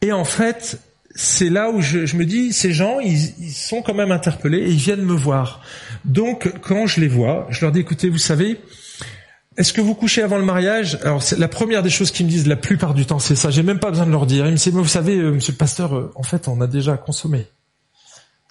Et 0.02 0.12
en 0.12 0.24
fait, 0.24 0.78
c'est 1.14 1.48
là 1.48 1.70
où 1.70 1.80
je, 1.80 2.16
me 2.16 2.24
dis, 2.24 2.52
ces 2.52 2.72
gens, 2.72 3.00
ils, 3.00 3.50
sont 3.50 3.82
quand 3.82 3.94
même 3.94 4.12
interpellés 4.12 4.58
et 4.58 4.68
ils 4.70 4.76
viennent 4.76 5.02
me 5.02 5.14
voir. 5.14 5.62
Donc 6.04 6.52
quand 6.60 6.86
je 6.86 7.00
les 7.00 7.08
vois, 7.08 7.46
je 7.50 7.62
leur 7.62 7.72
dis, 7.72 7.80
écoutez, 7.80 8.10
vous 8.10 8.18
savez, 8.18 8.60
est-ce 9.56 9.72
que 9.72 9.80
vous 9.80 9.94
couchez 9.94 10.22
avant 10.22 10.36
le 10.36 10.44
mariage? 10.44 10.98
Alors 11.02 11.22
c'est 11.22 11.38
la 11.38 11.48
première 11.48 11.82
des 11.82 11.90
choses 11.90 12.10
qu'ils 12.10 12.26
me 12.26 12.30
disent 12.30 12.46
la 12.46 12.56
plupart 12.56 12.92
du 12.92 13.06
temps, 13.06 13.18
c'est 13.18 13.36
ça. 13.36 13.50
J'ai 13.50 13.62
même 13.62 13.78
pas 13.78 13.90
besoin 13.90 14.06
de 14.06 14.10
leur 14.12 14.26
dire. 14.26 14.46
Ils 14.46 14.52
me 14.52 14.56
disent, 14.56 14.68
vous 14.72 14.84
savez, 14.84 15.16
euh, 15.16 15.32
monsieur 15.32 15.52
le 15.52 15.58
pasteur, 15.58 15.96
euh, 15.96 16.12
en 16.14 16.22
fait, 16.22 16.48
on 16.48 16.60
a 16.60 16.66
déjà 16.66 16.96
consommé. 16.98 17.46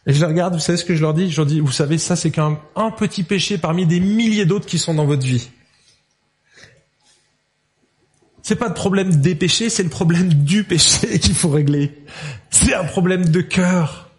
Et 0.08 0.14
je 0.14 0.20
les 0.20 0.26
regarde, 0.26 0.54
vous 0.54 0.60
savez 0.60 0.78
ce 0.78 0.86
que 0.86 0.96
je 0.96 1.02
leur 1.02 1.14
dis? 1.14 1.32
Je 1.32 1.38
leur 1.38 1.46
dis, 1.46 1.60
vous 1.60 1.72
savez, 1.72 1.98
ça 1.98 2.16
c'est 2.16 2.32
qu'un 2.32 2.60
un 2.76 2.92
petit 2.92 3.24
péché 3.24 3.58
parmi 3.58 3.86
des 3.86 4.00
milliers 4.00 4.46
d'autres 4.46 4.66
qui 4.66 4.78
sont 4.80 4.94
dans 4.94 5.06
votre 5.06 5.26
vie. 5.26 5.50
C'est 8.48 8.58
pas 8.58 8.68
le 8.68 8.76
problème 8.76 9.22
des 9.22 9.34
péchés, 9.34 9.72
c'est 9.72 9.82
le 9.82 9.90
problème 9.90 10.32
du 10.32 10.64
péché 10.64 11.18
qu'il 11.20 11.34
faut 11.34 11.50
régler. 11.50 11.98
C'est 12.52 12.76
un 12.76 12.84
problème 12.84 13.28
de 13.28 13.42
cœur, 13.42 14.12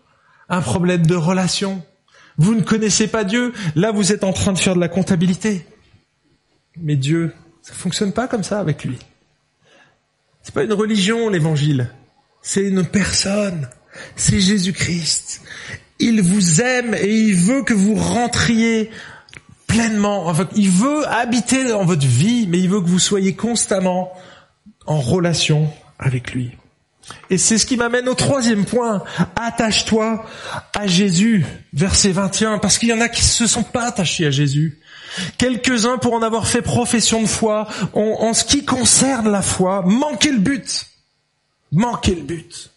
un 0.48 0.60
problème 0.60 1.06
de 1.06 1.14
relation. 1.14 1.80
Vous 2.36 2.56
ne 2.56 2.62
connaissez 2.62 3.06
pas 3.06 3.22
Dieu, 3.22 3.52
là 3.76 3.92
vous 3.92 4.10
êtes 4.10 4.24
en 4.24 4.32
train 4.32 4.52
de 4.52 4.58
faire 4.58 4.74
de 4.74 4.80
la 4.80 4.88
comptabilité. 4.88 5.64
Mais 6.76 6.96
Dieu, 6.96 7.32
ça 7.62 7.72
fonctionne 7.72 8.12
pas 8.12 8.26
comme 8.26 8.42
ça 8.42 8.58
avec 8.58 8.82
lui. 8.82 8.98
C'est 10.42 10.52
pas 10.52 10.64
une 10.64 10.72
religion 10.72 11.28
l'évangile, 11.28 11.92
c'est 12.42 12.66
une 12.66 12.84
personne 12.84 13.68
c'est 14.16 14.40
Jésus-Christ. 14.40 15.40
Il 16.00 16.20
vous 16.20 16.60
aime 16.60 16.94
et 16.94 17.14
il 17.14 17.36
veut 17.36 17.62
que 17.62 17.74
vous 17.74 17.94
rentriez 17.94 18.90
pleinement. 19.76 20.32
Il 20.54 20.70
veut 20.70 21.06
habiter 21.08 21.64
dans 21.64 21.84
votre 21.84 22.06
vie, 22.06 22.46
mais 22.48 22.58
il 22.58 22.68
veut 22.68 22.80
que 22.80 22.88
vous 22.88 22.98
soyez 22.98 23.34
constamment 23.34 24.12
en 24.86 25.00
relation 25.00 25.70
avec 25.98 26.32
lui. 26.32 26.52
Et 27.30 27.38
c'est 27.38 27.58
ce 27.58 27.66
qui 27.66 27.76
m'amène 27.76 28.08
au 28.08 28.14
troisième 28.14 28.64
point. 28.64 29.04
Attache-toi 29.36 30.24
à 30.74 30.86
Jésus, 30.86 31.44
verset 31.72 32.10
21, 32.10 32.58
parce 32.58 32.78
qu'il 32.78 32.88
y 32.88 32.92
en 32.92 33.00
a 33.00 33.08
qui 33.08 33.20
ne 33.20 33.26
se 33.26 33.46
sont 33.46 33.62
pas 33.62 33.86
attachés 33.86 34.26
à 34.26 34.30
Jésus. 34.30 34.80
Quelques-uns, 35.38 35.98
pour 35.98 36.14
en 36.14 36.22
avoir 36.22 36.48
fait 36.48 36.62
profession 36.62 37.22
de 37.22 37.28
foi, 37.28 37.68
en 37.92 38.34
ce 38.34 38.44
qui 38.44 38.64
concerne 38.64 39.30
la 39.30 39.42
foi, 39.42 39.82
manqué 39.86 40.32
le 40.32 40.38
but. 40.38 40.86
Manqué 41.72 42.14
le 42.14 42.22
but. 42.22 42.70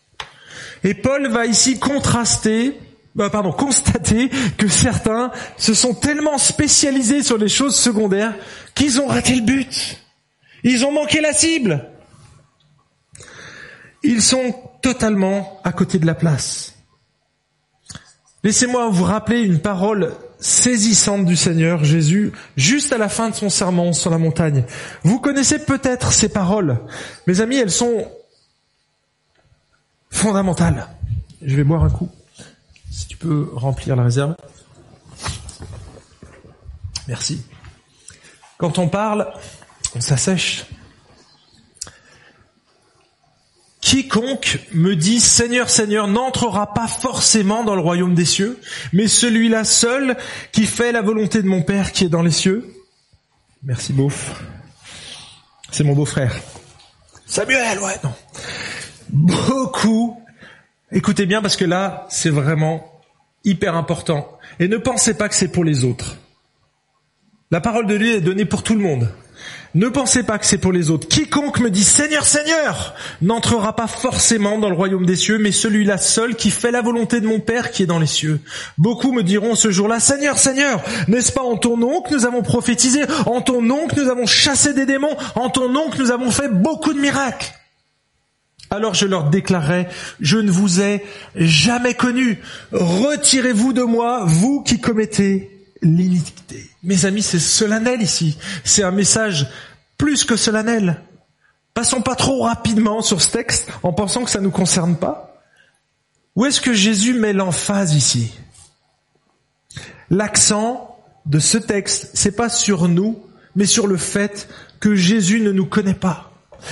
Et 0.83 0.93
Paul 0.93 1.27
va 1.27 1.45
ici 1.45 1.79
contraster, 1.79 2.77
bah, 3.19 3.29
pardon, 3.29 3.51
constater 3.51 4.29
que 4.57 4.69
certains 4.69 5.29
se 5.57 5.73
sont 5.73 5.93
tellement 5.93 6.37
spécialisés 6.37 7.21
sur 7.21 7.37
les 7.37 7.49
choses 7.49 7.75
secondaires 7.75 8.33
qu'ils 8.75 9.01
ont 9.01 9.07
raté 9.07 9.35
le 9.35 9.41
but. 9.41 9.99
Ils 10.63 10.85
ont 10.85 10.93
manqué 10.93 11.19
la 11.19 11.33
cible. 11.33 11.89
Ils 14.03 14.21
sont 14.21 14.55
totalement 14.81 15.59
à 15.65 15.73
côté 15.73 15.99
de 15.99 16.05
la 16.05 16.15
place. 16.15 16.75
Laissez-moi 18.45 18.87
vous 18.87 19.03
rappeler 19.03 19.41
une 19.41 19.59
parole 19.59 20.13
saisissante 20.39 21.25
du 21.25 21.35
Seigneur 21.35 21.83
Jésus 21.83 22.31
juste 22.55 22.93
à 22.93 22.97
la 22.97 23.09
fin 23.09 23.31
de 23.31 23.35
son 23.35 23.49
sermon 23.49 23.91
sur 23.91 24.11
la 24.11 24.17
montagne. 24.17 24.63
Vous 25.03 25.19
connaissez 25.19 25.59
peut-être 25.59 26.13
ces 26.13 26.29
paroles. 26.29 26.79
Mes 27.27 27.41
amis, 27.41 27.57
elles 27.57 27.69
sont 27.69 28.09
fondamentale. 30.09 30.87
Je 31.41 31.57
vais 31.57 31.65
boire 31.65 31.83
un 31.83 31.89
coup. 31.89 32.09
Si 32.91 33.07
tu 33.07 33.17
peux 33.17 33.49
remplir 33.53 33.95
la 33.95 34.03
réserve. 34.03 34.35
Merci. 37.07 37.41
Quand 38.57 38.77
on 38.77 38.87
parle, 38.89 39.31
on 39.95 40.01
s'assèche. 40.01 40.65
Quiconque 43.81 44.59
me 44.73 44.95
dit 44.95 45.19
Seigneur, 45.19 45.69
Seigneur 45.69 46.07
n'entrera 46.07 46.73
pas 46.73 46.87
forcément 46.87 47.63
dans 47.63 47.75
le 47.75 47.81
royaume 47.81 48.13
des 48.13 48.25
cieux, 48.25 48.59
mais 48.93 49.07
celui-là 49.07 49.63
seul 49.63 50.17
qui 50.51 50.65
fait 50.65 50.91
la 50.91 51.01
volonté 51.01 51.41
de 51.41 51.47
mon 51.47 51.63
Père 51.63 51.91
qui 51.91 52.03
est 52.03 52.09
dans 52.09 52.21
les 52.21 52.31
cieux. 52.31 52.73
Merci 53.63 53.93
beauf. 53.93 54.43
C'est 55.71 55.83
mon 55.83 55.93
beau-frère. 55.93 56.35
Samuel, 57.25 57.79
ouais, 57.79 57.95
non 58.03 58.13
beaucoup. 59.11 60.18
Écoutez 60.91 61.27
bien 61.27 61.41
parce 61.41 61.55
que 61.55 61.65
là, 61.65 62.07
c'est 62.09 62.31
vraiment 62.31 63.01
hyper 63.43 63.75
important. 63.75 64.39
Et 64.59 64.67
ne 64.67 64.77
pensez 64.77 65.13
pas 65.13 65.29
que 65.29 65.35
c'est 65.35 65.51
pour 65.51 65.63
les 65.63 65.83
autres. 65.83 66.17
La 67.51 67.61
parole 67.61 67.85
de 67.85 67.97
Dieu 67.97 68.15
est 68.15 68.21
donnée 68.21 68.45
pour 68.45 68.63
tout 68.63 68.73
le 68.73 68.81
monde. 68.81 69.07
Ne 69.75 69.87
pensez 69.87 70.23
pas 70.23 70.39
que 70.39 70.47
c'est 70.47 70.57
pour 70.57 70.71
les 70.71 70.89
autres. 70.89 71.07
Quiconque 71.07 71.59
me 71.59 71.69
dit 71.69 71.83
Seigneur, 71.83 72.25
Seigneur, 72.25 72.95
n'entrera 73.21 73.75
pas 73.75 73.85
forcément 73.85 74.57
dans 74.57 74.69
le 74.69 74.75
royaume 74.75 75.05
des 75.05 75.15
cieux, 75.15 75.37
mais 75.37 75.51
celui-là 75.51 75.99
seul 75.99 76.35
qui 76.35 76.49
fait 76.49 76.71
la 76.71 76.81
volonté 76.81 77.21
de 77.21 77.27
mon 77.27 77.39
Père 77.39 77.69
qui 77.69 77.83
est 77.83 77.87
dans 77.87 77.99
les 77.99 78.07
cieux. 78.07 78.41
Beaucoup 78.79 79.11
me 79.11 79.21
diront 79.21 79.53
ce 79.53 79.69
jour-là, 79.69 79.99
Seigneur, 79.99 80.39
Seigneur, 80.39 80.83
n'est-ce 81.07 81.31
pas 81.31 81.43
en 81.43 81.55
ton 81.55 81.77
nom 81.77 82.01
que 82.01 82.15
nous 82.15 82.25
avons 82.25 82.41
prophétisé, 82.41 83.03
en 83.27 83.41
ton 83.41 83.61
nom 83.61 83.87
que 83.87 84.01
nous 84.01 84.09
avons 84.09 84.25
chassé 84.25 84.73
des 84.73 84.87
démons, 84.87 85.15
en 85.35 85.51
ton 85.51 85.69
nom 85.69 85.91
que 85.91 85.99
nous 85.99 86.09
avons 86.09 86.31
fait 86.31 86.49
beaucoup 86.49 86.93
de 86.93 86.99
miracles? 86.99 87.58
Alors 88.69 88.93
je 88.93 89.05
leur 89.05 89.29
déclarerai, 89.29 89.87
je 90.19 90.37
ne 90.37 90.51
vous 90.51 90.81
ai 90.81 91.03
jamais 91.35 91.95
connu. 91.95 92.39
Retirez-vous 92.71 93.73
de 93.73 93.83
moi, 93.83 94.23
vous 94.25 94.61
qui 94.61 94.79
commettez 94.79 95.49
l'iniquité. 95.81 96.69
Mes 96.83 97.05
amis, 97.05 97.23
c'est 97.23 97.39
solennel 97.39 98.01
ici. 98.01 98.37
C'est 98.63 98.83
un 98.83 98.91
message 98.91 99.47
plus 99.97 100.23
que 100.23 100.35
solennel. 100.35 101.01
Passons 101.73 102.01
pas 102.01 102.15
trop 102.15 102.43
rapidement 102.43 103.01
sur 103.01 103.21
ce 103.21 103.31
texte 103.31 103.69
en 103.83 103.93
pensant 103.93 104.23
que 104.23 104.29
ça 104.29 104.41
nous 104.41 104.51
concerne 104.51 104.97
pas. 104.97 105.41
Où 106.35 106.45
est-ce 106.45 106.61
que 106.61 106.73
Jésus 106.73 107.13
met 107.13 107.33
l'emphase 107.33 107.95
ici? 107.95 108.33
L'accent 110.09 110.97
de 111.25 111.39
ce 111.39 111.57
texte, 111.57 112.11
c'est 112.13 112.35
pas 112.35 112.49
sur 112.49 112.87
nous, 112.87 113.19
mais 113.55 113.65
sur 113.65 113.87
le 113.87 113.97
fait 113.97 114.47
que 114.79 114.95
Jésus 114.95 115.41
ne 115.41 115.51
nous 115.51 115.65
connaît 115.65 115.93
pas. 115.93 116.28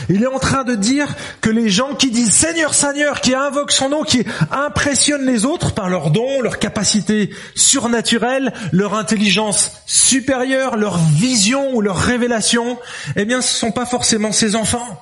Il 0.09 0.23
est 0.23 0.27
en 0.27 0.39
train 0.39 0.63
de 0.63 0.75
dire 0.75 1.15
que 1.41 1.49
les 1.49 1.69
gens 1.69 1.95
qui 1.95 2.11
disent 2.11 2.33
Seigneur, 2.33 2.73
Seigneur, 2.73 3.21
qui 3.21 3.35
invoquent 3.35 3.71
son 3.71 3.89
nom, 3.89 4.03
qui 4.03 4.25
impressionnent 4.51 5.25
les 5.25 5.45
autres 5.45 5.73
par 5.73 5.89
leurs 5.89 6.11
dons, 6.11 6.41
leurs 6.41 6.59
capacités 6.59 7.29
surnaturelles, 7.55 8.53
leur 8.71 8.95
intelligence 8.95 9.71
supérieure, 9.85 10.77
leur 10.77 10.97
vision 10.97 11.73
ou 11.73 11.81
leur 11.81 11.97
révélation, 11.97 12.79
eh 13.15 13.25
bien, 13.25 13.41
ce 13.41 13.53
ne 13.53 13.59
sont 13.59 13.71
pas 13.71 13.85
forcément 13.85 14.31
ses 14.31 14.55
enfants. 14.55 15.01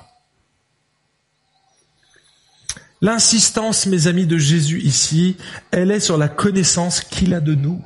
L'insistance, 3.02 3.86
mes 3.86 4.06
amis, 4.06 4.26
de 4.26 4.38
Jésus 4.38 4.80
ici, 4.80 5.36
elle 5.70 5.90
est 5.90 6.00
sur 6.00 6.16
la 6.16 6.28
connaissance 6.28 7.00
qu'il 7.00 7.34
a 7.34 7.40
de 7.40 7.54
nous. 7.54 7.84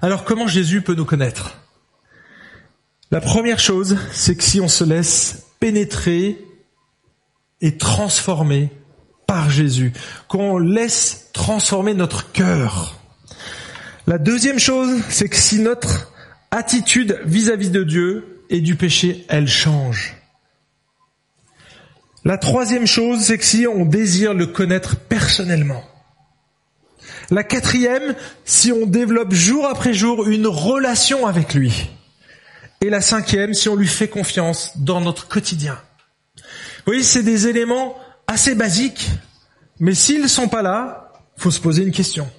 Alors 0.00 0.24
comment 0.24 0.46
Jésus 0.46 0.82
peut 0.82 0.94
nous 0.94 1.04
connaître? 1.04 1.59
La 3.10 3.20
première 3.20 3.58
chose, 3.58 3.98
c'est 4.12 4.36
que 4.36 4.44
si 4.44 4.60
on 4.60 4.68
se 4.68 4.84
laisse 4.84 5.46
pénétrer 5.58 6.38
et 7.60 7.76
transformer 7.76 8.70
par 9.26 9.50
Jésus, 9.50 9.92
qu'on 10.28 10.58
laisse 10.58 11.28
transformer 11.32 11.94
notre 11.94 12.32
cœur. 12.32 12.98
La 14.06 14.18
deuxième 14.18 14.58
chose, 14.58 15.02
c'est 15.08 15.28
que 15.28 15.36
si 15.36 15.60
notre 15.60 16.12
attitude 16.50 17.20
vis-à-vis 17.24 17.70
de 17.70 17.84
Dieu 17.84 18.44
et 18.48 18.60
du 18.60 18.74
péché, 18.74 19.24
elle 19.28 19.48
change. 19.48 20.16
La 22.24 22.38
troisième 22.38 22.86
chose, 22.86 23.20
c'est 23.20 23.38
que 23.38 23.44
si 23.44 23.66
on 23.66 23.84
désire 23.84 24.34
le 24.34 24.46
connaître 24.46 24.96
personnellement. 24.96 25.84
La 27.30 27.44
quatrième, 27.44 28.14
si 28.44 28.72
on 28.72 28.86
développe 28.86 29.32
jour 29.32 29.66
après 29.66 29.94
jour 29.94 30.28
une 30.28 30.46
relation 30.46 31.26
avec 31.26 31.54
lui. 31.54 31.90
Et 32.82 32.88
la 32.88 33.00
cinquième, 33.02 33.52
si 33.52 33.68
on 33.68 33.76
lui 33.76 33.86
fait 33.86 34.08
confiance 34.08 34.72
dans 34.76 35.00
notre 35.00 35.28
quotidien. 35.28 35.78
Vous 36.36 36.42
voyez, 36.86 37.02
c'est 37.02 37.22
des 37.22 37.46
éléments 37.46 37.98
assez 38.26 38.54
basiques, 38.54 39.10
mais 39.80 39.94
s'ils 39.94 40.22
ne 40.22 40.28
sont 40.28 40.48
pas 40.48 40.62
là, 40.62 41.12
faut 41.36 41.50
se 41.50 41.60
poser 41.60 41.82
une 41.82 41.92
question. 41.92 42.30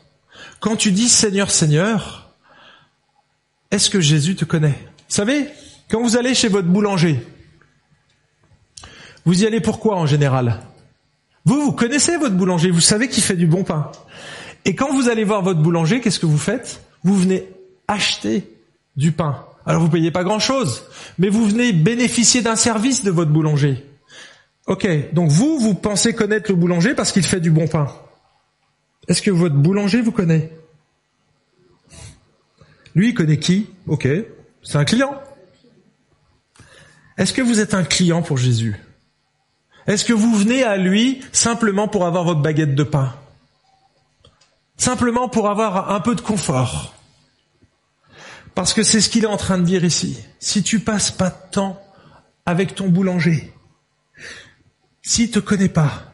Quand 0.59 0.75
tu 0.75 0.91
dis 0.91 1.09
Seigneur, 1.09 1.51
Seigneur, 1.51 2.33
est-ce 3.69 3.89
que 3.89 3.99
Jésus 3.99 4.35
te 4.35 4.45
connaît? 4.45 4.79
Vous 5.09 5.15
savez, 5.15 5.47
Quand 5.89 6.01
vous 6.01 6.15
allez 6.15 6.33
chez 6.33 6.47
votre 6.47 6.69
boulanger, 6.69 7.19
vous 9.25 9.43
y 9.43 9.45
allez 9.45 9.59
pourquoi 9.59 9.97
en 9.97 10.05
général? 10.05 10.61
Vous, 11.43 11.61
vous 11.61 11.71
connaissez 11.73 12.17
votre 12.17 12.35
boulanger, 12.35 12.71
vous 12.71 12.79
savez 12.79 13.09
qu'il 13.09 13.21
fait 13.21 13.35
du 13.35 13.45
bon 13.45 13.63
pain. 13.63 13.91
Et 14.63 14.73
quand 14.73 14.93
vous 14.93 15.09
allez 15.09 15.23
voir 15.23 15.41
votre 15.41 15.59
boulanger, 15.59 15.99
qu'est-ce 15.99 16.19
que 16.19 16.25
vous 16.25 16.37
faites? 16.37 16.81
Vous 17.03 17.15
venez 17.15 17.49
acheter 17.87 18.49
du 18.95 19.11
pain. 19.11 19.45
Alors 19.65 19.81
vous 19.81 19.89
payez 19.89 20.11
pas 20.11 20.23
grand-chose, 20.23 20.83
mais 21.17 21.29
vous 21.29 21.47
venez 21.47 21.71
bénéficier 21.71 22.41
d'un 22.41 22.55
service 22.55 23.03
de 23.03 23.11
votre 23.11 23.31
boulanger. 23.31 23.85
Ok, 24.67 24.87
donc 25.13 25.29
vous, 25.29 25.59
vous 25.59 25.75
pensez 25.75 26.13
connaître 26.13 26.49
le 26.49 26.55
boulanger 26.55 26.95
parce 26.95 27.11
qu'il 27.11 27.23
fait 27.23 27.39
du 27.39 27.51
bon 27.51 27.67
pain. 27.67 27.87
Est-ce 29.07 29.21
que 29.21 29.31
votre 29.31 29.55
boulanger 29.55 30.01
vous 30.01 30.11
connaît? 30.11 30.51
Lui, 32.95 33.09
il 33.09 33.13
connaît 33.13 33.39
qui? 33.39 33.69
Ok, 33.87 34.07
c'est 34.63 34.77
un 34.77 34.85
client. 34.85 35.21
Est-ce 37.17 37.33
que 37.33 37.41
vous 37.41 37.59
êtes 37.59 37.73
un 37.73 37.83
client 37.83 38.21
pour 38.21 38.37
Jésus? 38.37 38.75
Est-ce 39.87 40.05
que 40.05 40.13
vous 40.13 40.35
venez 40.35 40.63
à 40.63 40.77
lui 40.77 41.21
simplement 41.31 41.87
pour 41.87 42.05
avoir 42.05 42.23
votre 42.23 42.41
baguette 42.41 42.75
de 42.75 42.83
pain? 42.83 43.13
Simplement 44.77 45.29
pour 45.29 45.49
avoir 45.49 45.91
un 45.91 45.99
peu 45.99 46.15
de 46.15 46.21
confort? 46.21 46.95
Parce 48.55 48.73
que 48.73 48.83
c'est 48.83 49.01
ce 49.01 49.09
qu'il 49.09 49.23
est 49.23 49.27
en 49.27 49.37
train 49.37 49.57
de 49.57 49.63
dire 49.63 49.83
ici. 49.85 50.17
Si 50.39 50.63
tu 50.63 50.79
passes 50.79 51.11
pas 51.11 51.29
de 51.29 51.51
temps 51.51 51.81
avec 52.45 52.75
ton 52.75 52.89
boulanger, 52.89 53.53
s'il 55.01 55.31
te 55.31 55.39
connaît 55.39 55.69
pas, 55.69 56.13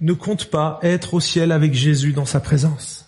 ne 0.00 0.12
compte 0.12 0.46
pas 0.46 0.78
être 0.82 1.14
au 1.14 1.20
ciel 1.20 1.52
avec 1.52 1.74
Jésus 1.74 2.12
dans 2.12 2.24
sa 2.24 2.40
présence. 2.40 3.06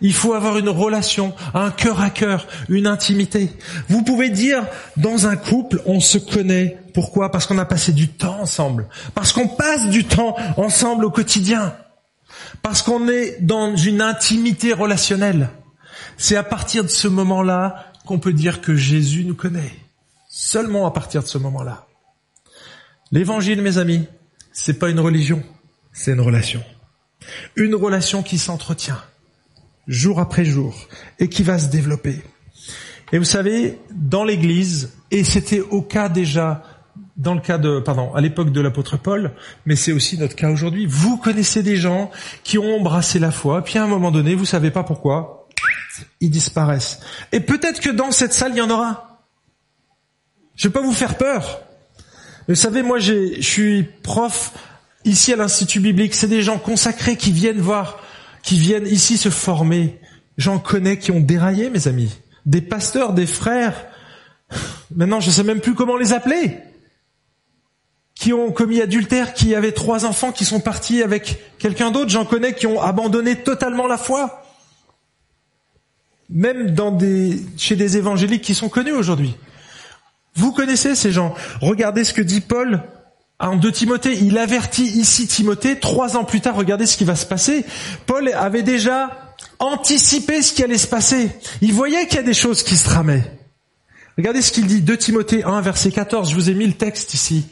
Il 0.00 0.12
faut 0.12 0.34
avoir 0.34 0.58
une 0.58 0.68
relation, 0.68 1.34
un 1.54 1.70
cœur 1.70 2.00
à 2.00 2.10
cœur, 2.10 2.48
une 2.68 2.86
intimité. 2.86 3.50
Vous 3.88 4.02
pouvez 4.02 4.30
dire, 4.30 4.66
dans 4.96 5.26
un 5.26 5.36
couple, 5.36 5.82
on 5.86 6.00
se 6.00 6.18
connaît. 6.18 6.78
Pourquoi? 6.94 7.30
Parce 7.30 7.46
qu'on 7.46 7.58
a 7.58 7.64
passé 7.64 7.92
du 7.92 8.08
temps 8.08 8.40
ensemble. 8.40 8.88
Parce 9.14 9.32
qu'on 9.32 9.46
passe 9.46 9.88
du 9.88 10.04
temps 10.04 10.34
ensemble 10.56 11.04
au 11.04 11.10
quotidien. 11.10 11.76
Parce 12.62 12.82
qu'on 12.82 13.08
est 13.08 13.38
dans 13.40 13.76
une 13.76 14.02
intimité 14.02 14.72
relationnelle. 14.72 15.50
C'est 16.16 16.36
à 16.36 16.42
partir 16.42 16.84
de 16.84 16.88
ce 16.88 17.08
moment-là 17.08 17.92
qu'on 18.06 18.18
peut 18.18 18.32
dire 18.32 18.60
que 18.60 18.74
Jésus 18.74 19.24
nous 19.24 19.34
connaît. 19.34 19.72
Seulement 20.28 20.86
à 20.86 20.90
partir 20.90 21.22
de 21.22 21.28
ce 21.28 21.38
moment-là. 21.38 21.86
L'évangile, 23.10 23.62
mes 23.62 23.78
amis, 23.78 24.06
c'est 24.52 24.78
pas 24.78 24.90
une 24.90 25.00
religion, 25.00 25.42
c'est 25.92 26.12
une 26.12 26.20
relation. 26.20 26.62
Une 27.56 27.74
relation 27.74 28.22
qui 28.22 28.38
s'entretient 28.38 28.98
jour 29.88 30.20
après 30.20 30.44
jour 30.44 30.76
et 31.18 31.28
qui 31.28 31.42
va 31.42 31.58
se 31.58 31.68
développer. 31.68 32.22
Et 33.10 33.18
vous 33.18 33.24
savez, 33.24 33.78
dans 33.90 34.22
l'église, 34.22 34.92
et 35.10 35.24
c'était 35.24 35.60
au 35.60 35.80
cas 35.80 36.10
déjà 36.10 36.62
dans 37.16 37.34
le 37.34 37.40
cas 37.40 37.58
de, 37.58 37.80
pardon, 37.80 38.14
à 38.14 38.20
l'époque 38.20 38.52
de 38.52 38.60
l'apôtre 38.60 38.96
Paul, 38.96 39.32
mais 39.66 39.74
c'est 39.74 39.92
aussi 39.92 40.18
notre 40.18 40.36
cas 40.36 40.50
aujourd'hui. 40.50 40.86
Vous 40.86 41.16
connaissez 41.16 41.64
des 41.64 41.76
gens 41.76 42.10
qui 42.44 42.58
ont 42.58 42.76
embrassé 42.76 43.18
la 43.18 43.32
foi, 43.32 43.62
puis 43.62 43.78
à 43.78 43.84
un 43.84 43.88
moment 43.88 44.12
donné, 44.12 44.36
vous 44.36 44.44
savez 44.44 44.70
pas 44.70 44.84
pourquoi, 44.84 45.37
ils 46.20 46.30
disparaissent. 46.30 47.00
Et 47.32 47.40
peut-être 47.40 47.80
que 47.80 47.90
dans 47.90 48.10
cette 48.10 48.32
salle, 48.32 48.52
il 48.52 48.58
y 48.58 48.62
en 48.62 48.70
aura. 48.70 49.22
Je 50.54 50.68
vais 50.68 50.72
pas 50.72 50.82
vous 50.82 50.92
faire 50.92 51.16
peur. 51.16 51.62
Vous 52.48 52.54
savez, 52.54 52.82
moi, 52.82 52.98
je 52.98 53.40
suis 53.40 53.84
prof 54.02 54.52
ici 55.04 55.32
à 55.32 55.36
l'Institut 55.36 55.80
biblique. 55.80 56.14
C'est 56.14 56.28
des 56.28 56.42
gens 56.42 56.58
consacrés 56.58 57.16
qui 57.16 57.30
viennent 57.30 57.60
voir, 57.60 58.02
qui 58.42 58.58
viennent 58.58 58.86
ici 58.86 59.18
se 59.18 59.28
former. 59.28 60.00
J'en 60.36 60.58
connais 60.58 60.98
qui 60.98 61.10
ont 61.12 61.20
déraillé, 61.20 61.70
mes 61.70 61.88
amis. 61.88 62.12
Des 62.46 62.60
pasteurs, 62.60 63.12
des 63.12 63.26
frères. 63.26 63.86
Maintenant, 64.94 65.20
je 65.20 65.30
sais 65.30 65.42
même 65.42 65.60
plus 65.60 65.74
comment 65.74 65.96
les 65.96 66.12
appeler. 66.12 66.58
Qui 68.14 68.32
ont 68.32 68.50
commis 68.50 68.80
adultère, 68.80 69.34
qui 69.34 69.54
avaient 69.54 69.72
trois 69.72 70.06
enfants, 70.06 70.32
qui 70.32 70.44
sont 70.44 70.60
partis 70.60 71.02
avec 71.02 71.58
quelqu'un 71.58 71.90
d'autre. 71.90 72.10
J'en 72.10 72.24
connais 72.24 72.54
qui 72.54 72.66
ont 72.66 72.80
abandonné 72.80 73.36
totalement 73.36 73.86
la 73.86 73.98
foi. 73.98 74.42
Même 76.30 76.72
dans 76.72 76.90
des, 76.90 77.40
chez 77.56 77.76
des 77.76 77.96
évangéliques 77.96 78.42
qui 78.42 78.54
sont 78.54 78.68
connus 78.68 78.92
aujourd'hui. 78.92 79.34
Vous 80.34 80.52
connaissez 80.52 80.94
ces 80.94 81.10
gens. 81.10 81.34
Regardez 81.60 82.04
ce 82.04 82.12
que 82.12 82.22
dit 82.22 82.40
Paul 82.40 82.82
en 83.38 83.56
2 83.56 83.72
Timothée. 83.72 84.16
Il 84.20 84.38
avertit 84.38 84.86
ici 84.86 85.26
Timothée. 85.26 85.78
Trois 85.78 86.16
ans 86.16 86.24
plus 86.24 86.40
tard, 86.40 86.54
regardez 86.54 86.86
ce 86.86 86.96
qui 86.96 87.04
va 87.04 87.16
se 87.16 87.26
passer. 87.26 87.64
Paul 88.06 88.28
avait 88.34 88.62
déjà 88.62 89.34
anticipé 89.58 90.42
ce 90.42 90.52
qui 90.52 90.62
allait 90.62 90.78
se 90.78 90.86
passer. 90.86 91.30
Il 91.60 91.72
voyait 91.72 92.06
qu'il 92.06 92.16
y 92.16 92.20
a 92.20 92.24
des 92.24 92.34
choses 92.34 92.62
qui 92.62 92.76
se 92.76 92.84
tramaient. 92.84 93.24
Regardez 94.16 94.42
ce 94.42 94.52
qu'il 94.52 94.66
dit. 94.66 94.80
2 94.80 94.96
Timothée 94.96 95.44
1, 95.44 95.60
verset 95.60 95.90
14. 95.90 96.30
Je 96.30 96.34
vous 96.34 96.50
ai 96.50 96.54
mis 96.54 96.66
le 96.66 96.74
texte 96.74 97.14
ici. 97.14 97.46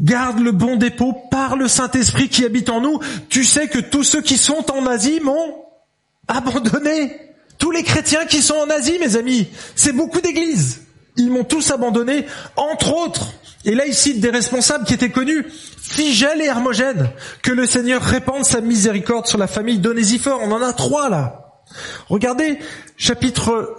Garde 0.00 0.40
le 0.40 0.52
bon 0.52 0.76
dépôt 0.76 1.12
par 1.30 1.56
le 1.56 1.68
Saint-Esprit 1.68 2.28
qui 2.28 2.44
habite 2.44 2.70
en 2.70 2.80
nous. 2.80 3.00
Tu 3.28 3.44
sais 3.44 3.68
que 3.68 3.78
tous 3.78 4.02
ceux 4.02 4.22
qui 4.22 4.38
sont 4.38 4.70
en 4.70 4.86
Asie 4.86 5.20
m'ont 5.20 5.56
abandonné. 6.26 7.29
Tous 7.60 7.70
les 7.70 7.84
chrétiens 7.84 8.26
qui 8.26 8.42
sont 8.42 8.56
en 8.56 8.70
Asie, 8.70 8.98
mes 8.98 9.14
amis, 9.14 9.48
c'est 9.76 9.92
beaucoup 9.92 10.20
d'églises 10.20 10.80
ils 11.20 11.30
m'ont 11.30 11.44
tous 11.44 11.70
abandonné, 11.70 12.26
entre 12.56 12.92
autres. 12.92 13.32
Et 13.64 13.74
là, 13.74 13.86
il 13.86 13.94
cite 13.94 14.20
des 14.20 14.30
responsables 14.30 14.84
qui 14.84 14.94
étaient 14.94 15.10
connus, 15.10 15.46
Figel 15.80 16.40
et 16.40 16.46
Hermogène. 16.46 17.10
Que 17.42 17.52
le 17.52 17.66
Seigneur 17.66 18.02
répande 18.02 18.44
sa 18.44 18.60
miséricorde 18.60 19.26
sur 19.26 19.38
la 19.38 19.46
famille 19.46 19.78
d'Onésiphore. 19.78 20.40
On 20.42 20.52
en 20.52 20.62
a 20.62 20.72
trois, 20.72 21.08
là. 21.08 21.62
Regardez, 22.08 22.58
chapitre, 22.96 23.76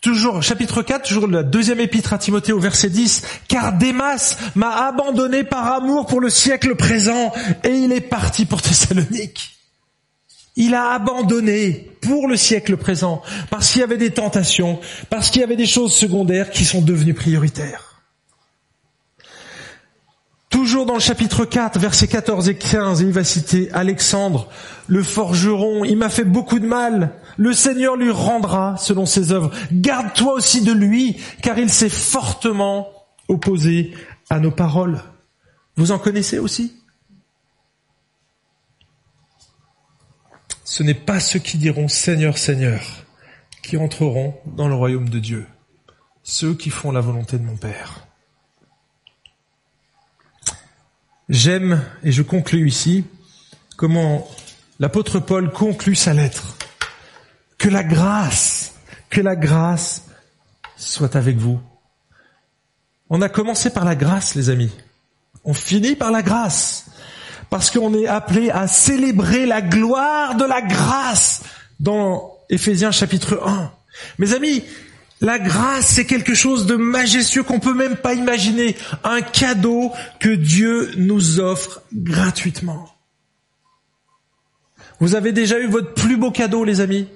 toujours, 0.00 0.42
chapitre 0.42 0.82
4, 0.82 1.08
toujours 1.08 1.26
la 1.26 1.42
deuxième 1.42 1.80
épître 1.80 2.12
à 2.12 2.18
Timothée 2.18 2.52
au 2.52 2.60
verset 2.60 2.90
10. 2.90 3.22
Car 3.48 3.72
Démas 3.72 4.36
m'a 4.54 4.86
abandonné 4.86 5.42
par 5.42 5.72
amour 5.72 6.06
pour 6.06 6.20
le 6.20 6.28
siècle 6.28 6.74
présent 6.76 7.32
et 7.64 7.70
il 7.70 7.92
est 7.92 8.00
parti 8.00 8.44
pour 8.44 8.60
Thessalonique. 8.62 9.54
Il 10.56 10.74
a 10.74 10.90
abandonné 10.90 11.90
pour 12.00 12.28
le 12.28 12.36
siècle 12.36 12.76
présent 12.76 13.22
parce 13.50 13.72
qu'il 13.72 13.80
y 13.80 13.84
avait 13.84 13.96
des 13.96 14.12
tentations, 14.12 14.78
parce 15.10 15.30
qu'il 15.30 15.40
y 15.40 15.44
avait 15.44 15.56
des 15.56 15.66
choses 15.66 15.92
secondaires 15.92 16.50
qui 16.50 16.64
sont 16.64 16.82
devenues 16.82 17.14
prioritaires. 17.14 17.94
Toujours 20.54 20.86
dans 20.86 20.94
le 20.94 21.00
chapitre 21.00 21.44
4, 21.44 21.80
versets 21.80 22.06
14 22.06 22.48
et 22.48 22.56
15, 22.56 23.00
il 23.00 23.10
va 23.10 23.24
citer 23.24 23.72
Alexandre, 23.72 24.48
le 24.86 25.02
forgeron, 25.02 25.84
il 25.84 25.96
m'a 25.96 26.08
fait 26.08 26.22
beaucoup 26.22 26.60
de 26.60 26.66
mal. 26.66 27.10
Le 27.36 27.52
Seigneur 27.52 27.96
lui 27.96 28.12
rendra 28.12 28.76
selon 28.76 29.04
ses 29.04 29.32
œuvres. 29.32 29.50
Garde-toi 29.72 30.32
aussi 30.32 30.62
de 30.62 30.70
lui, 30.70 31.16
car 31.42 31.58
il 31.58 31.70
s'est 31.70 31.88
fortement 31.88 32.86
opposé 33.26 33.94
à 34.30 34.38
nos 34.38 34.52
paroles. 34.52 35.02
Vous 35.76 35.90
en 35.90 35.98
connaissez 35.98 36.38
aussi? 36.38 36.72
Ce 40.64 40.82
n'est 40.82 40.94
pas 40.94 41.20
ceux 41.20 41.38
qui 41.38 41.58
diront 41.58 41.88
Seigneur, 41.88 42.38
Seigneur 42.38 42.82
qui 43.62 43.76
entreront 43.76 44.34
dans 44.44 44.68
le 44.68 44.74
royaume 44.74 45.08
de 45.08 45.18
Dieu, 45.18 45.46
ceux 46.22 46.54
qui 46.54 46.70
font 46.70 46.92
la 46.92 47.00
volonté 47.00 47.38
de 47.38 47.44
mon 47.44 47.56
Père. 47.56 48.06
J'aime, 51.30 51.82
et 52.02 52.12
je 52.12 52.22
conclus 52.22 52.68
ici, 52.68 53.04
comment 53.76 54.28
l'apôtre 54.78 55.18
Paul 55.18 55.50
conclut 55.50 55.94
sa 55.94 56.12
lettre. 56.12 56.56
Que 57.56 57.70
la 57.70 57.82
grâce, 57.82 58.74
que 59.08 59.22
la 59.22 59.36
grâce 59.36 60.04
soit 60.76 61.16
avec 61.16 61.38
vous. 61.38 61.60
On 63.08 63.22
a 63.22 63.30
commencé 63.30 63.70
par 63.70 63.86
la 63.86 63.94
grâce, 63.94 64.34
les 64.34 64.50
amis. 64.50 64.72
On 65.44 65.54
finit 65.54 65.96
par 65.96 66.10
la 66.10 66.20
grâce 66.20 66.86
parce 67.54 67.70
qu'on 67.70 67.94
est 67.94 68.08
appelé 68.08 68.50
à 68.50 68.66
célébrer 68.66 69.46
la 69.46 69.62
gloire 69.62 70.34
de 70.34 70.44
la 70.44 70.60
grâce 70.60 71.44
dans 71.78 72.36
Éphésiens 72.50 72.90
chapitre 72.90 73.40
1. 73.46 73.70
Mes 74.18 74.34
amis, 74.34 74.64
la 75.20 75.38
grâce, 75.38 75.86
c'est 75.86 76.04
quelque 76.04 76.34
chose 76.34 76.66
de 76.66 76.74
majestueux 76.74 77.44
qu'on 77.44 77.60
peut 77.60 77.72
même 77.72 77.94
pas 77.94 78.14
imaginer. 78.14 78.74
Un 79.04 79.20
cadeau 79.20 79.92
que 80.18 80.30
Dieu 80.30 80.90
nous 80.96 81.38
offre 81.38 81.82
gratuitement. 81.92 82.88
Vous 84.98 85.14
avez 85.14 85.30
déjà 85.30 85.60
eu 85.60 85.68
votre 85.68 85.94
plus 85.94 86.16
beau 86.16 86.32
cadeau, 86.32 86.64
les 86.64 86.80
amis. 86.80 87.06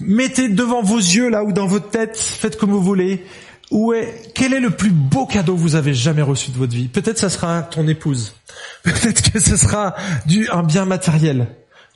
Mettez 0.00 0.48
devant 0.48 0.82
vos 0.82 0.98
yeux, 0.98 1.30
là, 1.30 1.42
ou 1.42 1.50
dans 1.50 1.66
votre 1.66 1.90
tête, 1.90 2.16
faites 2.16 2.56
comme 2.56 2.70
vous 2.70 2.80
voulez. 2.80 3.26
Où 3.70 3.92
est, 3.92 4.32
quel 4.34 4.52
est 4.52 4.60
le 4.60 4.70
plus 4.70 4.90
beau 4.90 5.26
cadeau 5.26 5.54
que 5.54 5.60
vous 5.60 5.76
avez 5.76 5.94
jamais 5.94 6.22
reçu 6.22 6.50
de 6.50 6.56
votre 6.56 6.74
vie? 6.74 6.88
Peut-être 6.88 7.18
ça 7.18 7.30
sera 7.30 7.62
ton 7.62 7.86
épouse. 7.86 8.34
Peut-être 8.82 9.30
que 9.30 9.38
ce 9.38 9.56
sera 9.56 9.94
du, 10.26 10.48
un 10.50 10.64
bien 10.64 10.84
matériel. 10.84 11.46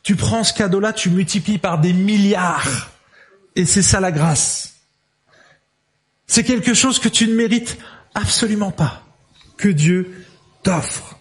Tu 0.05 0.14
prends 0.14 0.45
ce 0.45 0.53
cadeau-là, 0.53 0.93
tu 0.93 1.11
multiplies 1.11 1.59
par 1.59 1.81
des 1.81 1.93
milliards. 1.93 2.93
Et 3.57 3.64
c'est 3.64 3.83
ça 3.83 4.01
la 4.01 4.12
grâce. 4.12 4.75
C'est 6.27 6.45
quelque 6.45 6.75
chose 6.75 6.99
que 6.99 7.09
tu 7.09 7.27
ne 7.27 7.35
mérites 7.35 7.77
absolument 8.14 8.70
pas, 8.70 9.03
que 9.57 9.68
Dieu 9.68 10.27
t'offre. 10.62 11.18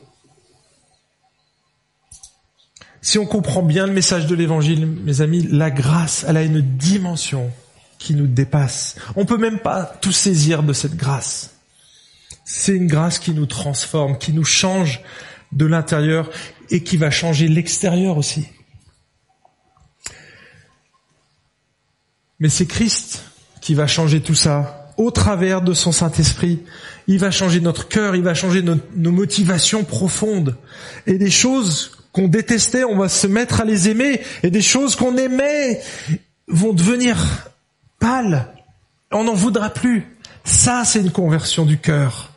Si 3.01 3.17
on 3.19 3.25
comprend 3.25 3.63
bien 3.63 3.85
le 3.85 3.91
message 3.91 4.27
de 4.27 4.35
l'évangile, 4.35 4.85
mes 4.85 5.21
amis, 5.21 5.47
la 5.51 5.71
grâce, 5.71 6.25
elle 6.27 6.37
a 6.37 6.43
une 6.43 6.61
dimension 6.61 7.51
qui 8.03 8.13
nous 8.15 8.27
dépasse. 8.27 8.95
On 9.15 9.25
peut 9.25 9.37
même 9.37 9.59
pas 9.59 9.85
tout 10.01 10.11
saisir 10.11 10.61
de 10.61 10.73
cette 10.73 10.97
grâce. 10.97 11.51
C'est 12.43 12.75
une 12.75 12.87
grâce 12.87 13.17
qui 13.17 13.31
nous 13.31 13.45
transforme, 13.45 14.17
qui 14.17 14.33
nous 14.33 14.43
change 14.43 15.01
de 15.53 15.65
l'intérieur 15.65 16.29
et 16.69 16.83
qui 16.83 16.97
va 16.97 17.09
changer 17.11 17.47
l'extérieur 17.47 18.17
aussi. 18.17 18.45
Mais 22.39 22.49
c'est 22.49 22.65
Christ 22.65 23.23
qui 23.61 23.73
va 23.73 23.87
changer 23.87 24.19
tout 24.19 24.35
ça 24.35 24.91
au 24.97 25.09
travers 25.09 25.61
de 25.61 25.73
son 25.73 25.93
Saint-Esprit. 25.93 26.61
Il 27.07 27.19
va 27.19 27.31
changer 27.31 27.61
notre 27.61 27.87
cœur, 27.87 28.17
il 28.17 28.23
va 28.23 28.33
changer 28.33 28.61
nos, 28.61 28.75
nos 28.97 29.11
motivations 29.11 29.85
profondes. 29.85 30.57
Et 31.07 31.17
des 31.17 31.31
choses 31.31 31.97
qu'on 32.11 32.27
détestait, 32.27 32.83
on 32.83 32.97
va 32.97 33.07
se 33.07 33.27
mettre 33.27 33.61
à 33.61 33.65
les 33.65 33.87
aimer. 33.87 34.19
Et 34.43 34.49
des 34.49 34.61
choses 34.61 34.97
qu'on 34.97 35.15
aimait 35.15 35.81
vont 36.49 36.73
devenir 36.73 37.52
On 39.11 39.23
n'en 39.23 39.33
voudra 39.33 39.69
plus. 39.69 40.17
Ça, 40.43 40.83
c'est 40.85 40.99
une 40.99 41.11
conversion 41.11 41.65
du 41.65 41.77
cœur. 41.77 42.31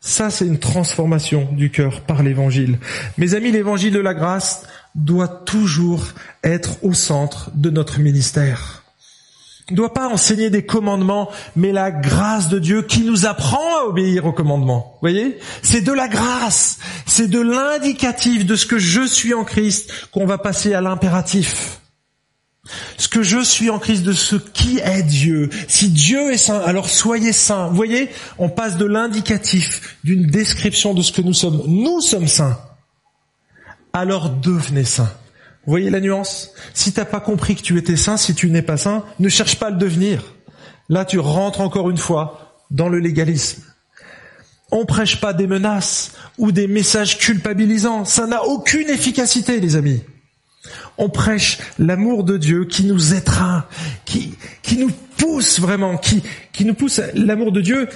Ça, 0.00 0.30
c'est 0.30 0.46
une 0.46 0.58
transformation 0.58 1.48
du 1.52 1.70
cœur 1.70 2.00
par 2.02 2.22
l'évangile. 2.22 2.78
Mes 3.18 3.34
amis, 3.34 3.50
l'évangile 3.50 3.92
de 3.92 4.00
la 4.00 4.14
grâce 4.14 4.62
doit 4.94 5.28
toujours 5.28 6.04
être 6.44 6.82
au 6.82 6.94
centre 6.94 7.50
de 7.54 7.70
notre 7.70 7.98
ministère. 7.98 8.84
On 9.68 9.72
ne 9.72 9.76
doit 9.76 9.92
pas 9.92 10.08
enseigner 10.08 10.48
des 10.48 10.64
commandements, 10.64 11.28
mais 11.56 11.72
la 11.72 11.90
grâce 11.90 12.48
de 12.48 12.60
Dieu 12.60 12.82
qui 12.82 13.00
nous 13.00 13.26
apprend 13.26 13.82
à 13.82 13.86
obéir 13.86 14.24
aux 14.24 14.32
commandements. 14.32 14.92
Vous 14.94 15.00
voyez? 15.00 15.38
C'est 15.62 15.80
de 15.80 15.92
la 15.92 16.06
grâce, 16.06 16.78
c'est 17.04 17.28
de 17.28 17.40
l'indicatif 17.40 18.46
de 18.46 18.54
ce 18.54 18.64
que 18.64 18.78
je 18.78 19.04
suis 19.04 19.34
en 19.34 19.44
Christ 19.44 19.90
qu'on 20.12 20.24
va 20.24 20.38
passer 20.38 20.72
à 20.72 20.80
l'impératif. 20.80 21.80
Ce 22.96 23.08
que 23.08 23.22
je 23.22 23.42
suis 23.42 23.70
en 23.70 23.78
Christ 23.78 24.02
de 24.02 24.12
ce 24.12 24.36
qui 24.36 24.78
est 24.78 25.02
Dieu. 25.02 25.50
Si 25.68 25.90
Dieu 25.90 26.32
est 26.32 26.38
saint, 26.38 26.60
alors 26.60 26.88
soyez 26.88 27.32
saints. 27.32 27.68
Vous 27.68 27.76
voyez, 27.76 28.10
on 28.38 28.48
passe 28.48 28.76
de 28.76 28.84
l'indicatif, 28.84 29.96
d'une 30.04 30.26
description 30.26 30.94
de 30.94 31.02
ce 31.02 31.12
que 31.12 31.22
nous 31.22 31.34
sommes. 31.34 31.62
Nous 31.66 32.00
sommes 32.00 32.28
saints. 32.28 32.58
Alors 33.92 34.30
devenez 34.30 34.84
saints. 34.84 35.12
Vous 35.64 35.72
voyez 35.72 35.90
la 35.90 36.00
nuance? 36.00 36.52
Si 36.74 36.92
t'as 36.92 37.04
pas 37.04 37.20
compris 37.20 37.56
que 37.56 37.62
tu 37.62 37.76
étais 37.78 37.96
saint, 37.96 38.16
si 38.16 38.34
tu 38.34 38.50
n'es 38.50 38.62
pas 38.62 38.76
saint, 38.76 39.04
ne 39.18 39.28
cherche 39.28 39.56
pas 39.56 39.66
à 39.66 39.70
le 39.70 39.78
devenir. 39.78 40.34
Là, 40.88 41.04
tu 41.04 41.18
rentres 41.18 41.60
encore 41.60 41.90
une 41.90 41.96
fois 41.96 42.56
dans 42.70 42.88
le 42.88 42.98
légalisme. 42.98 43.62
On 44.70 44.84
prêche 44.84 45.20
pas 45.20 45.32
des 45.32 45.46
menaces 45.46 46.12
ou 46.38 46.52
des 46.52 46.68
messages 46.68 47.18
culpabilisants. 47.18 48.04
Ça 48.04 48.26
n'a 48.26 48.44
aucune 48.44 48.88
efficacité, 48.88 49.60
les 49.60 49.76
amis 49.76 50.02
on 50.98 51.08
prêche 51.08 51.58
l'amour 51.78 52.24
de 52.24 52.36
Dieu 52.36 52.64
qui 52.64 52.84
nous 52.84 53.14
étreint, 53.14 53.66
qui, 54.04 54.34
qui 54.62 54.76
nous 54.78 54.90
pousse 55.16 55.60
vraiment, 55.60 55.96
qui, 55.96 56.22
qui 56.52 56.64
nous 56.64 56.74
pousse, 56.74 57.00
l'amour 57.14 57.52
de 57.52 57.60
Dieu, 57.60 57.88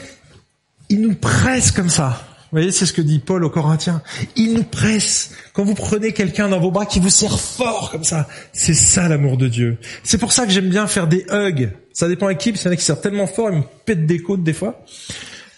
il 0.89 1.01
nous 1.01 1.15
presse 1.15 1.71
comme 1.71 1.89
ça. 1.89 2.27
Vous 2.51 2.57
voyez, 2.59 2.73
c'est 2.73 2.85
ce 2.85 2.93
que 2.93 3.01
dit 3.01 3.21
Paul 3.21 3.45
aux 3.45 3.51
Corinthiens. 3.51 4.03
Il 4.35 4.55
nous 4.55 4.65
presse. 4.65 5.31
Quand 5.53 5.63
vous 5.63 5.75
prenez 5.75 6.13
quelqu'un 6.13 6.49
dans 6.49 6.59
vos 6.59 6.73
bras 6.73 6.85
qui 6.85 6.99
vous 6.99 7.09
serre 7.09 7.39
fort 7.39 7.93
comme 7.93 8.03
ça, 8.03 8.27
c'est 8.53 8.75
ça 8.75 9.09
l'amour 9.09 9.37
de 9.37 9.47
Dieu. 9.47 9.79
C'est 10.03 10.19
pour 10.19 10.33
ça 10.33 10.47
que 10.47 10.53
j'aime 10.53 10.69
bien 10.69 10.89
faire 10.89 11.07
des 11.07 11.25
hugs. 11.31 11.71
Ça 11.93 12.09
dépend 12.09 12.27
à 12.27 12.35
qui, 12.35 12.51
parce 12.51 12.63
qu'il 12.63 12.69
y 12.69 12.73
en 12.73 12.75
a 12.75 12.77
qui 12.77 12.85
serrent 12.85 13.01
tellement 13.01 13.29
fort, 13.29 13.51
ils 13.53 13.59
me 13.59 13.65
pètent 13.85 14.05
des 14.05 14.21
côtes 14.21 14.43
des 14.43 14.53
fois. 14.53 14.85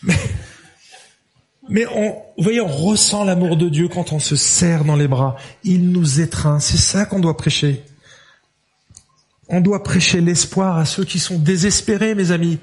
Mais 0.02 0.16
mais 1.72 1.86
on, 1.86 2.10
vous 2.36 2.44
voyez, 2.44 2.60
on 2.60 2.68
ressent 2.68 3.24
l'amour 3.24 3.56
de 3.56 3.70
Dieu 3.70 3.88
quand 3.88 4.12
on 4.12 4.18
se 4.18 4.36
serre 4.36 4.84
dans 4.84 4.94
les 4.94 5.08
bras. 5.08 5.36
Il 5.64 5.90
nous 5.90 6.20
étreint. 6.20 6.60
C'est 6.60 6.76
ça 6.76 7.06
qu'on 7.06 7.18
doit 7.18 7.38
prêcher. 7.38 7.82
On 9.48 9.62
doit 9.62 9.82
prêcher 9.82 10.20
l'espoir 10.20 10.76
à 10.76 10.84
ceux 10.84 11.04
qui 11.04 11.18
sont 11.18 11.38
désespérés, 11.38 12.14
mes 12.14 12.30
amis, 12.30 12.58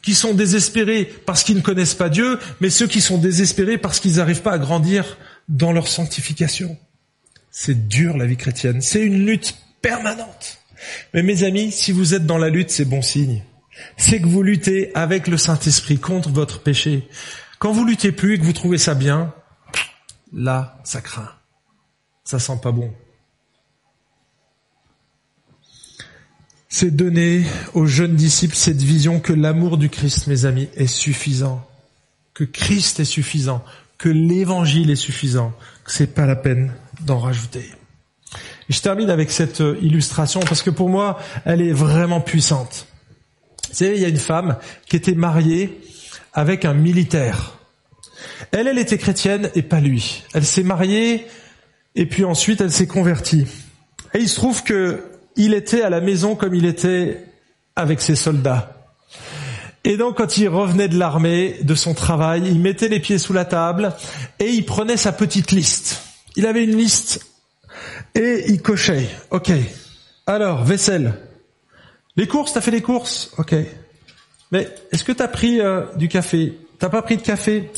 qui 0.00 0.14
sont 0.14 0.32
désespérés 0.32 1.04
parce 1.26 1.44
qu'ils 1.44 1.56
ne 1.56 1.60
connaissent 1.60 1.94
pas 1.94 2.08
Dieu, 2.08 2.38
mais 2.60 2.70
ceux 2.70 2.86
qui 2.86 3.02
sont 3.02 3.18
désespérés 3.18 3.76
parce 3.76 4.00
qu'ils 4.00 4.16
n'arrivent 4.16 4.42
pas 4.42 4.52
à 4.52 4.58
grandir 4.58 5.18
dans 5.50 5.72
leur 5.72 5.86
sanctification. 5.86 6.78
C'est 7.50 7.88
dur 7.88 8.16
la 8.16 8.24
vie 8.24 8.38
chrétienne. 8.38 8.80
C'est 8.80 9.02
une 9.02 9.26
lutte 9.26 9.54
permanente. 9.82 10.60
Mais 11.12 11.22
mes 11.22 11.44
amis, 11.44 11.72
si 11.72 11.92
vous 11.92 12.14
êtes 12.14 12.24
dans 12.24 12.38
la 12.38 12.48
lutte, 12.48 12.70
c'est 12.70 12.86
bon 12.86 13.02
signe. 13.02 13.42
C'est 13.98 14.20
que 14.20 14.26
vous 14.26 14.42
luttez 14.42 14.92
avec 14.94 15.28
le 15.28 15.36
Saint-Esprit 15.36 15.98
contre 15.98 16.30
votre 16.30 16.62
péché. 16.62 17.06
Quand 17.58 17.72
vous 17.72 17.84
luttez 17.84 18.12
plus 18.12 18.34
et 18.34 18.38
que 18.38 18.44
vous 18.44 18.52
trouvez 18.52 18.78
ça 18.78 18.94
bien, 18.94 19.32
là, 20.32 20.78
ça 20.84 21.00
craint. 21.00 21.30
Ça 22.24 22.38
sent 22.38 22.58
pas 22.62 22.72
bon. 22.72 22.92
C'est 26.68 26.90
donner 26.90 27.44
aux 27.74 27.86
jeunes 27.86 28.16
disciples 28.16 28.56
cette 28.56 28.82
vision 28.82 29.20
que 29.20 29.32
l'amour 29.32 29.78
du 29.78 29.88
Christ, 29.88 30.26
mes 30.26 30.44
amis, 30.44 30.68
est 30.74 30.88
suffisant. 30.88 31.66
Que 32.34 32.44
Christ 32.44 33.00
est 33.00 33.04
suffisant. 33.04 33.64
Que 33.96 34.10
l'évangile 34.10 34.90
est 34.90 34.96
suffisant. 34.96 35.54
Que 35.84 35.92
c'est 35.92 36.14
pas 36.14 36.26
la 36.26 36.36
peine 36.36 36.74
d'en 37.00 37.18
rajouter. 37.18 37.70
Je 38.68 38.80
termine 38.80 39.10
avec 39.10 39.30
cette 39.30 39.60
euh, 39.60 39.78
illustration 39.80 40.40
parce 40.40 40.62
que 40.62 40.70
pour 40.70 40.88
moi, 40.88 41.18
elle 41.44 41.62
est 41.62 41.72
vraiment 41.72 42.20
puissante. 42.20 42.88
Vous 43.68 43.74
savez, 43.74 43.96
il 43.96 44.02
y 44.02 44.04
a 44.04 44.08
une 44.08 44.16
femme 44.16 44.58
qui 44.86 44.96
était 44.96 45.14
mariée 45.14 45.80
avec 46.36 46.64
un 46.66 46.74
militaire. 46.74 47.58
Elle, 48.52 48.68
elle 48.68 48.78
était 48.78 48.98
chrétienne 48.98 49.50
et 49.56 49.62
pas 49.62 49.80
lui. 49.80 50.22
Elle 50.34 50.44
s'est 50.44 50.62
mariée 50.62 51.26
et 51.96 52.06
puis 52.06 52.24
ensuite 52.24 52.60
elle 52.60 52.70
s'est 52.70 52.86
convertie. 52.86 53.46
Et 54.14 54.18
il 54.18 54.28
se 54.28 54.36
trouve 54.36 54.62
que 54.62 55.02
il 55.34 55.54
était 55.54 55.82
à 55.82 55.90
la 55.90 56.00
maison 56.00 56.36
comme 56.36 56.54
il 56.54 56.66
était 56.66 57.24
avec 57.74 58.00
ses 58.00 58.16
soldats. 58.16 58.72
Et 59.82 59.96
donc 59.96 60.18
quand 60.18 60.36
il 60.36 60.48
revenait 60.48 60.88
de 60.88 60.98
l'armée, 60.98 61.56
de 61.62 61.74
son 61.74 61.94
travail, 61.94 62.42
il 62.46 62.60
mettait 62.60 62.88
les 62.88 63.00
pieds 63.00 63.18
sous 63.18 63.32
la 63.32 63.46
table 63.46 63.94
et 64.38 64.50
il 64.50 64.64
prenait 64.64 64.98
sa 64.98 65.12
petite 65.12 65.52
liste. 65.52 66.02
Il 66.36 66.46
avait 66.46 66.64
une 66.64 66.76
liste 66.76 67.26
et 68.14 68.44
il 68.48 68.60
cochait. 68.60 69.08
Ok. 69.30 69.52
Alors, 70.26 70.64
vaisselle. 70.64 71.14
Les 72.16 72.26
courses, 72.26 72.52
t'as 72.52 72.60
fait 72.60 72.70
les 72.70 72.82
courses? 72.82 73.30
Ok. 73.38 73.54
Mais 74.52 74.68
est-ce 74.92 75.04
que 75.04 75.12
tu 75.12 75.22
as 75.22 75.28
pris 75.28 75.60
euh, 75.60 75.82
du 75.96 76.08
café? 76.08 76.58
T'as 76.78 76.88
pas 76.88 77.02
pris 77.02 77.16
de 77.16 77.22
café? 77.22 77.70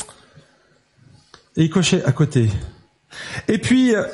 Et 1.56 1.64
il 1.64 1.70
cochait 1.70 2.04
à 2.04 2.12
côté. 2.12 2.48
Et 3.48 3.58
puis, 3.58 3.94
euh, 3.94 4.04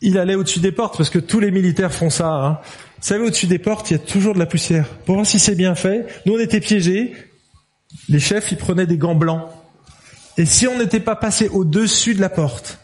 il 0.00 0.18
allait 0.18 0.34
au-dessus 0.34 0.60
des 0.60 0.72
portes, 0.72 0.96
parce 0.96 1.10
que 1.10 1.18
tous 1.18 1.40
les 1.40 1.50
militaires 1.50 1.92
font 1.92 2.10
ça. 2.10 2.28
Hein. 2.28 2.58
Vous 2.98 3.08
savez, 3.08 3.24
au-dessus 3.24 3.46
des 3.46 3.58
portes, 3.58 3.90
il 3.90 3.94
y 3.94 3.96
a 3.96 3.98
toujours 4.00 4.34
de 4.34 4.38
la 4.38 4.46
poussière. 4.46 4.88
Pour 5.06 5.14
voir 5.14 5.26
si 5.26 5.38
c'est 5.38 5.54
bien 5.54 5.74
fait, 5.74 6.06
nous 6.26 6.34
on 6.34 6.38
était 6.38 6.60
piégés. 6.60 7.14
Les 8.08 8.20
chefs, 8.20 8.52
ils 8.52 8.58
prenaient 8.58 8.86
des 8.86 8.98
gants 8.98 9.14
blancs. 9.14 9.48
Et 10.38 10.46
si 10.46 10.66
on 10.66 10.78
n'était 10.78 11.00
pas 11.00 11.16
passé 11.16 11.48
au-dessus 11.48 12.14
de 12.14 12.20
la 12.20 12.28
porte, 12.28 12.78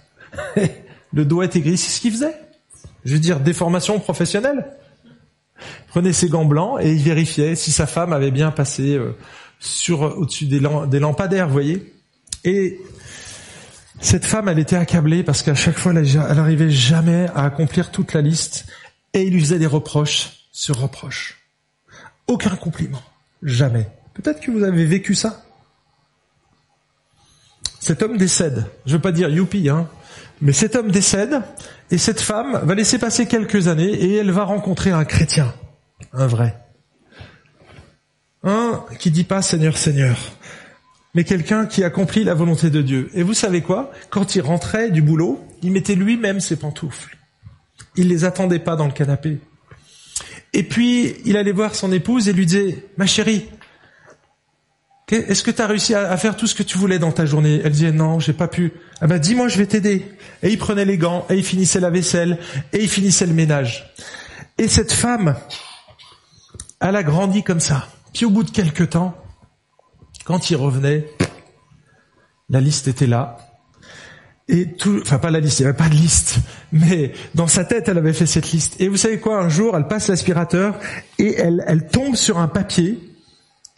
le 1.12 1.24
doigt 1.24 1.44
était 1.44 1.60
gris, 1.60 1.76
c'est 1.76 1.90
ce 1.90 2.00
qu'il 2.00 2.12
faisait. 2.12 2.36
Je 3.04 3.14
veux 3.14 3.20
dire, 3.20 3.40
déformation 3.40 3.98
professionnelle 4.00 4.66
prenait 5.88 6.12
ses 6.12 6.28
gants 6.28 6.44
blancs 6.44 6.78
et 6.80 6.92
il 6.92 7.02
vérifiait 7.02 7.54
si 7.54 7.72
sa 7.72 7.86
femme 7.86 8.12
avait 8.12 8.30
bien 8.30 8.50
passé 8.50 8.94
euh, 8.94 9.16
sur 9.58 10.02
au-dessus 10.02 10.46
des, 10.46 10.60
lampadaires, 10.60 11.46
vous 11.46 11.52
voyez. 11.52 11.94
Et 12.44 12.80
cette 14.00 14.24
femme, 14.24 14.48
elle 14.48 14.58
était 14.58 14.76
accablée 14.76 15.22
parce 15.22 15.42
qu'à 15.42 15.54
chaque 15.54 15.78
fois, 15.78 15.92
elle, 15.92 16.06
elle 16.06 16.38
arrivait 16.38 16.70
jamais 16.70 17.26
à 17.34 17.44
accomplir 17.44 17.90
toute 17.90 18.12
la 18.12 18.20
liste 18.20 18.66
et 19.12 19.22
il 19.22 19.32
lui 19.32 19.40
faisait 19.40 19.58
des 19.58 19.66
reproches 19.66 20.46
sur 20.52 20.78
reproches. 20.78 21.38
Aucun 22.26 22.56
compliment, 22.56 23.02
jamais. 23.42 23.88
Peut-être 24.14 24.40
que 24.40 24.50
vous 24.50 24.62
avez 24.62 24.84
vécu 24.84 25.14
ça? 25.14 25.44
Cet 27.80 28.02
homme 28.02 28.16
décède. 28.16 28.66
Je 28.86 28.92
veux 28.92 29.00
pas 29.00 29.12
dire 29.12 29.28
youpi, 29.28 29.68
hein, 29.68 29.88
mais 30.40 30.52
cet 30.52 30.76
homme 30.76 30.90
décède 30.90 31.42
et 31.90 31.98
cette 31.98 32.20
femme 32.20 32.60
va 32.62 32.74
laisser 32.74 32.98
passer 32.98 33.26
quelques 33.26 33.68
années 33.68 33.92
et 33.92 34.16
elle 34.16 34.30
va 34.30 34.44
rencontrer 34.44 34.90
un 34.90 35.04
chrétien, 35.04 35.52
un 36.12 36.26
vrai. 36.26 36.56
Un 38.44 38.84
qui 38.98 39.10
dit 39.10 39.24
pas 39.24 39.42
Seigneur, 39.42 39.76
Seigneur, 39.76 40.16
mais 41.14 41.24
quelqu'un 41.24 41.66
qui 41.66 41.82
accomplit 41.82 42.24
la 42.24 42.34
volonté 42.34 42.70
de 42.70 42.82
Dieu. 42.82 43.10
Et 43.14 43.22
vous 43.22 43.34
savez 43.34 43.62
quoi? 43.62 43.90
Quand 44.10 44.36
il 44.36 44.42
rentrait 44.42 44.90
du 44.90 45.02
boulot, 45.02 45.44
il 45.62 45.72
mettait 45.72 45.96
lui-même 45.96 46.40
ses 46.40 46.56
pantoufles. 46.56 47.16
Il 47.96 48.08
les 48.08 48.24
attendait 48.24 48.60
pas 48.60 48.76
dans 48.76 48.86
le 48.86 48.92
canapé. 48.92 49.38
Et 50.52 50.62
puis, 50.62 51.16
il 51.24 51.36
allait 51.36 51.52
voir 51.52 51.74
son 51.74 51.92
épouse 51.92 52.28
et 52.28 52.32
lui 52.32 52.46
disait, 52.46 52.86
ma 52.96 53.06
chérie, 53.06 53.48
est-ce 55.16 55.42
que 55.42 55.50
tu 55.50 55.62
as 55.62 55.66
réussi 55.66 55.94
à, 55.94 56.16
faire 56.16 56.36
tout 56.36 56.46
ce 56.46 56.54
que 56.54 56.62
tu 56.62 56.76
voulais 56.76 56.98
dans 56.98 57.12
ta 57.12 57.24
journée? 57.24 57.60
Elle 57.64 57.72
disait 57.72 57.92
non, 57.92 58.20
j'ai 58.20 58.32
pas 58.32 58.48
pu. 58.48 58.72
Ah 59.00 59.06
ben 59.06 59.18
dis-moi, 59.18 59.48
je 59.48 59.58
vais 59.58 59.66
t'aider. 59.66 60.04
Et 60.42 60.50
il 60.50 60.58
prenait 60.58 60.84
les 60.84 60.98
gants, 60.98 61.24
et 61.30 61.34
il 61.34 61.44
finissait 61.44 61.80
la 61.80 61.90
vaisselle, 61.90 62.38
et 62.72 62.82
il 62.82 62.88
finissait 62.88 63.26
le 63.26 63.32
ménage. 63.32 63.94
Et 64.58 64.68
cette 64.68 64.92
femme, 64.92 65.36
elle 66.80 66.96
a 66.96 67.02
grandi 67.02 67.42
comme 67.42 67.60
ça. 67.60 67.88
Puis 68.12 68.26
au 68.26 68.30
bout 68.30 68.42
de 68.42 68.50
quelques 68.50 68.90
temps, 68.90 69.16
quand 70.24 70.50
il 70.50 70.56
revenait, 70.56 71.08
la 72.50 72.60
liste 72.60 72.88
était 72.88 73.06
là. 73.06 73.38
Et 74.48 74.72
tout, 74.72 75.00
enfin 75.02 75.18
pas 75.18 75.30
la 75.30 75.40
liste, 75.40 75.60
il 75.60 75.62
n'y 75.62 75.68
avait 75.68 75.76
pas 75.76 75.90
de 75.90 75.94
liste, 75.94 76.38
mais 76.72 77.12
dans 77.34 77.46
sa 77.46 77.64
tête, 77.64 77.88
elle 77.88 77.98
avait 77.98 78.14
fait 78.14 78.26
cette 78.26 78.50
liste. 78.50 78.80
Et 78.80 78.88
vous 78.88 78.96
savez 78.96 79.20
quoi? 79.20 79.40
Un 79.40 79.48
jour, 79.50 79.76
elle 79.76 79.86
passe 79.86 80.08
l'aspirateur 80.08 80.78
et 81.18 81.34
elle, 81.36 81.62
elle 81.66 81.86
tombe 81.86 82.14
sur 82.14 82.38
un 82.38 82.48
papier, 82.48 82.98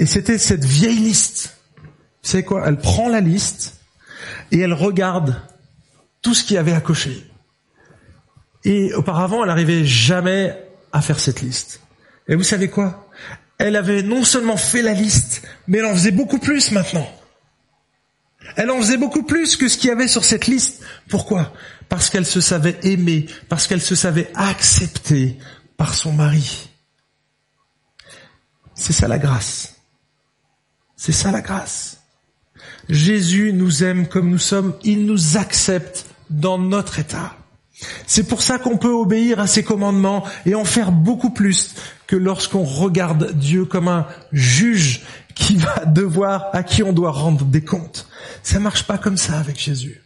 et 0.00 0.06
c'était 0.06 0.38
cette 0.38 0.64
vieille 0.64 0.98
liste. 0.98 1.58
Vous 1.76 2.30
savez 2.30 2.42
quoi? 2.42 2.64
Elle 2.66 2.78
prend 2.78 3.10
la 3.10 3.20
liste 3.20 3.74
et 4.50 4.58
elle 4.58 4.72
regarde 4.72 5.36
tout 6.22 6.32
ce 6.32 6.42
qu'il 6.42 6.54
y 6.54 6.58
avait 6.58 6.72
à 6.72 6.80
cocher. 6.80 7.30
Et 8.64 8.94
auparavant, 8.94 9.42
elle 9.42 9.48
n'arrivait 9.48 9.84
jamais 9.84 10.58
à 10.90 11.02
faire 11.02 11.20
cette 11.20 11.42
liste. 11.42 11.82
Et 12.28 12.34
vous 12.34 12.42
savez 12.42 12.70
quoi? 12.70 13.10
Elle 13.58 13.76
avait 13.76 14.02
non 14.02 14.24
seulement 14.24 14.56
fait 14.56 14.80
la 14.80 14.94
liste, 14.94 15.42
mais 15.66 15.78
elle 15.78 15.84
en 15.84 15.94
faisait 15.94 16.12
beaucoup 16.12 16.38
plus 16.38 16.72
maintenant. 16.72 17.08
Elle 18.56 18.70
en 18.70 18.78
faisait 18.78 18.96
beaucoup 18.96 19.24
plus 19.24 19.54
que 19.56 19.68
ce 19.68 19.76
qu'il 19.76 19.88
y 19.88 19.92
avait 19.92 20.08
sur 20.08 20.24
cette 20.24 20.46
liste. 20.46 20.82
Pourquoi? 21.10 21.52
Parce 21.90 22.08
qu'elle 22.08 22.24
se 22.24 22.40
savait 22.40 22.78
aimée, 22.84 23.26
parce 23.50 23.66
qu'elle 23.66 23.82
se 23.82 23.94
savait 23.94 24.30
acceptée 24.34 25.36
par 25.76 25.92
son 25.92 26.12
mari. 26.14 26.70
C'est 28.74 28.94
ça 28.94 29.06
la 29.06 29.18
grâce. 29.18 29.79
C'est 31.00 31.12
ça 31.12 31.32
la 31.32 31.40
grâce. 31.40 32.02
Jésus 32.90 33.54
nous 33.54 33.82
aime 33.82 34.06
comme 34.06 34.28
nous 34.28 34.36
sommes, 34.36 34.74
il 34.84 35.06
nous 35.06 35.38
accepte 35.38 36.04
dans 36.28 36.58
notre 36.58 36.98
état. 36.98 37.36
C'est 38.06 38.28
pour 38.28 38.42
ça 38.42 38.58
qu'on 38.58 38.76
peut 38.76 38.92
obéir 38.92 39.40
à 39.40 39.46
ses 39.46 39.62
commandements 39.62 40.26
et 40.44 40.54
en 40.54 40.66
faire 40.66 40.92
beaucoup 40.92 41.30
plus 41.30 41.74
que 42.06 42.16
lorsqu'on 42.16 42.64
regarde 42.64 43.32
Dieu 43.32 43.64
comme 43.64 43.88
un 43.88 44.06
juge 44.30 45.00
qui 45.34 45.56
va 45.56 45.84
devoir, 45.86 46.50
à 46.52 46.62
qui 46.62 46.82
on 46.82 46.92
doit 46.92 47.12
rendre 47.12 47.46
des 47.46 47.64
comptes. 47.64 48.06
Ça 48.42 48.60
marche 48.60 48.86
pas 48.86 48.98
comme 48.98 49.16
ça 49.16 49.38
avec 49.38 49.58
Jésus. 49.58 50.02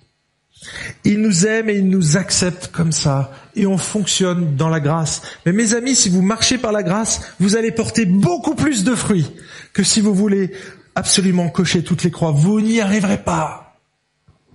Il 1.03 1.20
nous 1.22 1.45
aime 1.45 1.68
et 1.70 1.74
il 1.74 1.88
nous 1.88 2.16
accepte 2.16 2.68
comme 2.68 2.92
ça 2.92 3.32
et 3.57 3.66
on 3.66 3.78
fonctionne 3.78 4.55
dans 4.55 4.68
la 4.68 4.78
grâce. 4.78 5.22
Mais 5.45 5.53
mes 5.53 5.74
amis, 5.74 5.97
si 5.97 6.09
vous 6.09 6.22
marchez 6.22 6.57
par 6.57 6.70
la 6.70 6.84
grâce, 6.84 7.32
vous 7.40 7.57
allez 7.57 7.72
porter 7.72 8.07
beaucoup 8.07 8.55
plus 8.55 8.84
de 8.84 8.95
fruits 8.95 9.32
que 9.72 9.82
si 9.82 10.01
vous 10.01 10.14
voulez 10.14 10.53
absolument 10.95 11.49
cocher 11.49 11.82
toutes 11.84 12.03
les 12.03 12.11
croix. 12.11 12.30
Vous 12.30 12.61
n'y 12.61 12.80
arriverez 12.80 13.22
pas. 13.22 13.76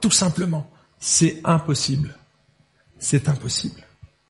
Tout 0.01 0.11
simplement. 0.11 0.69
C'est 0.99 1.41
impossible. 1.43 2.15
C'est 2.99 3.29
impossible. 3.29 3.81